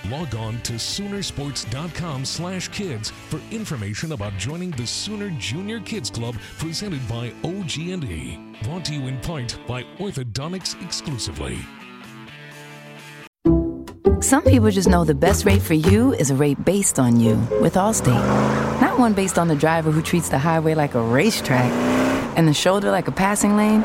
Log 0.10 0.36
on 0.36 0.62
to 0.62 0.74
Soonersports.com 0.74 2.26
slash 2.26 2.68
kids 2.68 3.12
for 3.30 3.40
information 3.50 4.12
about 4.12 4.34
joining 4.38 4.72
the 4.72 4.86
Sooner 4.86 5.32
Junior 5.40 5.80
Kids 5.80 6.10
Club 6.12 6.36
presented 6.60 7.08
by 7.08 7.34
OG&E. 7.44 8.40
Brought 8.64 8.86
to 8.86 8.94
you 8.94 9.08
in 9.08 9.20
part 9.22 9.58
by 9.68 9.84
Orthodontics 9.98 10.82
exclusively. 10.84 11.58
Some 14.22 14.44
people 14.44 14.70
just 14.70 14.88
know 14.88 15.04
the 15.06 15.16
best 15.16 15.46
rate 15.46 15.62
for 15.62 15.74
you 15.74 16.14
is 16.14 16.30
a 16.30 16.36
rate 16.36 16.64
based 16.66 17.00
on 17.00 17.20
you 17.20 17.36
with 17.62 17.76
Allstate. 17.76 18.82
Not 18.82 19.00
one 19.00 19.14
based 19.14 19.40
on 19.40 19.48
the 19.48 19.56
driver 19.56 19.92
who 19.92 20.02
treats 20.02 20.30
the 20.30 20.40
highway 20.40 20.76
like 20.76 20.94
a 20.96 21.02
racetrack 21.02 21.72
and 22.38 22.48
the 22.48 22.54
shoulder 22.54 22.92
like 22.92 23.08
a 23.08 23.12
passing 23.12 23.56
lane. 23.56 23.84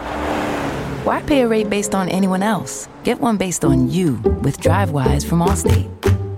Why 1.05 1.23
pay 1.23 1.41
a 1.41 1.49
rate 1.49 1.71
based 1.71 1.95
on 1.95 2.11
anyone 2.11 2.43
else? 2.43 2.87
Get 3.05 3.19
one 3.19 3.39
based 3.39 3.65
on 3.65 3.89
you 3.89 4.17
with 4.43 4.61
DriveWise 4.61 5.27
from 5.27 5.39
Allstate. 5.39 5.89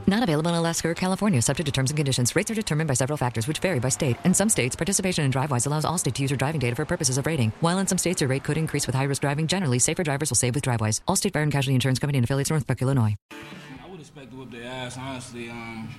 Not 0.06 0.22
available 0.22 0.50
in 0.50 0.54
Alaska 0.54 0.88
or 0.88 0.94
California, 0.94 1.42
subject 1.42 1.66
to 1.66 1.72
terms 1.72 1.90
and 1.90 1.96
conditions. 1.96 2.36
Rates 2.36 2.48
are 2.48 2.54
determined 2.54 2.86
by 2.86 2.94
several 2.94 3.16
factors, 3.16 3.48
which 3.48 3.58
vary 3.58 3.80
by 3.80 3.88
state. 3.88 4.16
In 4.22 4.32
some 4.32 4.48
states, 4.48 4.76
participation 4.76 5.24
in 5.24 5.32
DriveWise 5.32 5.66
allows 5.66 5.84
Allstate 5.84 6.14
to 6.14 6.22
use 6.22 6.30
your 6.30 6.38
driving 6.38 6.60
data 6.60 6.76
for 6.76 6.84
purposes 6.84 7.18
of 7.18 7.26
rating. 7.26 7.50
While 7.58 7.78
in 7.78 7.88
some 7.88 7.98
states, 7.98 8.20
your 8.20 8.28
rate 8.28 8.44
could 8.44 8.56
increase 8.56 8.86
with 8.86 8.94
high 8.94 9.02
risk 9.02 9.22
driving. 9.22 9.48
Generally, 9.48 9.80
safer 9.80 10.04
drivers 10.04 10.30
will 10.30 10.36
save 10.36 10.54
with 10.54 10.62
DriveWise. 10.62 11.00
Allstate 11.08 11.32
Fire 11.32 11.42
and 11.42 11.50
Casualty 11.50 11.74
Insurance 11.74 11.98
Company 11.98 12.18
and 12.18 12.24
affiliates, 12.24 12.50
Northbrook, 12.50 12.82
Illinois. 12.82 13.16
I 13.32 13.90
would 13.90 13.98
expect 13.98 14.30
to 14.30 14.36
whoop 14.36 14.52
their 14.52 14.62
ass, 14.62 14.96
honestly. 14.96 15.50
Um, 15.50 15.92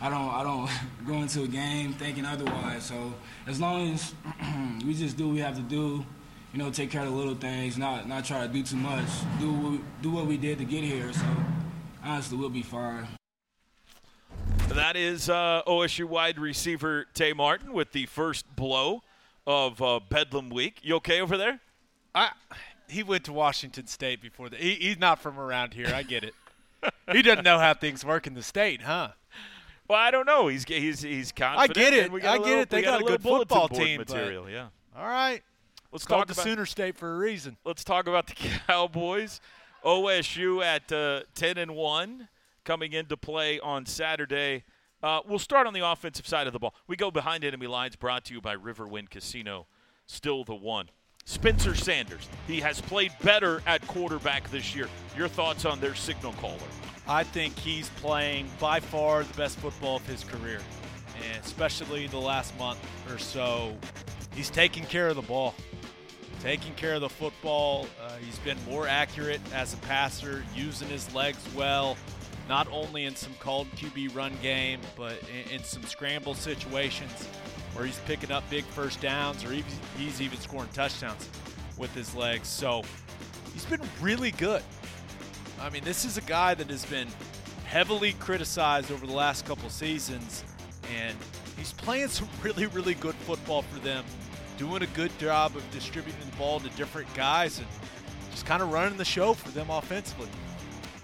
I 0.00 0.08
don't, 0.08 0.30
I 0.30 0.42
don't 0.42 0.70
go 1.06 1.20
into 1.20 1.42
a 1.42 1.46
game 1.46 1.92
thinking 1.92 2.24
otherwise. 2.24 2.84
So 2.84 3.12
as 3.46 3.60
long 3.60 3.92
as 3.92 4.14
we 4.86 4.94
just 4.94 5.18
do 5.18 5.26
what 5.26 5.34
we 5.34 5.40
have 5.40 5.56
to 5.56 5.62
do, 5.62 6.06
you 6.52 6.58
know, 6.58 6.70
take 6.70 6.90
care 6.90 7.02
of 7.02 7.08
the 7.10 7.14
little 7.14 7.34
things, 7.34 7.76
not, 7.76 8.08
not 8.08 8.24
try 8.24 8.46
to 8.46 8.52
do 8.52 8.62
too 8.62 8.76
much, 8.76 9.04
do, 9.40 9.52
what 9.52 9.72
we- 9.72 9.80
do 10.02 10.10
what 10.10 10.26
we 10.26 10.36
did 10.36 10.58
to 10.58 10.64
get 10.64 10.82
here. 10.84 11.12
So 11.12 11.24
honestly, 12.02 12.38
we'll 12.38 12.48
be 12.50 12.62
fine. 12.62 13.06
That 14.68 14.96
is 14.96 15.28
uh, 15.30 15.62
OSU 15.66 16.04
wide 16.04 16.38
receiver 16.38 17.06
Tay 17.14 17.32
Martin 17.32 17.72
with 17.72 17.92
the 17.92 18.06
first 18.06 18.44
blow 18.54 19.02
of 19.46 19.80
uh, 19.82 20.00
Bedlam 20.08 20.50
Week. 20.50 20.78
You 20.82 20.96
okay 20.96 21.20
over 21.20 21.36
there? 21.36 21.60
I, 22.14 22.30
he 22.88 23.02
went 23.02 23.24
to 23.24 23.32
Washington 23.32 23.86
State 23.86 24.20
before 24.20 24.48
the. 24.48 24.56
He, 24.56 24.74
he's 24.74 24.98
not 24.98 25.20
from 25.20 25.38
around 25.38 25.74
here. 25.74 25.90
I 25.94 26.02
get 26.02 26.22
it. 26.22 26.34
he 27.12 27.22
doesn't 27.22 27.44
know 27.44 27.58
how 27.58 27.74
things 27.74 28.04
work 28.04 28.26
in 28.26 28.34
the 28.34 28.42
state, 28.42 28.82
huh? 28.82 29.08
Well, 29.88 29.98
I 29.98 30.10
don't 30.10 30.26
know. 30.26 30.48
He's 30.48 30.64
he's 30.64 31.00
he's 31.00 31.32
confident. 31.32 31.76
I 31.76 31.80
get 31.80 31.94
it. 31.94 32.04
and 32.04 32.12
we 32.12 32.20
got 32.20 32.32
I 32.32 32.34
a 32.34 32.38
get 32.38 32.44
little- 32.44 32.60
it. 32.62 32.70
They 32.70 32.76
we 32.78 32.82
got 32.84 33.00
a 33.00 33.04
good 33.04 33.22
football 33.22 33.68
board 33.68 33.80
team, 33.82 33.98
but- 33.98 34.08
material. 34.10 34.50
Yeah. 34.50 34.66
All 34.96 35.06
right. 35.06 35.42
Let's 35.90 36.04
Called 36.04 36.20
talk 36.20 36.26
the 36.28 36.34
about 36.34 36.44
Sooner 36.44 36.66
State 36.66 36.96
for 36.96 37.14
a 37.14 37.18
reason. 37.18 37.56
let's 37.64 37.82
talk 37.84 38.06
about 38.06 38.26
the 38.26 38.34
Cowboys. 38.66 39.40
OSU 39.84 40.62
at 40.62 40.90
uh, 40.92 41.22
10 41.34 41.56
and 41.56 41.74
1 41.76 42.28
coming 42.64 42.92
into 42.92 43.16
play 43.16 43.58
on 43.60 43.86
Saturday. 43.86 44.64
Uh, 45.02 45.20
we'll 45.26 45.38
start 45.38 45.66
on 45.66 45.72
the 45.72 45.86
offensive 45.86 46.26
side 46.26 46.46
of 46.46 46.52
the 46.52 46.58
ball. 46.58 46.74
We 46.88 46.96
go 46.96 47.10
behind 47.10 47.44
enemy 47.44 47.68
lines, 47.68 47.94
brought 47.96 48.24
to 48.26 48.34
you 48.34 48.40
by 48.40 48.56
Riverwind 48.56 49.10
Casino. 49.10 49.66
Still 50.06 50.42
the 50.44 50.54
one. 50.56 50.90
Spencer 51.24 51.74
Sanders. 51.74 52.28
He 52.46 52.60
has 52.60 52.80
played 52.80 53.12
better 53.22 53.62
at 53.66 53.86
quarterback 53.86 54.50
this 54.50 54.74
year. 54.74 54.88
Your 55.16 55.28
thoughts 55.28 55.64
on 55.64 55.78
their 55.78 55.94
signal 55.94 56.32
caller? 56.34 56.58
I 57.06 57.22
think 57.22 57.56
he's 57.58 57.88
playing 57.90 58.50
by 58.58 58.80
far 58.80 59.22
the 59.22 59.34
best 59.34 59.58
football 59.58 59.96
of 59.96 60.06
his 60.06 60.24
career, 60.24 60.60
and 61.32 61.44
especially 61.44 62.06
the 62.08 62.18
last 62.18 62.58
month 62.58 62.80
or 63.10 63.18
so. 63.18 63.76
He's 64.34 64.50
taking 64.50 64.84
care 64.84 65.08
of 65.08 65.16
the 65.16 65.22
ball, 65.22 65.54
taking 66.40 66.74
care 66.74 66.94
of 66.94 67.00
the 67.00 67.08
football. 67.08 67.86
Uh, 68.02 68.16
he's 68.16 68.38
been 68.40 68.58
more 68.68 68.86
accurate 68.86 69.40
as 69.52 69.74
a 69.74 69.76
passer, 69.78 70.44
using 70.54 70.88
his 70.88 71.12
legs 71.14 71.38
well, 71.54 71.96
not 72.48 72.68
only 72.70 73.04
in 73.04 73.14
some 73.14 73.34
called 73.34 73.70
QB 73.72 74.14
run 74.14 74.32
game, 74.42 74.80
but 74.96 75.18
in, 75.46 75.56
in 75.56 75.64
some 75.64 75.82
scramble 75.84 76.34
situations 76.34 77.26
where 77.74 77.84
he's 77.84 77.98
picking 78.00 78.32
up 78.32 78.48
big 78.50 78.64
first 78.64 79.00
downs 79.00 79.44
or 79.44 79.52
he's, 79.52 79.64
he's 79.96 80.20
even 80.20 80.38
scoring 80.38 80.70
touchdowns 80.72 81.28
with 81.76 81.94
his 81.94 82.14
legs. 82.14 82.48
So 82.48 82.82
he's 83.52 83.64
been 83.64 83.82
really 84.00 84.30
good. 84.32 84.62
I 85.60 85.70
mean, 85.70 85.84
this 85.84 86.04
is 86.04 86.16
a 86.16 86.22
guy 86.22 86.54
that 86.54 86.70
has 86.70 86.84
been 86.86 87.08
heavily 87.66 88.14
criticized 88.14 88.90
over 88.90 89.06
the 89.06 89.12
last 89.12 89.44
couple 89.44 89.68
seasons, 89.68 90.44
and 90.96 91.16
he's 91.56 91.72
playing 91.72 92.08
some 92.08 92.28
really, 92.42 92.66
really 92.66 92.94
good 92.94 93.14
football 93.14 93.62
for 93.62 93.78
them, 93.80 94.04
doing 94.58 94.82
a 94.82 94.86
good 94.88 95.16
job 95.18 95.56
of 95.56 95.70
distributing 95.70 96.20
the 96.28 96.36
ball 96.36 96.60
to 96.60 96.68
different 96.70 97.12
guys 97.14 97.58
and 97.58 97.66
just 98.32 98.44
kind 98.44 98.60
of 98.62 98.70
running 98.70 98.98
the 98.98 99.04
show 99.04 99.32
for 99.32 99.48
them 99.50 99.70
offensively. 99.70 100.28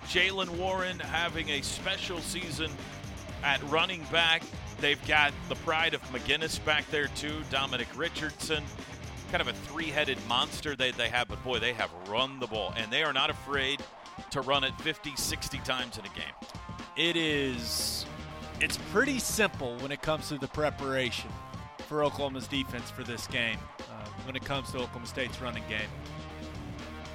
Jaylen 0.07 0.50
Warren 0.50 0.98
having 0.98 1.48
a 1.48 1.62
special 1.62 2.18
season 2.18 2.70
at 3.42 3.62
running 3.70 4.05
back. 4.12 4.42
They've 4.80 5.05
got 5.07 5.32
the 5.48 5.55
pride 5.57 5.94
of 5.94 6.02
McGuinness 6.11 6.62
back 6.64 6.88
there, 6.90 7.07
too, 7.09 7.42
Dominic 7.50 7.88
Richardson. 7.96 8.62
Kind 9.30 9.40
of 9.40 9.48
a 9.48 9.52
three 9.52 9.86
headed 9.86 10.18
monster 10.28 10.76
they, 10.76 10.90
they 10.90 11.09
have, 11.09 11.28
but 11.28 11.42
boy, 11.42 11.59
they 11.61 11.72
have 11.72 11.90
run 12.09 12.40
the 12.40 12.46
ball, 12.46 12.74
and 12.76 12.92
they 12.92 13.02
are 13.02 13.12
not 13.12 13.30
afraid 13.30 13.80
to 14.30 14.40
run 14.42 14.64
it 14.64 14.72
50, 14.80 15.16
60 15.16 15.59
times 15.59 15.96
in 15.96 16.05
a 16.05 16.09
game. 16.09 16.34
It 16.96 17.16
is 17.16 18.05
it's 18.61 18.78
pretty 18.92 19.18
simple 19.18 19.76
when 19.78 19.90
it 19.90 20.00
comes 20.00 20.28
to 20.28 20.38
the 20.38 20.48
preparation 20.48 21.30
for 21.95 22.03
Oklahoma's 22.03 22.49
defense 22.49 22.90
for 22.90 23.05
this 23.05 23.28
game. 23.28 23.57
Uh, 23.78 24.05
when 24.24 24.34
it 24.34 24.45
comes 24.45 24.72
to 24.72 24.78
Oklahoma 24.78 25.07
State's 25.07 25.40
running 25.40 25.62
game, 25.68 25.88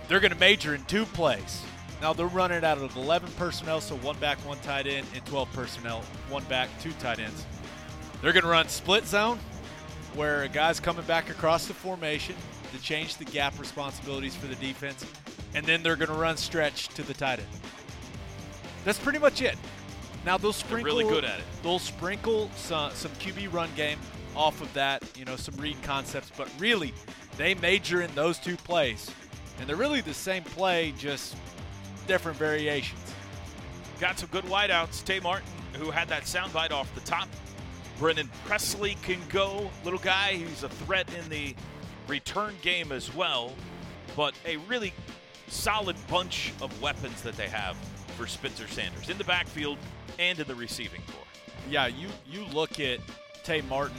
they're 0.08 0.22
going 0.22 0.32
to 0.32 0.40
major 0.40 0.74
in 0.74 0.86
two 0.86 1.06
plays. 1.06 1.64
Now 2.02 2.14
they're 2.14 2.28
running 2.28 2.64
out 2.64 2.78
of 2.78 2.96
11 2.96 3.30
personnel, 3.34 3.82
so 3.82 3.96
one 3.98 4.18
back, 4.20 4.38
one 4.48 4.58
tight 4.60 4.88
end, 4.88 5.06
and 5.14 5.26
12 5.26 5.52
personnel, 5.52 6.02
one 6.30 6.46
back, 6.46 6.70
two 6.80 6.94
tight 6.94 7.20
ends. 7.20 7.46
They're 8.22 8.32
going 8.32 8.46
to 8.46 8.50
run 8.50 8.70
split 8.70 9.06
zone, 9.06 9.38
where 10.16 10.44
a 10.44 10.48
guy's 10.48 10.80
coming 10.80 11.04
back 11.04 11.30
across 11.30 11.68
the 11.68 11.74
formation 11.74 12.36
to 12.72 12.82
change 12.82 13.18
the 13.18 13.26
gap 13.26 13.60
responsibilities 13.60 14.34
for 14.34 14.48
the 14.48 14.56
defense, 14.56 15.06
and 15.56 15.66
then 15.66 15.84
they're 15.84 15.98
going 15.98 16.08
to 16.08 16.16
run 16.16 16.38
stretch 16.38 16.88
to 16.90 17.04
the 17.04 17.14
tight 17.14 17.40
end. 17.40 17.48
That's 18.86 19.00
pretty 19.00 19.20
much 19.20 19.42
it. 19.42 19.58
Now 20.26 20.38
they'll 20.38 20.54
sprinkle 20.54 20.96
really 20.96 21.04
good 21.04 21.26
at 21.26 21.40
it. 21.40 21.46
They'll 21.64 21.80
sprinkle 21.80 22.50
some, 22.56 22.94
some 22.94 23.12
QB 23.12 23.52
run 23.52 23.70
game 23.76 24.00
off 24.40 24.62
of 24.62 24.74
that, 24.74 25.04
you 25.18 25.26
know, 25.26 25.36
some 25.36 25.54
read 25.56 25.76
concepts, 25.84 26.32
but 26.38 26.50
really 26.58 26.94
they 27.36 27.54
major 27.56 28.02
in 28.02 28.16
those 28.16 28.40
two 28.40 28.56
plays. 28.56 29.12
And 29.60 29.68
they're 29.68 29.76
really 29.76 30.00
the 30.00 30.14
same 30.14 30.44
play, 30.44 30.94
just 30.98 31.36
different 32.08 32.38
variations. 32.38 33.14
Got 34.00 34.18
some 34.18 34.30
good 34.32 34.46
wideouts. 34.46 35.04
Tay 35.04 35.20
Martin, 35.20 35.46
who 35.74 35.92
had 35.92 36.08
that 36.08 36.24
soundbite 36.24 36.72
off 36.72 36.94
the 36.96 37.02
top. 37.02 37.28
Brennan 38.00 38.30
Presley 38.46 38.96
can 39.04 39.20
go. 39.28 39.70
Little 39.84 40.00
guy, 40.00 40.36
he's 40.36 40.64
a 40.64 40.70
threat 40.70 41.14
in 41.22 41.28
the 41.28 41.54
return 42.08 42.54
game 42.62 42.94
as 42.94 43.14
well. 43.14 43.52
But 44.16 44.36
a 44.46 44.56
really 44.70 44.94
solid 45.50 45.98
bunch 46.08 46.54
of 46.62 46.82
weapons 46.82 47.22
that 47.24 47.36
they 47.36 47.48
have 47.48 47.76
for 48.16 48.26
Spencer 48.26 48.70
Sanders 48.70 49.10
in 49.10 49.18
the 49.18 49.26
backfield 49.26 49.78
and 50.18 50.40
in 50.40 50.48
the 50.48 50.56
receiving 50.56 51.02
corps. 51.08 51.26
Yeah, 51.70 51.88
you 51.88 52.08
you 52.26 52.46
look 52.54 52.80
at 52.80 53.00
Tay 53.44 53.62
Martin. 53.62 53.98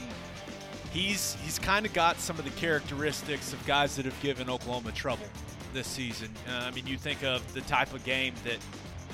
He's 0.93 1.35
he's 1.43 1.57
kind 1.57 1.85
of 1.85 1.93
got 1.93 2.19
some 2.19 2.37
of 2.37 2.45
the 2.45 2.51
characteristics 2.51 3.53
of 3.53 3.65
guys 3.65 3.95
that 3.95 4.05
have 4.05 4.19
given 4.21 4.49
Oklahoma 4.49 4.91
trouble 4.91 5.25
this 5.73 5.87
season. 5.87 6.29
Uh, 6.49 6.63
I 6.65 6.71
mean, 6.71 6.85
you 6.85 6.97
think 6.97 7.23
of 7.23 7.53
the 7.53 7.61
type 7.61 7.93
of 7.93 8.03
game 8.03 8.33
that 8.43 8.57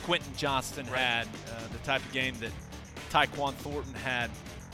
Quentin 0.03 0.31
Johnston 0.35 0.85
Right. 0.87 0.99
had, 0.99 1.27
uh, 1.27 1.67
the 1.71 1.77
type 1.79 2.03
of 2.03 2.11
game 2.11 2.35
that 2.39 2.51
Tyquan 3.11 3.53
Thornton 3.55 3.93
had 3.93 4.31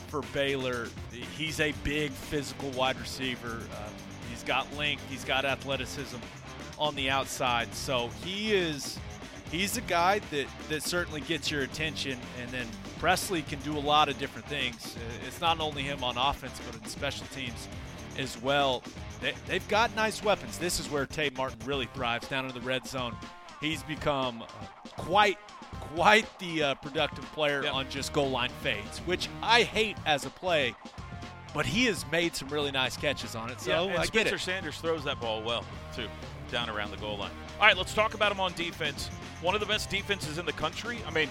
for 0.08 0.22
Baylor. 0.34 0.88
He's 1.38 1.60
a 1.60 1.74
big 1.84 2.12
physical 2.12 2.70
wide 2.72 3.00
receiver. 3.00 3.62
Uh, 3.74 3.90
he's 4.30 4.44
got 4.44 4.72
length. 4.78 5.04
He's 5.10 5.26
got 5.26 5.44
athleticism 5.44 6.18
on 6.80 6.96
the 6.96 7.10
outside. 7.10 7.74
So 7.74 8.10
he 8.24 8.54
is 8.54 8.98
he's 9.52 9.76
a 9.78 9.82
guy 9.82 10.20
that 10.32 10.46
that 10.70 10.84
certainly 10.84 11.22
gets 11.22 11.52
your 11.52 11.64
attention. 11.64 12.18
And 12.42 12.50
then 12.52 12.68
Presley 13.04 13.42
can 13.42 13.60
do 13.60 13.78
a 13.78 13.84
lot 13.84 14.08
of 14.08 14.18
different 14.18 14.48
things. 14.48 14.96
It's 15.28 15.42
not 15.42 15.60
only 15.60 15.82
him 15.82 16.06
on 16.06 16.18
offense, 16.18 16.62
but 16.66 16.82
in 16.82 16.88
special 16.88 17.28
teams 17.36 17.68
as 18.18 18.42
well. 18.42 18.82
They, 19.20 19.34
they've 19.46 19.68
got 19.68 19.94
nice 19.94 20.24
weapons. 20.24 20.58
This 20.58 20.80
is 20.80 20.90
where 20.90 21.06
Tay 21.06 21.30
Martin 21.36 21.60
really 21.66 21.90
thrives 21.94 22.30
down 22.30 22.46
in 22.46 22.54
the 22.54 22.62
red 22.62 22.88
zone. 22.88 23.14
He's 23.60 23.84
become 23.84 24.44
uh, 24.44 24.46
quite 24.96 25.38
quite 25.94 26.28
the 26.40 26.64
uh, 26.64 26.76
productive 26.76 27.26
player 27.34 27.68
on 27.68 27.90
just 27.90 28.14
goal 28.14 28.30
line 28.30 28.52
fades, 28.62 29.00
which 29.00 29.28
I 29.42 29.64
hate 29.64 29.98
as 30.06 30.26
a 30.26 30.30
play. 30.30 30.74
But 31.54 31.66
he 31.66 31.84
has 31.88 32.10
made 32.10 32.38
some 32.38 32.48
really 32.48 32.72
nice 32.72 32.96
catches 32.96 33.36
on 33.36 33.50
it, 33.50 33.60
so 33.60 33.90
yeah, 33.90 34.00
I 34.00 34.06
get 34.06 34.28
Spencer 34.28 34.36
it. 34.36 34.40
Sanders 34.40 34.78
throws 34.78 35.04
that 35.04 35.20
ball 35.20 35.44
well, 35.44 35.66
too, 35.94 36.08
down 36.50 36.70
around 36.70 36.92
the 36.92 36.98
goal 36.98 37.18
line. 37.18 37.32
All 37.60 37.68
right, 37.68 37.76
let's 37.76 37.94
talk 37.94 38.14
about 38.14 38.32
him 38.32 38.40
on 38.40 38.54
defense. 38.54 39.10
One 39.42 39.56
of 39.56 39.60
the 39.60 39.68
best 39.68 39.90
defenses 39.90 40.38
in 40.38 40.46
the 40.46 40.54
country. 40.54 41.00
I 41.06 41.12
mean, 41.12 41.28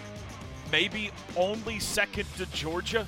maybe 0.72 1.10
only 1.36 1.78
second 1.78 2.26
to 2.38 2.46
Georgia 2.46 3.06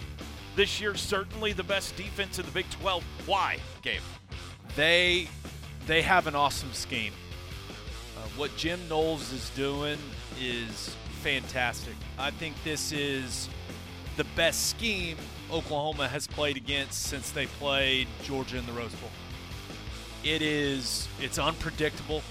this 0.55 0.81
year. 0.81 0.95
Certainly 0.95 1.55
the 1.55 1.65
best 1.65 1.97
defense 1.97 2.39
in 2.39 2.45
the 2.45 2.53
Big 2.53 2.69
12. 2.71 3.03
Why, 3.27 3.59
Gabe? 3.83 4.03
They 4.77 5.29
they 5.87 6.03
have 6.03 6.27
an 6.27 6.35
awesome 6.35 6.73
scheme. 6.73 7.13
Uh, 8.17 8.29
what 8.37 8.55
Jim 8.57 8.81
Knowles 8.89 9.33
is 9.33 9.51
doing 9.51 9.99
is 10.41 10.95
fantastic. 11.23 11.95
I 12.19 12.31
think 12.31 12.55
this 12.65 12.93
is 12.93 13.49
the 14.17 14.25
best 14.37 14.69
scheme 14.71 15.17
Oklahoma 15.51 16.09
has 16.09 16.27
played 16.27 16.57
against 16.57 17.03
since 17.03 17.31
they 17.31 17.47
played 17.47 18.07
Georgia 18.23 18.59
in 18.59 18.67
the 18.67 18.73
Rose 18.73 18.95
Bowl. 18.95 19.11
It 20.23 20.43
is 20.43 21.09
it's 21.21 21.39
unpredictable. 21.39 22.23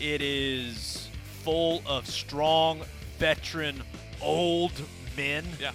It 0.00 0.22
is 0.22 1.08
full 1.42 1.82
of 1.86 2.06
strong 2.06 2.82
veteran 3.18 3.82
old 4.22 4.72
men. 5.16 5.44
Yeah. 5.60 5.72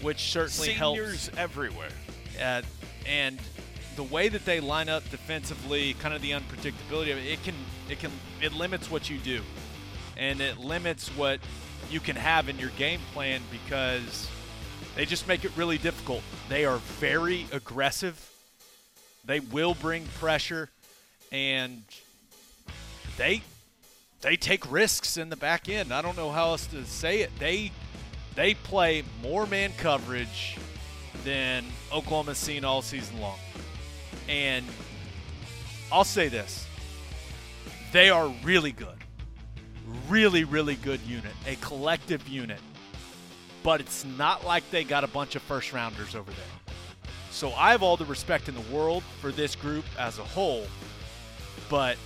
Which 0.00 0.32
certainly 0.32 0.72
helps 0.72 0.98
Seniors 0.98 1.30
everywhere. 1.36 1.92
uh, 2.40 2.62
and 3.06 3.38
the 3.96 4.02
way 4.02 4.28
that 4.28 4.44
they 4.44 4.60
line 4.60 4.88
up 4.88 5.08
defensively, 5.10 5.94
kind 5.94 6.14
of 6.14 6.22
the 6.22 6.30
unpredictability 6.32 7.12
of 7.12 7.18
it, 7.18 7.26
it 7.26 7.42
can 7.44 7.54
it 7.88 7.98
can 7.98 8.10
it 8.40 8.52
limits 8.52 8.90
what 8.90 9.08
you 9.10 9.18
do, 9.18 9.42
and 10.16 10.40
it 10.40 10.58
limits 10.58 11.08
what 11.10 11.40
you 11.90 12.00
can 12.00 12.16
have 12.16 12.48
in 12.48 12.58
your 12.58 12.70
game 12.70 13.00
plan 13.12 13.40
because 13.50 14.28
they 14.96 15.04
just 15.04 15.28
make 15.28 15.44
it 15.44 15.52
really 15.56 15.78
difficult. 15.78 16.22
They 16.48 16.64
are 16.64 16.78
very 16.78 17.46
aggressive. 17.52 18.30
They 19.24 19.40
will 19.40 19.74
bring 19.74 20.06
pressure, 20.18 20.68
and 21.30 21.82
they 23.16 23.42
they 24.22 24.36
take 24.36 24.70
risks 24.70 25.16
in 25.16 25.28
the 25.28 25.36
back 25.36 25.68
end. 25.68 25.92
I 25.92 26.00
don't 26.00 26.16
know 26.16 26.30
how 26.30 26.50
else 26.50 26.66
to 26.68 26.84
say 26.84 27.20
it. 27.20 27.30
They 27.38 27.72
they 28.34 28.54
play 28.54 29.04
more 29.22 29.46
man 29.46 29.72
coverage 29.76 30.56
than 31.24 31.64
Oklahoma's 31.92 32.38
seen 32.38 32.64
all 32.64 32.80
season 32.80 33.20
long. 33.20 33.38
And 34.28 34.64
I'll 35.90 36.04
say 36.04 36.28
this. 36.28 36.66
They 37.92 38.08
are 38.08 38.32
really 38.42 38.72
good. 38.72 38.96
Really, 40.08 40.44
really 40.44 40.76
good 40.76 41.00
unit. 41.02 41.32
A 41.46 41.56
collective 41.56 42.26
unit. 42.26 42.60
But 43.62 43.80
it's 43.80 44.04
not 44.04 44.46
like 44.46 44.68
they 44.70 44.84
got 44.84 45.04
a 45.04 45.08
bunch 45.08 45.36
of 45.36 45.42
first 45.42 45.72
rounders 45.72 46.14
over 46.14 46.30
there. 46.30 46.74
So 47.30 47.52
I 47.52 47.72
have 47.72 47.82
all 47.82 47.96
the 47.96 48.04
respect 48.06 48.48
in 48.48 48.54
the 48.54 48.74
world 48.74 49.02
for 49.20 49.30
this 49.30 49.54
group 49.54 49.84
as 49.98 50.18
a 50.18 50.24
whole. 50.24 50.66
But 51.68 51.96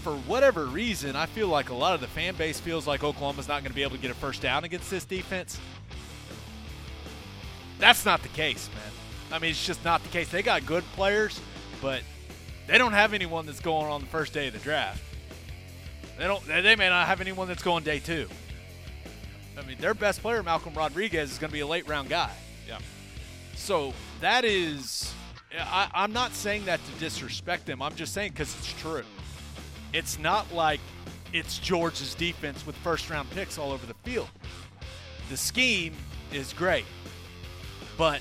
for 0.00 0.12
whatever 0.12 0.66
reason, 0.66 1.14
I 1.14 1.26
feel 1.26 1.48
like 1.48 1.68
a 1.68 1.74
lot 1.74 1.94
of 1.94 2.00
the 2.00 2.06
fan 2.06 2.34
base 2.34 2.58
feels 2.58 2.86
like 2.86 3.04
Oklahoma's 3.04 3.48
not 3.48 3.62
going 3.62 3.70
to 3.70 3.76
be 3.76 3.82
able 3.82 3.96
to 3.96 4.02
get 4.02 4.10
a 4.10 4.14
first 4.14 4.42
down 4.42 4.64
against 4.64 4.90
this 4.90 5.04
defense. 5.04 5.60
That's 7.78 8.04
not 8.04 8.22
the 8.22 8.28
case, 8.28 8.68
man. 8.74 8.92
I 9.32 9.38
mean, 9.38 9.50
it's 9.50 9.64
just 9.64 9.84
not 9.84 10.02
the 10.02 10.08
case. 10.08 10.28
They 10.30 10.42
got 10.42 10.66
good 10.66 10.84
players, 10.92 11.40
but 11.80 12.02
they 12.66 12.78
don't 12.78 12.92
have 12.92 13.14
anyone 13.14 13.46
that's 13.46 13.60
going 13.60 13.86
on 13.86 14.00
the 14.00 14.06
first 14.06 14.32
day 14.32 14.48
of 14.48 14.52
the 14.52 14.58
draft. 14.58 15.02
They 16.18 16.24
don't. 16.24 16.44
They 16.46 16.76
may 16.76 16.88
not 16.88 17.06
have 17.06 17.20
anyone 17.20 17.48
that's 17.48 17.62
going 17.62 17.84
day 17.84 17.98
two. 17.98 18.28
I 19.58 19.62
mean, 19.62 19.78
their 19.78 19.94
best 19.94 20.20
player, 20.20 20.42
Malcolm 20.42 20.74
Rodriguez, 20.74 21.32
is 21.32 21.38
going 21.38 21.50
to 21.50 21.54
be 21.54 21.60
a 21.60 21.66
late 21.66 21.88
round 21.88 22.08
guy. 22.08 22.30
Yeah. 22.68 22.78
So 23.54 23.94
that 24.20 24.44
is. 24.44 25.12
I, 25.58 25.88
I'm 25.94 26.12
not 26.12 26.32
saying 26.34 26.66
that 26.66 26.80
to 26.84 27.00
disrespect 27.00 27.66
them. 27.66 27.82
I'm 27.82 27.94
just 27.94 28.12
saying 28.12 28.32
because 28.32 28.54
it's 28.58 28.72
true. 28.74 29.04
It's 29.92 30.18
not 30.18 30.52
like 30.52 30.80
it's 31.32 31.58
Georgia's 31.58 32.14
defense 32.14 32.66
with 32.66 32.76
first 32.76 33.10
round 33.10 33.30
picks 33.30 33.58
all 33.58 33.72
over 33.72 33.86
the 33.86 33.94
field. 33.94 34.28
The 35.28 35.36
scheme 35.36 35.94
is 36.32 36.52
great, 36.52 36.84
but 37.96 38.20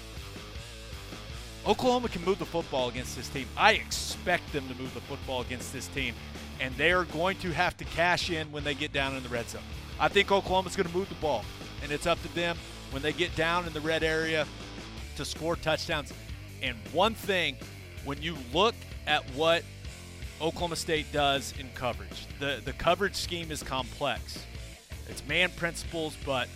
Oklahoma 1.67 2.09
can 2.09 2.23
move 2.23 2.39
the 2.39 2.45
football 2.45 2.89
against 2.89 3.15
this 3.15 3.29
team. 3.29 3.47
I 3.57 3.73
expect 3.73 4.51
them 4.53 4.67
to 4.67 4.75
move 4.75 4.93
the 4.93 5.01
football 5.01 5.41
against 5.41 5.73
this 5.73 5.87
team, 5.87 6.15
and 6.59 6.73
they 6.75 6.91
are 6.91 7.03
going 7.05 7.37
to 7.39 7.51
have 7.51 7.77
to 7.77 7.85
cash 7.85 8.29
in 8.29 8.51
when 8.51 8.63
they 8.63 8.73
get 8.73 8.93
down 8.93 9.15
in 9.15 9.23
the 9.23 9.29
red 9.29 9.49
zone. 9.49 9.61
I 9.99 10.07
think 10.07 10.31
Oklahoma's 10.31 10.75
going 10.75 10.87
to 10.87 10.95
move 10.95 11.09
the 11.09 11.15
ball, 11.15 11.43
and 11.83 11.91
it's 11.91 12.07
up 12.07 12.21
to 12.21 12.33
them 12.35 12.57
when 12.91 13.03
they 13.03 13.13
get 13.13 13.35
down 13.35 13.67
in 13.67 13.73
the 13.73 13.81
red 13.81 14.03
area 14.03 14.47
to 15.17 15.25
score 15.25 15.55
touchdowns. 15.55 16.13
And 16.61 16.77
one 16.91 17.13
thing, 17.13 17.57
when 18.05 18.21
you 18.21 18.37
look 18.53 18.75
at 19.05 19.23
what 19.31 19.63
Oklahoma 20.41 20.77
State 20.77 21.11
does 21.11 21.53
in 21.59 21.69
coverage, 21.75 22.27
the, 22.39 22.61
the 22.63 22.73
coverage 22.73 23.15
scheme 23.15 23.51
is 23.51 23.61
complex. 23.61 24.45
It's 25.07 25.25
man 25.27 25.49
principles, 25.55 26.15
but 26.25 26.47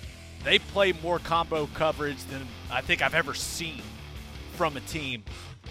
they 0.44 0.60
play 0.60 0.94
more 1.04 1.20
combo 1.20 1.68
coverage 1.74 2.24
than 2.26 2.46
I 2.72 2.82
think 2.82 3.02
I've 3.02 3.16
ever 3.16 3.34
seen 3.34 3.82
from 4.56 4.78
a 4.78 4.82
team. 4.82 5.24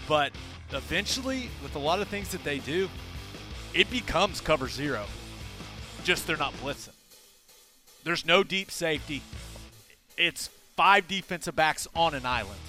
But 0.07 0.31
eventually, 0.71 1.49
with 1.61 1.75
a 1.75 1.79
lot 1.79 2.01
of 2.01 2.07
things 2.07 2.29
that 2.29 2.43
they 2.43 2.59
do, 2.59 2.89
it 3.73 3.89
becomes 3.89 4.41
cover 4.41 4.67
zero. 4.67 5.05
Just 6.03 6.27
they're 6.27 6.37
not 6.37 6.53
blitzing. 6.55 6.89
There's 8.03 8.25
no 8.25 8.43
deep 8.43 8.69
safety. 8.69 9.21
It's 10.17 10.49
five 10.75 11.07
defensive 11.07 11.55
backs 11.55 11.87
on 11.95 12.13
an 12.13 12.25
island. 12.25 12.59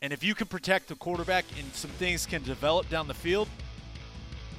And 0.00 0.12
if 0.12 0.24
you 0.24 0.34
can 0.34 0.46
protect 0.46 0.88
the 0.88 0.94
quarterback 0.94 1.44
and 1.58 1.72
some 1.74 1.90
things 1.92 2.26
can 2.26 2.42
develop 2.42 2.88
down 2.88 3.08
the 3.08 3.14
field, 3.14 3.48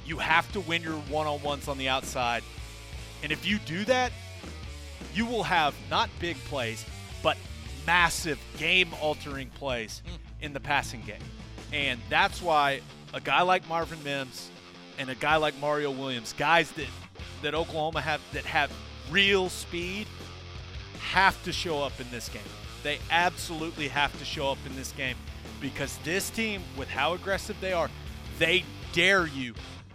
you 0.06 0.18
have 0.18 0.50
to 0.52 0.60
win 0.60 0.82
your 0.82 0.96
one 1.08 1.26
on 1.26 1.42
ones 1.42 1.68
on 1.68 1.78
the 1.78 1.88
outside. 1.88 2.42
And 3.22 3.32
if 3.32 3.46
you 3.46 3.58
do 3.60 3.84
that, 3.86 4.12
you 5.14 5.26
will 5.26 5.44
have 5.44 5.74
not 5.90 6.10
big 6.18 6.36
plays, 6.44 6.84
but 7.22 7.36
massive 7.86 8.38
game 8.58 8.88
altering 9.00 9.48
plays 9.50 10.02
in 10.40 10.52
the 10.52 10.60
passing 10.60 11.02
game. 11.02 11.22
And 11.72 12.00
that's 12.08 12.42
why 12.42 12.80
a 13.12 13.20
guy 13.20 13.42
like 13.42 13.68
Marvin 13.68 14.02
Mims 14.04 14.50
and 14.98 15.08
a 15.08 15.14
guy 15.14 15.36
like 15.36 15.58
Mario 15.58 15.90
Williams, 15.90 16.32
guys 16.34 16.70
that, 16.72 16.86
that 17.42 17.54
Oklahoma 17.54 18.00
have 18.00 18.20
that 18.32 18.44
have 18.44 18.70
real 19.10 19.48
speed, 19.48 20.06
have 21.00 21.42
to 21.44 21.52
show 21.52 21.82
up 21.82 21.98
in 22.00 22.06
this 22.10 22.28
game. 22.28 22.42
They 22.82 22.98
absolutely 23.10 23.88
have 23.88 24.16
to 24.18 24.24
show 24.24 24.50
up 24.50 24.58
in 24.66 24.76
this 24.76 24.92
game 24.92 25.16
because 25.60 25.96
this 26.04 26.28
team, 26.30 26.62
with 26.76 26.88
how 26.88 27.14
aggressive 27.14 27.56
they 27.60 27.72
are, 27.72 27.88
they 28.38 28.64
dare 28.92 29.26
you 29.26 29.54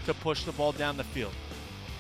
to 0.10 0.14
push 0.16 0.44
the 0.44 0.52
ball 0.52 0.72
down 0.72 0.98
the 0.98 1.04
field. 1.04 1.34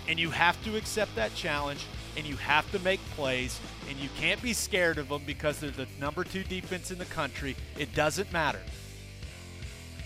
And 0.07 0.19
you 0.19 0.31
have 0.31 0.61
to 0.65 0.75
accept 0.75 1.15
that 1.15 1.33
challenge 1.35 1.85
and 2.17 2.25
you 2.25 2.35
have 2.37 2.69
to 2.71 2.79
make 2.79 2.99
plays 3.11 3.59
and 3.87 3.97
you 3.97 4.09
can't 4.19 4.41
be 4.41 4.51
scared 4.53 4.97
of 4.97 5.09
them 5.09 5.21
because 5.25 5.59
they're 5.59 5.69
the 5.69 5.87
number 5.99 6.23
two 6.23 6.43
defense 6.43 6.89
in 6.91 6.97
the 6.97 7.05
country. 7.05 7.55
It 7.77 7.93
doesn't 7.93 8.33
matter. 8.33 8.61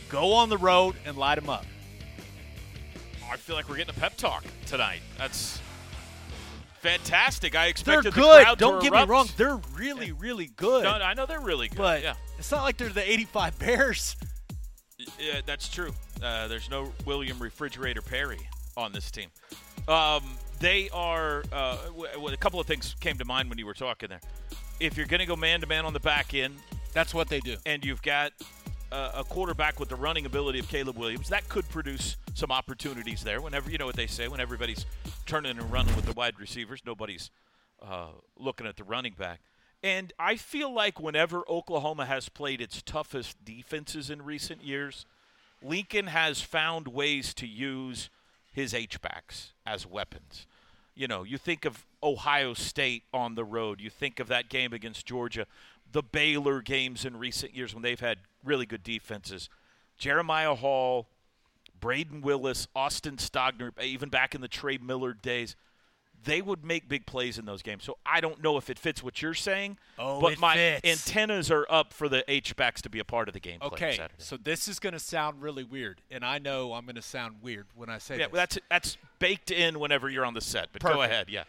Go 0.09 0.33
on 0.33 0.49
the 0.49 0.57
road 0.57 0.95
and 1.05 1.17
light 1.17 1.35
them 1.35 1.49
up. 1.49 1.65
Oh, 3.23 3.29
I 3.31 3.37
feel 3.37 3.55
like 3.55 3.69
we're 3.69 3.77
getting 3.77 3.95
a 3.95 3.99
pep 3.99 4.17
talk 4.17 4.43
tonight. 4.65 4.99
That's 5.17 5.61
fantastic. 6.81 7.55
I 7.55 7.67
expect 7.67 7.85
They're 7.85 7.99
expected 7.99 8.21
the 8.21 8.27
good. 8.27 8.43
crowd 8.43 8.57
Don't 8.59 8.81
get 8.81 8.91
me 8.91 9.05
wrong. 9.05 9.29
They're 9.37 9.61
really, 9.73 10.11
really 10.11 10.51
good. 10.57 10.83
No, 10.83 10.91
I 10.91 11.13
know 11.13 11.25
they're 11.25 11.39
really 11.39 11.69
good. 11.69 11.77
But 11.77 12.03
yeah. 12.03 12.15
it's 12.37 12.51
not 12.51 12.63
like 12.63 12.75
they're 12.75 12.89
the 12.89 13.09
85 13.09 13.57
Bears. 13.59 14.17
Yeah, 15.17 15.41
that's 15.45 15.69
true. 15.69 15.93
Uh, 16.23 16.47
there's 16.47 16.69
no 16.69 16.91
William 17.05 17.37
Refrigerator 17.39 18.01
Perry 18.01 18.39
on 18.77 18.91
this 18.93 19.11
team. 19.11 19.29
Um, 19.87 20.23
they 20.59 20.89
are. 20.93 21.43
Uh, 21.51 21.77
w- 21.87 22.27
a 22.27 22.37
couple 22.37 22.59
of 22.59 22.65
things 22.65 22.95
came 22.99 23.17
to 23.17 23.25
mind 23.25 23.49
when 23.49 23.57
you 23.57 23.65
were 23.65 23.73
talking 23.73 24.09
there. 24.09 24.21
If 24.79 24.97
you're 24.97 25.07
going 25.07 25.19
to 25.19 25.25
go 25.25 25.35
man 25.35 25.61
to 25.61 25.67
man 25.67 25.85
on 25.85 25.93
the 25.93 25.99
back 25.99 26.33
end, 26.33 26.55
that's 26.93 27.13
what 27.13 27.27
they 27.27 27.39
do. 27.39 27.57
And 27.65 27.83
you've 27.83 28.01
got 28.01 28.31
uh, 28.93 29.11
a 29.15 29.23
quarterback 29.23 29.79
with 29.79 29.89
the 29.89 29.95
running 29.95 30.25
ability 30.25 30.59
of 30.59 30.69
Caleb 30.69 30.97
Williams, 30.97 31.27
that 31.29 31.49
could 31.49 31.67
produce 31.69 32.15
some 32.35 32.51
opportunities 32.51 33.23
there. 33.23 33.41
Whenever 33.41 33.71
you 33.71 33.77
know 33.77 33.87
what 33.87 33.95
they 33.95 34.07
say, 34.07 34.27
when 34.27 34.39
everybody's 34.39 34.85
turning 35.25 35.57
and 35.57 35.71
running 35.71 35.95
with 35.95 36.05
the 36.05 36.13
wide 36.13 36.39
receivers, 36.39 36.81
nobody's 36.85 37.31
uh, 37.81 38.09
looking 38.37 38.67
at 38.67 38.77
the 38.77 38.83
running 38.83 39.13
back. 39.17 39.39
And 39.81 40.13
I 40.17 40.37
feel 40.37 40.73
like 40.73 40.99
whenever 40.99 41.43
Oklahoma 41.49 42.05
has 42.05 42.29
played 42.29 42.61
its 42.61 42.81
toughest 42.81 43.43
defenses 43.43 44.09
in 44.09 44.21
recent 44.21 44.63
years, 44.63 45.05
Lincoln 45.63 46.07
has 46.07 46.41
found 46.41 46.87
ways 46.87 47.33
to 47.35 47.47
use 47.47 48.09
his 48.51 48.73
H-backs 48.73 49.53
as 49.65 49.87
weapons. 49.87 50.45
You 50.95 51.07
know, 51.07 51.23
you 51.23 51.37
think 51.37 51.65
of 51.65 51.85
Ohio 52.03 52.53
State 52.53 53.03
on 53.13 53.35
the 53.35 53.43
road, 53.43 53.81
you 53.81 53.89
think 53.89 54.19
of 54.19 54.27
that 54.27 54.49
game 54.49 54.73
against 54.73 55.05
Georgia, 55.05 55.47
the 55.91 56.03
Baylor 56.03 56.61
games 56.61 57.05
in 57.05 57.17
recent 57.17 57.55
years 57.55 57.73
when 57.73 57.81
they've 57.81 57.99
had 57.99 58.19
really 58.43 58.65
good 58.65 58.83
defenses. 58.83 59.49
Jeremiah 59.97 60.55
Hall, 60.55 61.07
Brayden 61.79 62.21
Willis, 62.21 62.67
Austin 62.75 63.17
Stogner, 63.17 63.71
even 63.81 64.09
back 64.09 64.35
in 64.35 64.41
the 64.41 64.47
Trey 64.47 64.77
Millard 64.77 65.21
days, 65.21 65.55
they 66.23 66.41
would 66.41 66.63
make 66.63 66.87
big 66.87 67.05
plays 67.05 67.37
in 67.37 67.45
those 67.45 67.61
games. 67.61 67.83
So 67.83 67.97
I 68.05 68.21
don't 68.21 68.41
know 68.41 68.57
if 68.57 68.69
it 68.69 68.79
fits 68.79 69.03
what 69.03 69.21
you're 69.21 69.33
saying, 69.33 69.77
Oh, 69.99 70.21
but 70.21 70.33
it 70.33 70.39
my 70.39 70.55
fits. 70.55 71.07
antennas 71.07 71.51
are 71.51 71.65
up 71.69 71.93
for 71.93 72.07
the 72.09 72.23
H-backs 72.31 72.81
to 72.83 72.89
be 72.89 72.99
a 72.99 73.03
part 73.05 73.27
of 73.27 73.33
the 73.33 73.39
game. 73.39 73.59
Okay, 73.61 73.99
so 74.17 74.37
this 74.37 74.67
is 74.67 74.79
going 74.79 74.93
to 74.93 74.99
sound 74.99 75.41
really 75.41 75.63
weird, 75.63 76.01
and 76.11 76.23
I 76.23 76.39
know 76.39 76.73
I'm 76.73 76.85
going 76.85 76.95
to 76.95 77.01
sound 77.01 77.37
weird 77.41 77.65
when 77.75 77.89
I 77.89 77.97
say 77.97 78.15
Yeah, 78.17 78.25
this. 78.25 78.33
well, 78.33 78.41
that's 78.41 78.59
that's 78.69 78.97
baked 79.19 79.51
in 79.51 79.79
whenever 79.79 80.09
you're 80.09 80.25
on 80.25 80.33
the 80.33 80.41
set. 80.41 80.69
But 80.71 80.81
go 80.81 81.01
ahead, 81.01 81.27
yeah. 81.29 81.43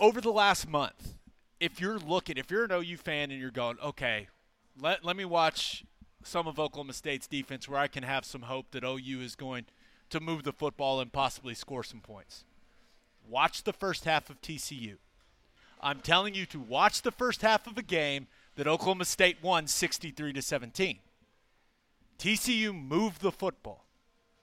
over 0.00 0.20
the 0.20 0.32
last 0.32 0.68
month, 0.68 1.14
if 1.60 1.80
you're 1.80 1.98
looking, 1.98 2.36
if 2.36 2.50
you're 2.50 2.64
an 2.64 2.72
OU 2.72 2.96
fan 2.98 3.30
and 3.30 3.40
you're 3.40 3.50
going, 3.50 3.76
okay, 3.84 4.28
let, 4.80 5.04
let 5.04 5.16
me 5.16 5.24
watch 5.24 5.84
some 6.22 6.46
of 6.46 6.58
Oklahoma 6.58 6.92
State's 6.92 7.26
defense 7.26 7.68
where 7.68 7.80
I 7.80 7.88
can 7.88 8.02
have 8.02 8.24
some 8.24 8.42
hope 8.42 8.70
that 8.72 8.84
OU 8.84 9.20
is 9.20 9.34
going 9.34 9.66
to 10.10 10.20
move 10.20 10.44
the 10.44 10.52
football 10.52 11.00
and 11.00 11.12
possibly 11.12 11.54
score 11.54 11.82
some 11.82 12.00
points. 12.00 12.44
Watch 13.28 13.64
the 13.64 13.72
first 13.72 14.04
half 14.04 14.30
of 14.30 14.40
TCU. 14.40 14.96
I'm 15.80 16.00
telling 16.00 16.34
you 16.34 16.46
to 16.46 16.58
watch 16.58 17.02
the 17.02 17.12
first 17.12 17.42
half 17.42 17.66
of 17.66 17.78
a 17.78 17.82
game 17.82 18.26
that 18.56 18.66
Oklahoma 18.66 19.04
State 19.04 19.38
won 19.42 19.66
63 19.66 20.32
to 20.32 20.42
17. 20.42 20.98
TCU 22.18 22.74
moved 22.74 23.22
the 23.22 23.30
football. 23.30 23.84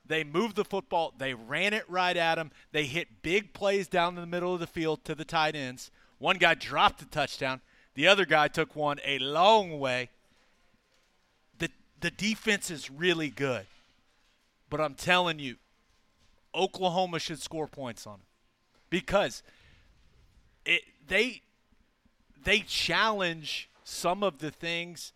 They 0.07 0.23
moved 0.23 0.55
the 0.55 0.63
football. 0.63 1.13
They 1.17 1.33
ran 1.33 1.73
it 1.73 1.83
right 1.89 2.15
at 2.15 2.35
them. 2.35 2.51
They 2.71 2.85
hit 2.85 3.21
big 3.21 3.53
plays 3.53 3.87
down 3.87 4.15
in 4.15 4.21
the 4.21 4.27
middle 4.27 4.53
of 4.53 4.59
the 4.59 4.67
field 4.67 5.03
to 5.05 5.15
the 5.15 5.25
tight 5.25 5.55
ends. 5.55 5.91
One 6.19 6.37
guy 6.37 6.53
dropped 6.53 7.01
a 7.01 7.05
touchdown. 7.05 7.61
The 7.95 8.07
other 8.07 8.25
guy 8.25 8.47
took 8.47 8.75
one 8.75 8.99
a 9.05 9.19
long 9.19 9.79
way. 9.79 10.09
The 11.57 11.69
the 11.99 12.11
defense 12.11 12.69
is 12.69 12.91
really 12.91 13.29
good. 13.29 13.65
But 14.69 14.79
I'm 14.79 14.95
telling 14.95 15.39
you, 15.39 15.55
Oklahoma 16.53 17.19
should 17.19 17.41
score 17.41 17.67
points 17.67 18.05
on 18.05 18.13
them. 18.13 18.21
Because 18.95 19.43
it 20.65 20.83
they 21.05 21.41
they 22.45 22.59
challenge 22.59 23.69
some 23.83 24.23
of 24.23 24.39
the 24.39 24.51
things 24.51 25.11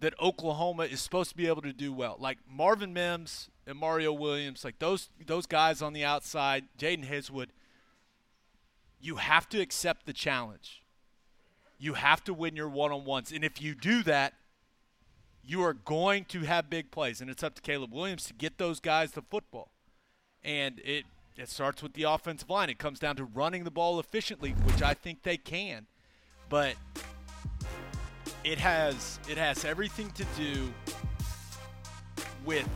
that 0.00 0.14
Oklahoma 0.18 0.84
is 0.84 1.02
supposed 1.02 1.28
to 1.28 1.36
be 1.36 1.46
able 1.48 1.60
to 1.60 1.74
do 1.74 1.92
well. 1.92 2.16
Like 2.18 2.38
Marvin 2.50 2.94
Mims 2.94 3.50
and 3.66 3.76
Mario 3.76 4.10
Williams, 4.14 4.64
like 4.64 4.78
those 4.78 5.10
those 5.26 5.44
guys 5.44 5.82
on 5.82 5.92
the 5.92 6.02
outside, 6.02 6.64
Jadon 6.78 7.06
Haselwood, 7.06 7.48
you 8.98 9.16
have 9.16 9.50
to 9.50 9.60
accept 9.60 10.06
the 10.06 10.14
challenge. 10.14 10.82
You 11.78 11.92
have 11.92 12.24
to 12.24 12.32
win 12.32 12.56
your 12.56 12.70
one-on-ones. 12.70 13.32
And 13.32 13.44
if 13.44 13.60
you 13.60 13.74
do 13.74 14.02
that, 14.04 14.32
you 15.44 15.62
are 15.62 15.74
going 15.74 16.24
to 16.30 16.40
have 16.40 16.70
big 16.70 16.90
plays. 16.90 17.20
And 17.20 17.28
it's 17.28 17.42
up 17.42 17.54
to 17.56 17.60
Caleb 17.60 17.92
Williams 17.92 18.24
to 18.28 18.32
get 18.32 18.56
those 18.56 18.80
guys 18.80 19.12
the 19.12 19.20
football. 19.20 19.72
And 20.42 20.80
it 20.82 21.04
it 21.38 21.48
starts 21.48 21.82
with 21.82 21.92
the 21.94 22.02
offensive 22.02 22.50
line. 22.50 22.68
It 22.68 22.78
comes 22.78 22.98
down 22.98 23.16
to 23.16 23.24
running 23.24 23.64
the 23.64 23.70
ball 23.70 24.00
efficiently, 24.00 24.50
which 24.50 24.82
I 24.82 24.92
think 24.92 25.22
they 25.22 25.36
can. 25.36 25.86
But 26.48 26.74
it 28.44 28.58
has 28.58 29.20
it 29.28 29.38
has 29.38 29.64
everything 29.64 30.10
to 30.12 30.24
do 30.36 30.72
with 32.44 32.68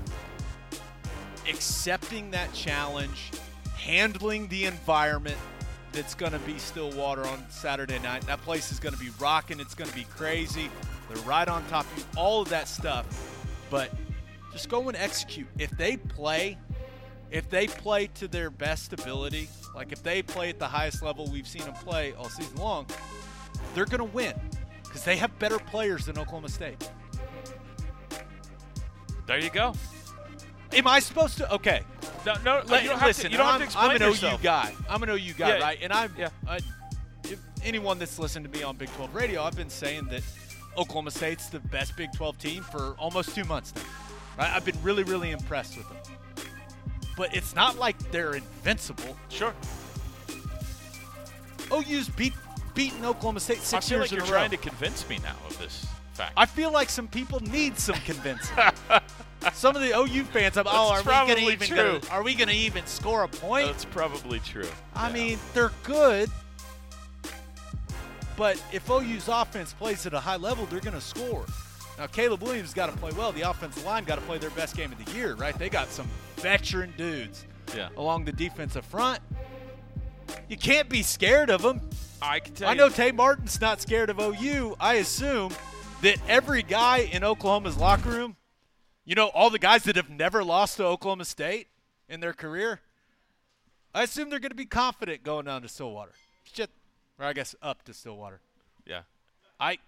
accepting 1.49 2.31
that 2.31 2.53
challenge, 2.53 3.31
handling 3.77 4.47
the 4.49 4.67
environment 4.67 5.39
that's 5.93 6.15
going 6.15 6.33
to 6.33 6.39
be 6.41 6.57
Stillwater 6.59 7.27
on 7.27 7.45
Saturday 7.51 7.99
night. 7.99 8.23
That 8.27 8.41
place 8.43 8.71
is 8.71 8.79
going 8.79 8.95
to 8.95 9.01
be 9.01 9.11
rocking. 9.19 9.61
It's 9.61 9.75
going 9.75 9.91
to 9.91 9.97
be 9.97 10.05
crazy. 10.05 10.71
They're 11.09 11.23
right 11.25 11.49
on 11.49 11.67
top 11.67 11.85
of 11.93 11.99
you. 11.99 12.05
All 12.17 12.43
of 12.43 12.49
that 12.51 12.69
stuff. 12.69 13.07
But 13.71 13.91
just 14.53 14.69
go 14.69 14.89
and 14.89 14.97
execute. 14.97 15.49
If 15.59 15.71
they 15.73 15.97
play 15.97 16.59
if 17.33 17.49
they 17.49 17.67
play 17.67 18.07
to 18.15 18.29
their 18.29 18.51
best 18.51 18.93
ability, 18.93 19.49
like 19.75 19.91
if 19.91 20.03
they 20.03 20.23
play 20.23 20.51
at 20.51 20.59
the 20.59 20.69
highest 20.69 21.03
level 21.03 21.29
we've 21.33 21.49
seen 21.49 21.63
them 21.63 21.75
play 21.75 22.13
all 22.13 22.29
season 22.29 22.57
long, 22.57 22.87
they're 23.75 23.87
going 23.87 23.99
to 23.99 24.05
win 24.05 24.35
because 24.85 25.03
they 25.03 25.17
have 25.17 25.37
better 25.39 25.59
players 25.59 26.07
than 26.07 26.19
Oklahoma 26.19 26.51
State. 26.51 26.91
There 29.27 29.39
you 29.39 29.51
go. 29.51 29.73
Am 30.73 30.87
I 30.87 31.01
supposed 31.01 31.39
to? 31.39 31.53
Okay. 31.55 31.83
No, 32.27 32.35
no. 32.45 32.63
Let- 32.67 32.83
you 32.83 32.91
don't 32.91 32.99
have 32.99 33.09
listen, 33.09 33.27
to. 33.27 33.31
You 33.33 33.39
don't 33.39 33.47
I'm, 33.47 33.53
have 33.53 33.61
to 33.61 33.65
explain 33.65 33.91
I'm 33.91 33.97
an 33.97 34.03
yourself. 34.03 34.41
OU 34.41 34.45
guy. 34.45 34.75
I'm 34.89 35.03
an 35.03 35.11
OU 35.11 35.35
guy, 35.35 35.49
Yeah, 35.49 35.63
right? 35.63 35.79
And 35.83 35.93
I'm. 35.93 36.15
yeah. 36.19 36.29
I, 36.47 36.61
if 37.25 37.39
anyone 37.65 37.99
that's 37.99 38.19
listened 38.19 38.45
to 38.51 38.59
me 38.59 38.63
on 38.65 38.77
Big 38.77 38.91
12 38.95 39.15
radio, 39.15 39.43
I've 39.43 39.57
been 39.57 39.71
saying 39.71 40.07
that 40.07 40.23
Oklahoma 40.77 41.11
State's 41.11 41.49
the 41.49 41.61
best 41.61 41.97
Big 41.97 42.13
12 42.13 42.39
team 42.39 42.63
for 42.65 42.95
almost 42.99 43.35
two 43.35 43.45
months 43.45 43.73
now. 43.75 43.83
Right? 44.39 44.51
I've 44.51 44.65
been 44.65 44.81
really, 44.83 45.05
really 45.05 45.31
impressed 45.31 45.77
with 45.77 45.89
them. 45.89 45.99
But 47.23 47.37
it's 47.37 47.55
not 47.55 47.79
like 47.79 47.97
they're 48.11 48.35
invincible. 48.35 49.17
Sure. 49.29 49.55
Oh, 51.71 51.81
OU's 51.89 52.09
beat 52.09 52.33
beaten 52.75 53.05
Oklahoma 53.05 53.39
State 53.39 53.59
I 53.59 53.61
six 53.61 53.89
feel 53.89 53.99
years 53.99 54.11
like 54.11 54.17
you're 54.19 54.25
in 54.25 54.29
a 54.29 54.33
row. 54.33 54.39
trying 54.41 54.51
to 54.51 54.57
convince 54.57 55.09
me 55.09 55.21
now 55.23 55.37
of 55.49 55.57
this 55.61 55.87
fact. 56.15 56.33
I 56.37 56.47
feel 56.47 56.73
like 56.73 56.91
some 56.91 57.07
people 57.07 57.39
need 57.39 57.79
some 57.79 57.95
convincing. 58.05 58.57
some 59.53 59.77
of 59.77 59.83
the 59.83 59.97
OU 59.97 60.25
fans, 60.25 60.57
I'm, 60.57 60.67
oh, 60.67 60.91
are 60.91 60.99
we 60.99 61.05
going 61.33 61.37
to 61.47 61.53
even 61.53 61.69
true. 61.69 61.77
gonna, 61.77 62.01
are 62.11 62.25
we 62.25 62.35
going 62.35 62.49
to 62.49 62.55
even 62.57 62.85
score 62.87 63.23
a 63.23 63.29
point? 63.29 63.67
That's 63.69 63.85
probably 63.85 64.41
true. 64.41 64.67
I 64.97 65.07
Yeah. 65.07 65.15
mean, 65.15 65.39
they're 65.55 65.71
good, 65.85 66.29
but 68.37 68.61
if 68.73 68.91
OU's 68.91 69.29
offense 69.29 69.73
plays 69.75 70.07
at 70.07 70.13
a 70.13 70.19
high 70.19 70.39
level, 70.39 70.67
they're 70.67 70.81
going 70.81 70.95
to 70.95 71.01
score. 71.01 71.45
Now, 72.03 72.09
Caleb 72.09 72.43
Williams 72.43 72.75
got 72.75 72.91
to 72.91 72.97
play 72.99 73.13
well. 73.13 73.31
The 73.31 73.43
offensive 73.49 73.85
line 73.85 74.03
got 74.03 74.17
to 74.17 74.23
play 74.23 74.37
their 74.37 74.51
best 74.51 74.77
game 74.77 74.91
of 74.91 75.05
the 75.05 75.13
year, 75.13 75.35
right? 75.37 75.57
They 75.57 75.69
got 75.69 75.87
some 75.89 76.09
veteran 76.39 76.93
dudes 76.97 77.47
Yeah. 77.77 77.91
along 77.97 78.25
the 78.25 78.33
defensive 78.33 78.85
front. 78.85 79.21
You 80.49 80.57
can't 80.57 80.89
be 80.89 81.05
scared 81.05 81.49
of 81.49 81.63
them. 81.63 81.81
I 82.21 82.41
can 82.41 82.55
tell 82.55 82.69
I 82.69 82.73
you. 82.73 82.79
know 82.79 82.89
Tay 82.89 83.13
Martin's 83.13 83.61
not 83.61 83.81
scared 83.81 84.11
of 84.11 84.19
OU. 84.19 84.75
I 84.81 84.95
assume 84.95 85.53
that 86.01 86.17
every 86.29 86.65
guy 86.65 87.09
in 87.13 87.23
Oklahoma's 87.23 87.77
locker 87.77 88.09
room, 88.09 88.35
you 89.05 89.15
know, 89.15 89.29
all 89.29 89.49
the 89.51 89.61
guys 89.61 89.85
that 89.85 89.95
have 89.95 90.11
never 90.11 90.43
lost 90.43 90.79
to 90.79 90.85
Oklahoma 90.85 91.25
State 91.25 91.69
in 92.09 92.19
their 92.19 92.33
career, 92.33 92.81
I 93.95 94.03
assume 94.03 94.29
they're 94.29 94.41
going 94.41 94.51
to 94.51 94.57
be 94.57 94.67
confident 94.67 95.23
going 95.23 95.45
down 95.45 95.63
to 95.63 95.69
Stillwater. 95.69 96.15
Shit, 96.43 96.71
or 97.21 97.27
I 97.27 97.33
guess 97.33 97.55
up 97.63 97.85
to 97.85 97.95
Stillwater. 97.95 98.41
Yeah. 98.85 99.03
I, 99.61 99.79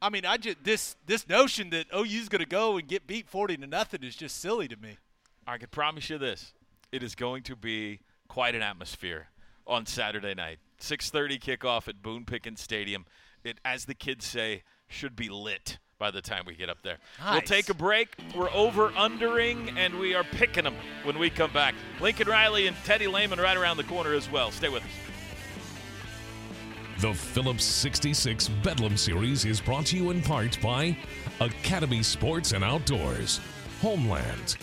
I 0.00 0.10
mean, 0.10 0.24
I 0.26 0.36
just 0.36 0.62
this 0.62 0.96
this 1.06 1.28
notion 1.28 1.70
that 1.70 1.86
OU's 1.94 2.28
going 2.28 2.42
to 2.42 2.48
go 2.48 2.76
and 2.76 2.86
get 2.86 3.06
beat 3.06 3.28
forty 3.28 3.56
to 3.56 3.66
nothing 3.66 4.02
is 4.02 4.16
just 4.16 4.40
silly 4.40 4.68
to 4.68 4.76
me. 4.76 4.98
I 5.46 5.58
can 5.58 5.68
promise 5.68 6.10
you 6.10 6.18
this: 6.18 6.52
it 6.92 7.02
is 7.02 7.14
going 7.14 7.42
to 7.44 7.56
be 7.56 8.00
quite 8.28 8.54
an 8.54 8.62
atmosphere 8.62 9.28
on 9.66 9.86
Saturday 9.86 10.34
night. 10.34 10.58
6:30 10.80 11.40
kickoff 11.40 11.88
at 11.88 12.02
Boone 12.02 12.24
Pickens 12.24 12.60
Stadium. 12.60 13.06
It, 13.44 13.58
as 13.64 13.84
the 13.84 13.94
kids 13.94 14.26
say, 14.26 14.62
should 14.88 15.16
be 15.16 15.28
lit 15.28 15.78
by 15.98 16.10
the 16.10 16.20
time 16.20 16.44
we 16.46 16.54
get 16.54 16.68
up 16.68 16.82
there. 16.82 16.98
We'll 17.30 17.40
take 17.40 17.68
a 17.70 17.74
break. 17.74 18.16
We're 18.36 18.50
over 18.50 18.90
undering, 18.90 19.70
and 19.78 19.98
we 19.98 20.14
are 20.14 20.24
picking 20.24 20.64
them 20.64 20.74
when 21.04 21.18
we 21.18 21.30
come 21.30 21.52
back. 21.52 21.74
Lincoln 22.00 22.28
Riley 22.28 22.66
and 22.66 22.76
Teddy 22.84 23.06
Lehman 23.06 23.38
right 23.38 23.56
around 23.56 23.78
the 23.78 23.84
corner 23.84 24.12
as 24.12 24.30
well. 24.30 24.50
Stay 24.50 24.68
with 24.68 24.82
us. 24.82 25.15
The 27.00 27.12
Phillips 27.12 27.64
66 27.64 28.48
Bedlam 28.62 28.96
Series 28.96 29.44
is 29.44 29.60
brought 29.60 29.84
to 29.86 29.96
you 29.96 30.10
in 30.10 30.22
part 30.22 30.58
by 30.62 30.96
Academy 31.40 32.02
Sports 32.02 32.52
and 32.52 32.64
Outdoors, 32.64 33.40
Homeland, 33.82 34.56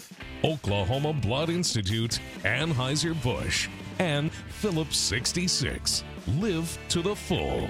Oklahoma 0.44 1.14
Blood 1.14 1.50
Institute, 1.50 2.20
Anheuser-Busch, 2.44 3.70
and 4.00 4.32
Phillips 4.32 4.98
66. 4.98 6.04
Live 6.40 6.76
to 6.90 7.04
the 7.04 7.16
full. 7.16 7.70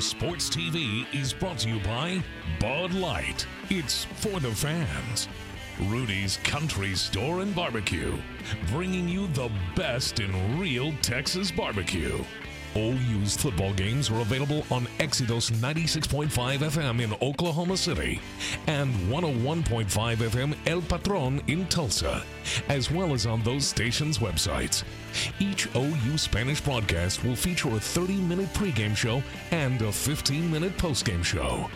Sports 0.00 0.48
TV 0.48 1.06
is 1.12 1.32
brought 1.32 1.58
to 1.58 1.68
you 1.68 1.80
by 1.80 2.22
Bud 2.60 2.94
Light. 2.94 3.46
It's 3.68 4.04
for 4.04 4.38
the 4.38 4.50
fans. 4.54 5.28
Rudy's 5.86 6.38
Country 6.38 6.94
Store 6.94 7.40
and 7.40 7.54
Barbecue, 7.54 8.16
bringing 8.70 9.08
you 9.08 9.28
the 9.28 9.50
best 9.76 10.18
in 10.18 10.58
real 10.58 10.92
Texas 11.02 11.50
barbecue. 11.50 12.18
OU's 12.76 13.36
football 13.36 13.72
games 13.74 14.10
are 14.10 14.20
available 14.20 14.64
on 14.70 14.86
Exodus 15.00 15.50
96.5 15.50 16.28
FM 16.58 17.02
in 17.02 17.14
Oklahoma 17.22 17.76
City 17.76 18.20
and 18.66 18.92
101.5 19.08 19.86
FM 20.16 20.54
El 20.66 20.82
Patron 20.82 21.40
in 21.46 21.66
Tulsa, 21.66 22.24
as 22.68 22.90
well 22.90 23.14
as 23.14 23.26
on 23.26 23.42
those 23.42 23.66
stations' 23.66 24.18
websites. 24.18 24.84
Each 25.38 25.68
OU 25.74 26.18
Spanish 26.18 26.60
broadcast 26.60 27.24
will 27.24 27.36
feature 27.36 27.74
a 27.74 27.80
30 27.80 28.16
minute 28.16 28.52
pregame 28.52 28.96
show 28.96 29.22
and 29.50 29.80
a 29.82 29.92
15 29.92 30.50
minute 30.50 30.76
postgame 30.76 31.24
show. 31.24 31.70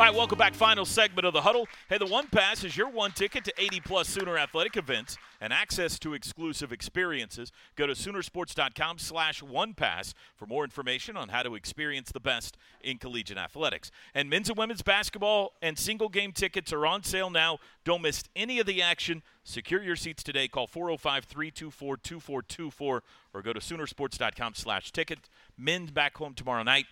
All 0.00 0.06
right, 0.06 0.14
welcome 0.14 0.38
back. 0.38 0.54
Final 0.54 0.86
segment 0.86 1.26
of 1.26 1.34
the 1.34 1.42
huddle. 1.42 1.68
Hey, 1.90 1.98
the 1.98 2.06
One 2.06 2.26
Pass 2.26 2.64
is 2.64 2.74
your 2.74 2.88
one 2.88 3.12
ticket 3.12 3.44
to 3.44 3.52
80 3.58 3.80
plus 3.80 4.08
Sooner 4.08 4.38
athletic 4.38 4.78
events 4.78 5.18
and 5.42 5.52
access 5.52 5.98
to 5.98 6.14
exclusive 6.14 6.72
experiences. 6.72 7.52
Go 7.76 7.86
to 7.86 7.92
Soonersports.com 7.92 8.96
slash 8.96 9.42
One 9.42 9.74
Pass 9.74 10.14
for 10.36 10.46
more 10.46 10.64
information 10.64 11.18
on 11.18 11.28
how 11.28 11.42
to 11.42 11.54
experience 11.54 12.12
the 12.12 12.20
best 12.20 12.56
in 12.80 12.96
collegiate 12.96 13.36
athletics. 13.36 13.90
And 14.14 14.30
men's 14.30 14.48
and 14.48 14.56
women's 14.56 14.80
basketball 14.80 15.52
and 15.60 15.78
single 15.78 16.08
game 16.08 16.32
tickets 16.32 16.72
are 16.72 16.86
on 16.86 17.02
sale 17.02 17.28
now. 17.28 17.58
Don't 17.84 18.00
miss 18.00 18.24
any 18.34 18.58
of 18.58 18.64
the 18.64 18.80
action. 18.80 19.22
Secure 19.44 19.82
your 19.82 19.96
seats 19.96 20.22
today. 20.22 20.48
Call 20.48 20.66
405-324-2424 20.66 22.72
or 22.80 23.02
go 23.42 23.52
to 23.52 23.60
Soonersports.com 23.60 24.54
slash 24.54 24.92
ticket. 24.92 25.28
Men's 25.58 25.90
back 25.90 26.16
home 26.16 26.32
tomorrow 26.32 26.62
night 26.62 26.86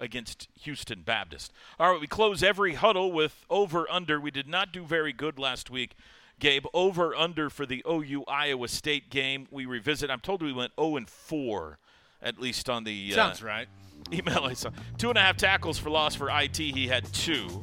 against 0.00 0.48
Houston 0.62 1.02
Baptist. 1.02 1.52
All 1.78 1.92
right, 1.92 2.00
we 2.00 2.06
close 2.06 2.42
every 2.42 2.74
huddle 2.74 3.12
with 3.12 3.44
over 3.50 3.90
under. 3.90 4.20
We 4.20 4.30
did 4.30 4.48
not 4.48 4.72
do 4.72 4.84
very 4.84 5.12
good 5.12 5.38
last 5.38 5.70
week. 5.70 5.94
Gabe, 6.40 6.64
over 6.74 7.14
under 7.14 7.48
for 7.48 7.64
the 7.64 7.84
OU 7.88 8.24
Iowa 8.26 8.68
State 8.68 9.08
game. 9.10 9.46
We 9.50 9.66
revisit. 9.66 10.10
I'm 10.10 10.20
told 10.20 10.42
we 10.42 10.52
went 10.52 10.72
0 10.78 10.96
and 10.96 11.08
4, 11.08 11.78
at 12.22 12.40
least 12.40 12.68
on 12.68 12.84
the 12.84 13.10
uh, 13.12 13.14
Sounds 13.14 13.42
right. 13.42 13.68
email 14.12 14.40
I 14.44 14.54
saw. 14.54 14.70
Two 14.98 15.10
and 15.10 15.18
a 15.18 15.20
half 15.20 15.36
tackles 15.36 15.78
for 15.78 15.90
loss 15.90 16.14
for 16.14 16.28
IT. 16.30 16.56
He 16.56 16.88
had 16.88 17.04
two. 17.12 17.62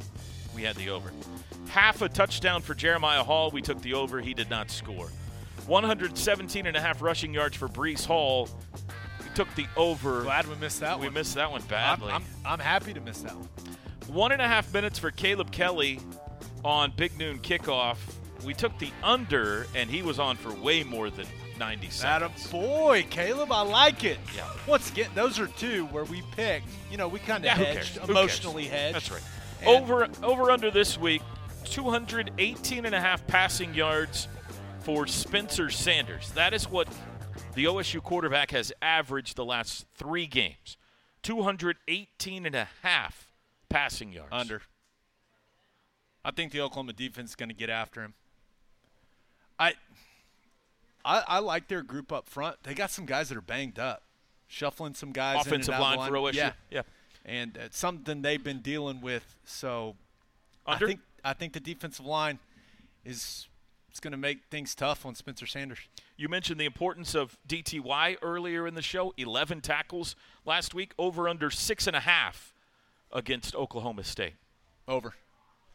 We 0.55 0.63
had 0.63 0.75
the 0.75 0.89
over. 0.89 1.11
Half 1.67 2.01
a 2.01 2.09
touchdown 2.09 2.61
for 2.61 2.73
Jeremiah 2.73 3.23
Hall. 3.23 3.51
We 3.51 3.61
took 3.61 3.81
the 3.81 3.93
over. 3.93 4.19
He 4.19 4.33
did 4.33 4.49
not 4.49 4.71
score. 4.71 5.09
117 5.67 6.65
and 6.65 6.75
a 6.75 6.81
half 6.81 7.01
rushing 7.01 7.33
yards 7.33 7.55
for 7.55 7.67
Breece 7.67 8.05
Hall. 8.05 8.49
We 9.31 9.35
took 9.35 9.55
the 9.55 9.65
over. 9.77 10.23
Glad 10.23 10.47
we 10.47 10.55
missed 10.55 10.81
that 10.81 10.99
we 10.99 11.07
one. 11.07 11.13
missed 11.13 11.35
that 11.35 11.49
one 11.51 11.61
I'm, 11.61 11.67
badly. 11.67 12.11
I'm, 12.11 12.23
I'm 12.45 12.59
happy 12.59 12.93
to 12.93 12.99
miss 12.99 13.21
that 13.21 13.35
one. 13.35 13.47
One 14.07 14.31
and 14.33 14.41
a 14.41 14.47
half 14.47 14.73
minutes 14.73 14.99
for 14.99 15.09
Caleb 15.11 15.51
Kelly 15.51 15.99
on 16.65 16.91
Big 16.97 17.17
Noon 17.17 17.39
kickoff. 17.39 17.97
We 18.43 18.53
took 18.53 18.77
the 18.79 18.89
under, 19.03 19.67
and 19.75 19.89
he 19.89 20.01
was 20.01 20.19
on 20.19 20.35
for 20.35 20.51
way 20.53 20.83
more 20.83 21.09
than 21.09 21.27
90 21.59 21.87
Adam, 22.03 22.31
seconds. 22.35 22.51
boy, 22.51 23.05
Caleb, 23.09 23.51
I 23.51 23.61
like 23.61 24.03
it. 24.03 24.17
Yeah. 24.35 24.47
Once 24.67 24.89
again, 24.91 25.09
those 25.15 25.39
are 25.39 25.47
two 25.47 25.85
where 25.87 26.03
we 26.05 26.23
picked. 26.35 26.67
You 26.89 26.97
know, 26.97 27.07
we 27.07 27.19
kind 27.19 27.45
of 27.45 27.57
Yeah, 27.57 27.63
hedged, 27.63 27.99
emotionally 28.09 28.65
hedged. 28.65 28.95
That's 28.95 29.11
right. 29.11 29.21
And- 29.61 29.69
Over 29.69 30.07
over 30.23 30.51
under 30.51 30.71
this 30.71 30.97
week, 30.97 31.21
218 31.65 32.85
and 32.85 32.93
a 32.95 32.99
half 32.99 33.25
passing 33.27 33.73
yards 33.75 34.27
for 34.81 35.07
Spencer 35.07 35.69
Sanders. 35.69 36.31
That 36.31 36.53
is 36.53 36.67
what 36.69 36.87
the 37.55 37.65
OSU 37.65 38.01
quarterback 38.01 38.51
has 38.51 38.71
averaged 38.81 39.35
the 39.35 39.45
last 39.45 39.85
3 39.95 40.25
games. 40.27 40.77
218 41.23 42.45
and 42.45 42.55
a 42.55 42.67
half 42.81 43.27
passing 43.69 44.11
yards. 44.11 44.29
Under. 44.31 44.61
I 46.25 46.31
think 46.31 46.51
the 46.51 46.61
Oklahoma 46.61 46.93
defense 46.93 47.31
is 47.31 47.35
going 47.35 47.49
to 47.49 47.55
get 47.55 47.69
after 47.69 48.01
him. 48.03 48.13
I, 49.59 49.73
I 51.05 51.23
I 51.27 51.39
like 51.39 51.67
their 51.67 51.81
group 51.83 52.11
up 52.11 52.27
front. 52.27 52.57
They 52.63 52.73
got 52.73 52.91
some 52.91 53.05
guys 53.05 53.29
that 53.29 53.37
are 53.37 53.41
banged 53.41 53.79
up, 53.79 54.03
shuffling 54.47 54.93
some 54.95 55.11
guys. 55.11 55.45
Offensive 55.45 55.73
of 55.75 55.79
line 55.81 56.07
for 56.09 56.15
OSU. 56.15 56.33
Yeah, 56.33 56.51
Yeah. 56.69 56.81
and 57.25 57.55
it's 57.57 57.77
something 57.77 58.21
they've 58.21 58.43
been 58.43 58.61
dealing 58.61 59.01
with. 59.01 59.35
So, 59.45 59.95
Under? 60.65 60.85
I 60.85 60.87
think 60.89 60.99
I 61.23 61.33
think 61.33 61.53
the 61.53 61.59
defensive 61.59 62.05
line 62.05 62.39
is 63.05 63.47
it's 63.89 63.99
going 63.99 64.11
to 64.11 64.17
make 64.17 64.39
things 64.49 64.73
tough 64.73 65.05
on 65.05 65.13
Spencer 65.15 65.45
Sanders. 65.45 65.79
You 66.21 66.29
mentioned 66.29 66.59
the 66.59 66.65
importance 66.65 67.15
of 67.15 67.35
DTY 67.47 68.17
earlier 68.21 68.67
in 68.67 68.75
the 68.75 68.83
show. 68.83 69.11
11 69.17 69.61
tackles 69.61 70.15
last 70.45 70.75
week, 70.75 70.93
over 70.99 71.27
under 71.27 71.49
six 71.49 71.87
and 71.87 71.95
a 71.95 71.99
half 72.01 72.53
against 73.11 73.55
Oklahoma 73.55 74.03
State. 74.03 74.33
Over. 74.87 75.15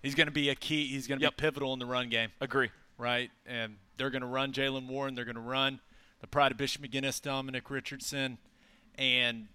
He's 0.05 0.15
going 0.15 0.29
to 0.29 0.33
be 0.33 0.49
a 0.49 0.55
key. 0.55 0.87
He's 0.87 1.09
going 1.09 1.19
to 1.19 1.25
Yep. 1.25 1.37
be 1.37 1.41
pivotal 1.41 1.73
in 1.73 1.81
the 1.81 1.87
run 1.87 2.09
game. 2.11 2.31
Agree. 2.41 2.71
right? 2.97 3.29
And 3.45 3.77
they're 3.97 4.11
going 4.11 4.23
to 4.23 4.29
run 4.29 4.53
Jaylen 4.53 4.87
Warren. 4.87 5.17
They're 5.17 5.25
going 5.25 5.35
to 5.35 5.41
run 5.41 5.81
the 6.21 6.29
pride 6.29 6.53
of 6.53 6.59
Bishop 6.59 6.81
McGuinness, 6.81 7.21
Dominic 7.21 7.69
Richardson, 7.69 8.39
and 8.97 9.49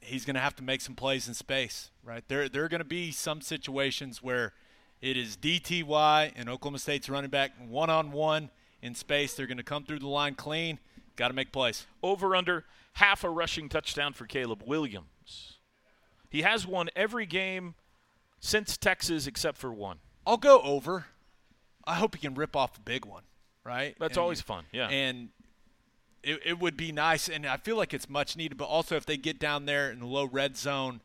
he's 0.00 0.26
going 0.26 0.34
to 0.34 0.40
have 0.42 0.54
to 0.56 0.62
make 0.62 0.82
some 0.82 0.94
plays 0.94 1.26
in 1.26 1.32
space, 1.32 1.90
right? 2.04 2.22
There, 2.28 2.50
there 2.50 2.64
are 2.64 2.68
going 2.68 2.80
to 2.82 2.84
be 2.84 3.12
some 3.12 3.40
situations 3.40 4.22
where 4.22 4.52
it 5.00 5.16
is 5.16 5.38
DTY 5.38 6.32
and 6.36 6.50
Oklahoma 6.50 6.80
State's 6.80 7.08
running 7.08 7.30
back 7.30 7.52
one 7.66 7.88
on 7.88 8.12
one 8.12 8.50
in 8.84 8.94
space. 8.94 9.34
They're 9.34 9.46
going 9.46 9.56
to 9.56 9.64
come 9.64 9.84
through 9.84 9.98
the 10.00 10.08
line 10.08 10.34
clean. 10.34 10.78
Got 11.16 11.28
to 11.28 11.34
make 11.34 11.50
plays. 11.50 11.86
Over 12.02 12.36
under 12.36 12.64
half 12.94 13.24
a 13.24 13.30
rushing 13.30 13.68
touchdown 13.68 14.12
for 14.12 14.26
Caleb 14.26 14.62
Williams. 14.66 15.58
He 16.30 16.42
has 16.42 16.66
won 16.66 16.90
every 16.94 17.26
game 17.26 17.74
since 18.40 18.76
Texas 18.76 19.26
except 19.26 19.56
for 19.56 19.72
one. 19.72 19.98
I'll 20.26 20.36
go 20.36 20.60
over. 20.60 21.06
I 21.86 21.94
hope 21.94 22.14
he 22.14 22.20
can 22.20 22.34
rip 22.34 22.54
off 22.56 22.76
a 22.76 22.80
big 22.80 23.04
one, 23.04 23.22
right? 23.64 23.96
That's 23.98 24.16
And- 24.16 24.22
always 24.22 24.40
fun, 24.40 24.64
yeah. 24.72 24.88
And 24.88 25.30
it, 26.22 26.40
it 26.44 26.58
would 26.58 26.76
be 26.76 26.92
nice, 26.92 27.28
and 27.28 27.46
I 27.46 27.56
feel 27.58 27.76
like 27.76 27.92
it's 27.94 28.08
much 28.08 28.36
needed. 28.36 28.56
But 28.58 28.64
also, 28.66 28.96
if 28.96 29.06
they 29.06 29.16
get 29.16 29.38
down 29.38 29.66
there 29.66 29.90
in 29.90 30.00
the 30.00 30.06
low 30.06 30.24
red 30.24 30.56
zone, 30.56 31.00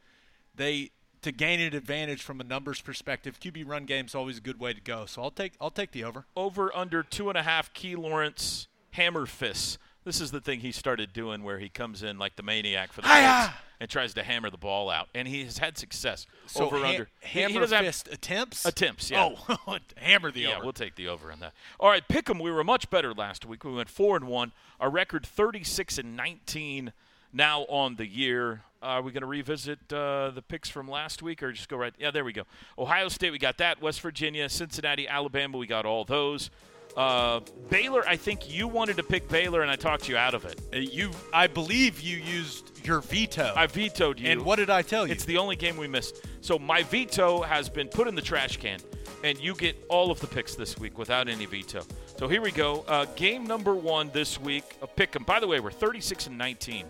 they 0.55 0.91
to 1.21 1.31
gain 1.31 1.59
an 1.59 1.75
advantage 1.75 2.23
from 2.23 2.39
a 2.39 2.43
numbers 2.43 2.81
perspective. 2.81 3.39
QB 3.39 3.67
run 3.67 3.85
game 3.85 4.05
is 4.05 4.15
always 4.15 4.37
a 4.37 4.41
good 4.41 4.59
way 4.59 4.73
to 4.73 4.81
go. 4.81 5.05
So 5.05 5.21
I'll 5.21 5.31
take 5.31 5.53
I'll 5.59 5.71
take 5.71 5.91
the 5.91 6.03
over. 6.03 6.25
Over 6.35 6.75
under 6.75 7.03
two 7.03 7.29
and 7.29 7.37
a 7.37 7.43
half 7.43 7.73
Key 7.73 7.95
Lawrence 7.95 8.67
hammer 8.91 9.25
fists. 9.25 9.77
This 10.05 10.21
is 10.21 10.31
the 10.31 10.39
thing 10.41 10.61
he 10.61 10.71
started 10.71 11.11
doing 11.13 11.43
where 11.43 11.59
he 11.59 11.67
comes 11.69 12.01
in 12.03 12.17
like 12.17 12.35
the 12.37 12.43
maniac 12.43 12.93
for 12.93 13.01
the 13.01 13.07
Hi-ya! 13.07 13.49
And 13.81 13.89
tries 13.89 14.13
to 14.15 14.23
hammer 14.23 14.49
the 14.49 14.57
ball 14.57 14.89
out, 14.89 15.07
and 15.13 15.27
he 15.27 15.43
has 15.45 15.57
had 15.57 15.77
success. 15.77 16.25
So 16.47 16.65
over 16.65 16.79
ha- 16.79 16.87
under 16.89 17.09
He- 17.21 17.39
he 17.39 17.41
hammer 17.53 17.67
fist 17.67 18.09
attempts. 18.11 18.65
Attempts, 18.65 19.09
yeah. 19.11 19.35
Oh, 19.47 19.77
hammer 19.97 20.31
the 20.31 20.41
yeah, 20.41 20.55
over. 20.55 20.63
we'll 20.63 20.73
take 20.73 20.95
the 20.95 21.07
over 21.09 21.31
on 21.31 21.39
that. 21.41 21.53
All 21.79 21.89
right, 21.89 22.05
pick 22.07 22.29
'em. 22.29 22.39
We 22.39 22.49
were 22.51 22.63
much 22.63 22.89
better 22.89 23.13
last 23.13 23.45
week. 23.45 23.63
We 23.63 23.71
went 23.73 23.89
four 23.89 24.15
and 24.15 24.25
one. 24.27 24.51
Our 24.79 24.89
record 24.89 25.25
thirty 25.25 25.63
six 25.63 25.97
and 25.97 26.15
nineteen 26.15 26.91
now 27.31 27.61
on 27.63 27.95
the 27.95 28.07
year. 28.07 28.63
Are 28.81 29.01
we 29.01 29.11
going 29.11 29.21
to 29.21 29.27
revisit 29.27 29.91
uh, 29.91 30.31
the 30.31 30.41
picks 30.41 30.69
from 30.69 30.89
last 30.89 31.21
week, 31.21 31.43
or 31.43 31.51
just 31.51 31.67
go 31.67 31.75
right? 31.75 31.93
Yeah, 31.99 32.11
there 32.11 32.23
we 32.23 32.31
go. 32.31 32.43
Ohio 32.77 33.09
State, 33.09 33.31
we 33.31 33.37
got 33.37 33.57
that. 33.57 33.81
West 33.81 33.99
Virginia, 34.01 34.47
Cincinnati, 34.47 35.07
Alabama, 35.07 35.57
we 35.57 35.67
got 35.67 35.85
all 35.85 36.05
those. 36.05 36.49
Uh, 36.95 37.41
Baylor, 37.69 38.03
I 38.07 38.15
think 38.15 38.51
you 38.51 38.67
wanted 38.67 38.97
to 38.97 39.03
pick 39.03 39.27
Baylor, 39.27 39.61
and 39.61 39.69
I 39.69 39.75
talked 39.75 40.07
you 40.07 40.17
out 40.17 40.33
of 40.33 40.45
it. 40.45 40.59
Uh, 40.73 40.77
you, 40.77 41.11
I 41.33 41.47
believe 41.47 41.99
you 41.99 42.17
used 42.17 42.85
your 42.85 43.01
veto. 43.01 43.53
I 43.55 43.67
vetoed 43.67 44.19
you. 44.19 44.29
And 44.29 44.43
what 44.43 44.55
did 44.55 44.69
I 44.69 44.81
tell 44.81 45.05
you? 45.05 45.11
It's 45.11 45.25
the 45.25 45.37
only 45.37 45.55
game 45.55 45.77
we 45.77 45.87
missed. 45.87 46.25
So 46.41 46.57
my 46.57 46.83
veto 46.83 47.41
has 47.41 47.69
been 47.69 47.89
put 47.89 48.07
in 48.07 48.15
the 48.15 48.21
trash 48.21 48.57
can, 48.57 48.79
and 49.23 49.37
you 49.39 49.55
get 49.55 49.75
all 49.89 50.09
of 50.09 50.19
the 50.19 50.27
picks 50.27 50.55
this 50.55 50.77
week 50.79 50.97
without 50.97 51.27
any 51.27 51.45
veto. 51.45 51.83
So 52.17 52.27
here 52.27 52.41
we 52.41 52.51
go. 52.51 52.85
Uh, 52.87 53.05
game 53.15 53.45
number 53.45 53.75
one 53.75 54.09
this 54.11 54.39
week. 54.39 54.77
A 54.81 54.87
pick 54.87 55.15
'em. 55.15 55.23
By 55.23 55.39
the 55.39 55.47
way, 55.47 55.59
we're 55.59 55.71
36 55.71 56.27
and 56.27 56.37
19 56.37 56.85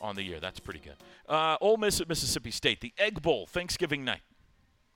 on 0.00 0.16
the 0.16 0.22
year. 0.22 0.40
That's 0.40 0.60
pretty 0.60 0.80
good. 0.80 0.96
Uh, 1.28 1.56
Ole 1.60 1.76
Miss 1.76 2.00
at 2.00 2.08
Mississippi 2.08 2.50
State. 2.50 2.80
The 2.80 2.92
Egg 2.98 3.22
Bowl, 3.22 3.46
Thanksgiving 3.46 4.04
night. 4.04 4.22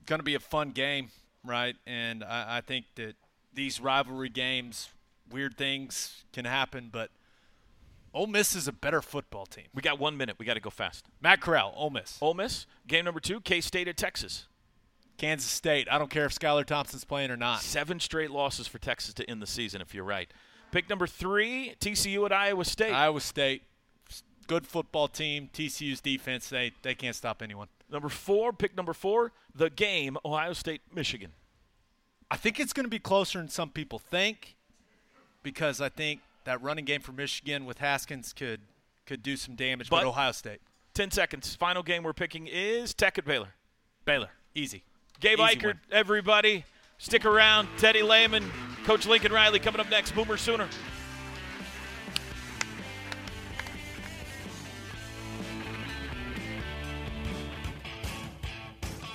going 0.06 0.18
to 0.18 0.24
be 0.24 0.34
a 0.34 0.40
fun 0.40 0.70
game, 0.70 1.10
right? 1.44 1.76
And 1.86 2.24
I, 2.24 2.58
I 2.58 2.60
think 2.60 2.86
that 2.96 3.14
these 3.54 3.80
rivalry 3.80 4.28
games, 4.28 4.88
weird 5.30 5.56
things 5.56 6.24
can 6.32 6.44
happen, 6.44 6.88
but 6.92 7.10
Ole 8.14 8.26
Miss 8.26 8.54
is 8.54 8.68
a 8.68 8.72
better 8.72 9.00
football 9.00 9.46
team. 9.46 9.64
We 9.74 9.80
got 9.82 9.98
one 9.98 10.16
minute. 10.16 10.36
We 10.38 10.44
got 10.46 10.54
to 10.54 10.60
go 10.60 10.70
fast. 10.70 11.06
Matt 11.20 11.40
Corral, 11.40 11.72
Ole 11.76 11.90
Miss. 11.90 12.18
Ole 12.20 12.34
Miss. 12.34 12.66
Game 12.86 13.04
number 13.04 13.20
two. 13.20 13.40
K 13.40 13.60
State 13.60 13.88
at 13.88 13.96
Texas. 13.96 14.48
Kansas 15.18 15.50
State. 15.50 15.88
I 15.90 15.98
don't 15.98 16.10
care 16.10 16.24
if 16.24 16.34
Skylar 16.34 16.64
Thompson's 16.64 17.04
playing 17.04 17.30
or 17.30 17.36
not. 17.36 17.60
Seven 17.62 18.00
straight 18.00 18.30
losses 18.30 18.66
for 18.66 18.78
Texas 18.78 19.14
to 19.14 19.30
end 19.30 19.40
the 19.40 19.46
season, 19.46 19.80
if 19.80 19.94
you're 19.94 20.04
right. 20.04 20.30
Pick 20.72 20.88
number 20.88 21.06
three. 21.06 21.74
TCU 21.80 22.24
at 22.26 22.32
Iowa 22.32 22.64
State. 22.64 22.92
Iowa 22.92 23.20
State, 23.20 23.62
good 24.46 24.66
football 24.66 25.08
team. 25.08 25.48
TCU's 25.52 26.00
defense, 26.00 26.48
they, 26.48 26.72
they 26.82 26.94
can't 26.94 27.16
stop 27.16 27.42
anyone. 27.42 27.68
Number 27.90 28.08
four, 28.08 28.52
pick 28.52 28.76
number 28.76 28.92
four, 28.92 29.32
the 29.54 29.70
game, 29.70 30.16
Ohio 30.24 30.52
State, 30.52 30.80
Michigan. 30.94 31.32
I 32.30 32.36
think 32.36 32.58
it's 32.58 32.72
going 32.72 32.84
to 32.84 32.90
be 32.90 32.98
closer 32.98 33.38
than 33.38 33.48
some 33.48 33.68
people 33.70 33.98
think 33.98 34.56
because 35.42 35.80
I 35.80 35.88
think 35.90 36.20
that 36.44 36.62
running 36.62 36.84
game 36.84 37.00
for 37.02 37.12
Michigan 37.12 37.66
with 37.66 37.78
Haskins 37.78 38.32
could 38.32 38.60
could 39.04 39.22
do 39.22 39.36
some 39.36 39.54
damage, 39.56 39.90
but, 39.90 39.98
But- 40.02 40.06
Ohio 40.08 40.32
State. 40.32 40.60
10 40.94 41.10
seconds. 41.10 41.54
Final 41.56 41.82
game 41.82 42.02
we're 42.02 42.12
picking 42.12 42.46
is 42.46 42.92
Tech 42.94 43.16
at 43.18 43.24
Baylor. 43.24 43.48
Baylor, 44.04 44.28
easy. 44.54 44.82
Gabe 45.20 45.40
Easy 45.40 45.56
Ikard, 45.56 45.64
win. 45.64 45.80
everybody. 45.90 46.64
Stick 46.98 47.24
around. 47.24 47.66
Teddy 47.78 48.02
Lehman, 48.02 48.44
Coach 48.84 49.06
Lincoln 49.06 49.32
Riley 49.32 49.58
coming 49.58 49.80
up 49.80 49.88
next. 49.90 50.12
Boomer 50.14 50.36
Sooner. 50.36 50.68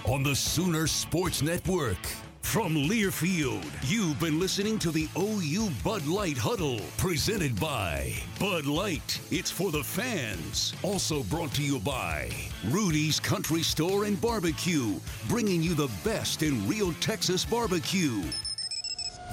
On 0.08 0.24
the 0.24 0.36
Sooner 0.36 0.88
Sports 0.88 1.42
Network. 1.42 1.98
From 2.42 2.74
Learfield, 2.76 3.66
you've 3.84 4.18
been 4.22 4.40
listening 4.40 4.80
to 4.80 4.90
the 4.90 5.10
OU 5.18 5.70
Bud 5.84 6.08
Light 6.08 6.38
Huddle, 6.38 6.80
presented 6.98 7.60
by 7.60 8.14
Bud 8.40 8.66
Light. 8.66 9.20
It's 9.32 9.52
for 9.52 9.70
the 9.70 9.84
fans. 9.84 10.74
Also 10.82 11.24
brought 11.24 11.54
to 11.56 11.62
you 11.62 11.80
by 11.80 12.32
Rudy's 12.70 13.20
Country 13.20 13.62
Store 13.64 14.06
and 14.06 14.20
Barbecue, 14.22 14.98
bringing 15.28 15.62
you 15.62 15.74
the 15.74 15.92
best 16.06 16.42
in 16.42 16.66
real 16.70 16.94
Texas 17.02 17.44
barbecue. 17.44 18.22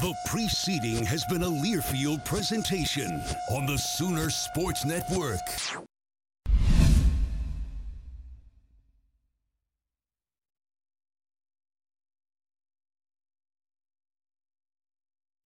The 0.00 0.14
preceding 0.26 1.04
has 1.04 1.24
been 1.26 1.44
a 1.44 1.48
Learfield 1.48 2.24
presentation 2.24 3.22
on 3.52 3.66
the 3.66 3.78
Sooner 3.78 4.28
Sports 4.28 4.84
Network. 4.84 5.38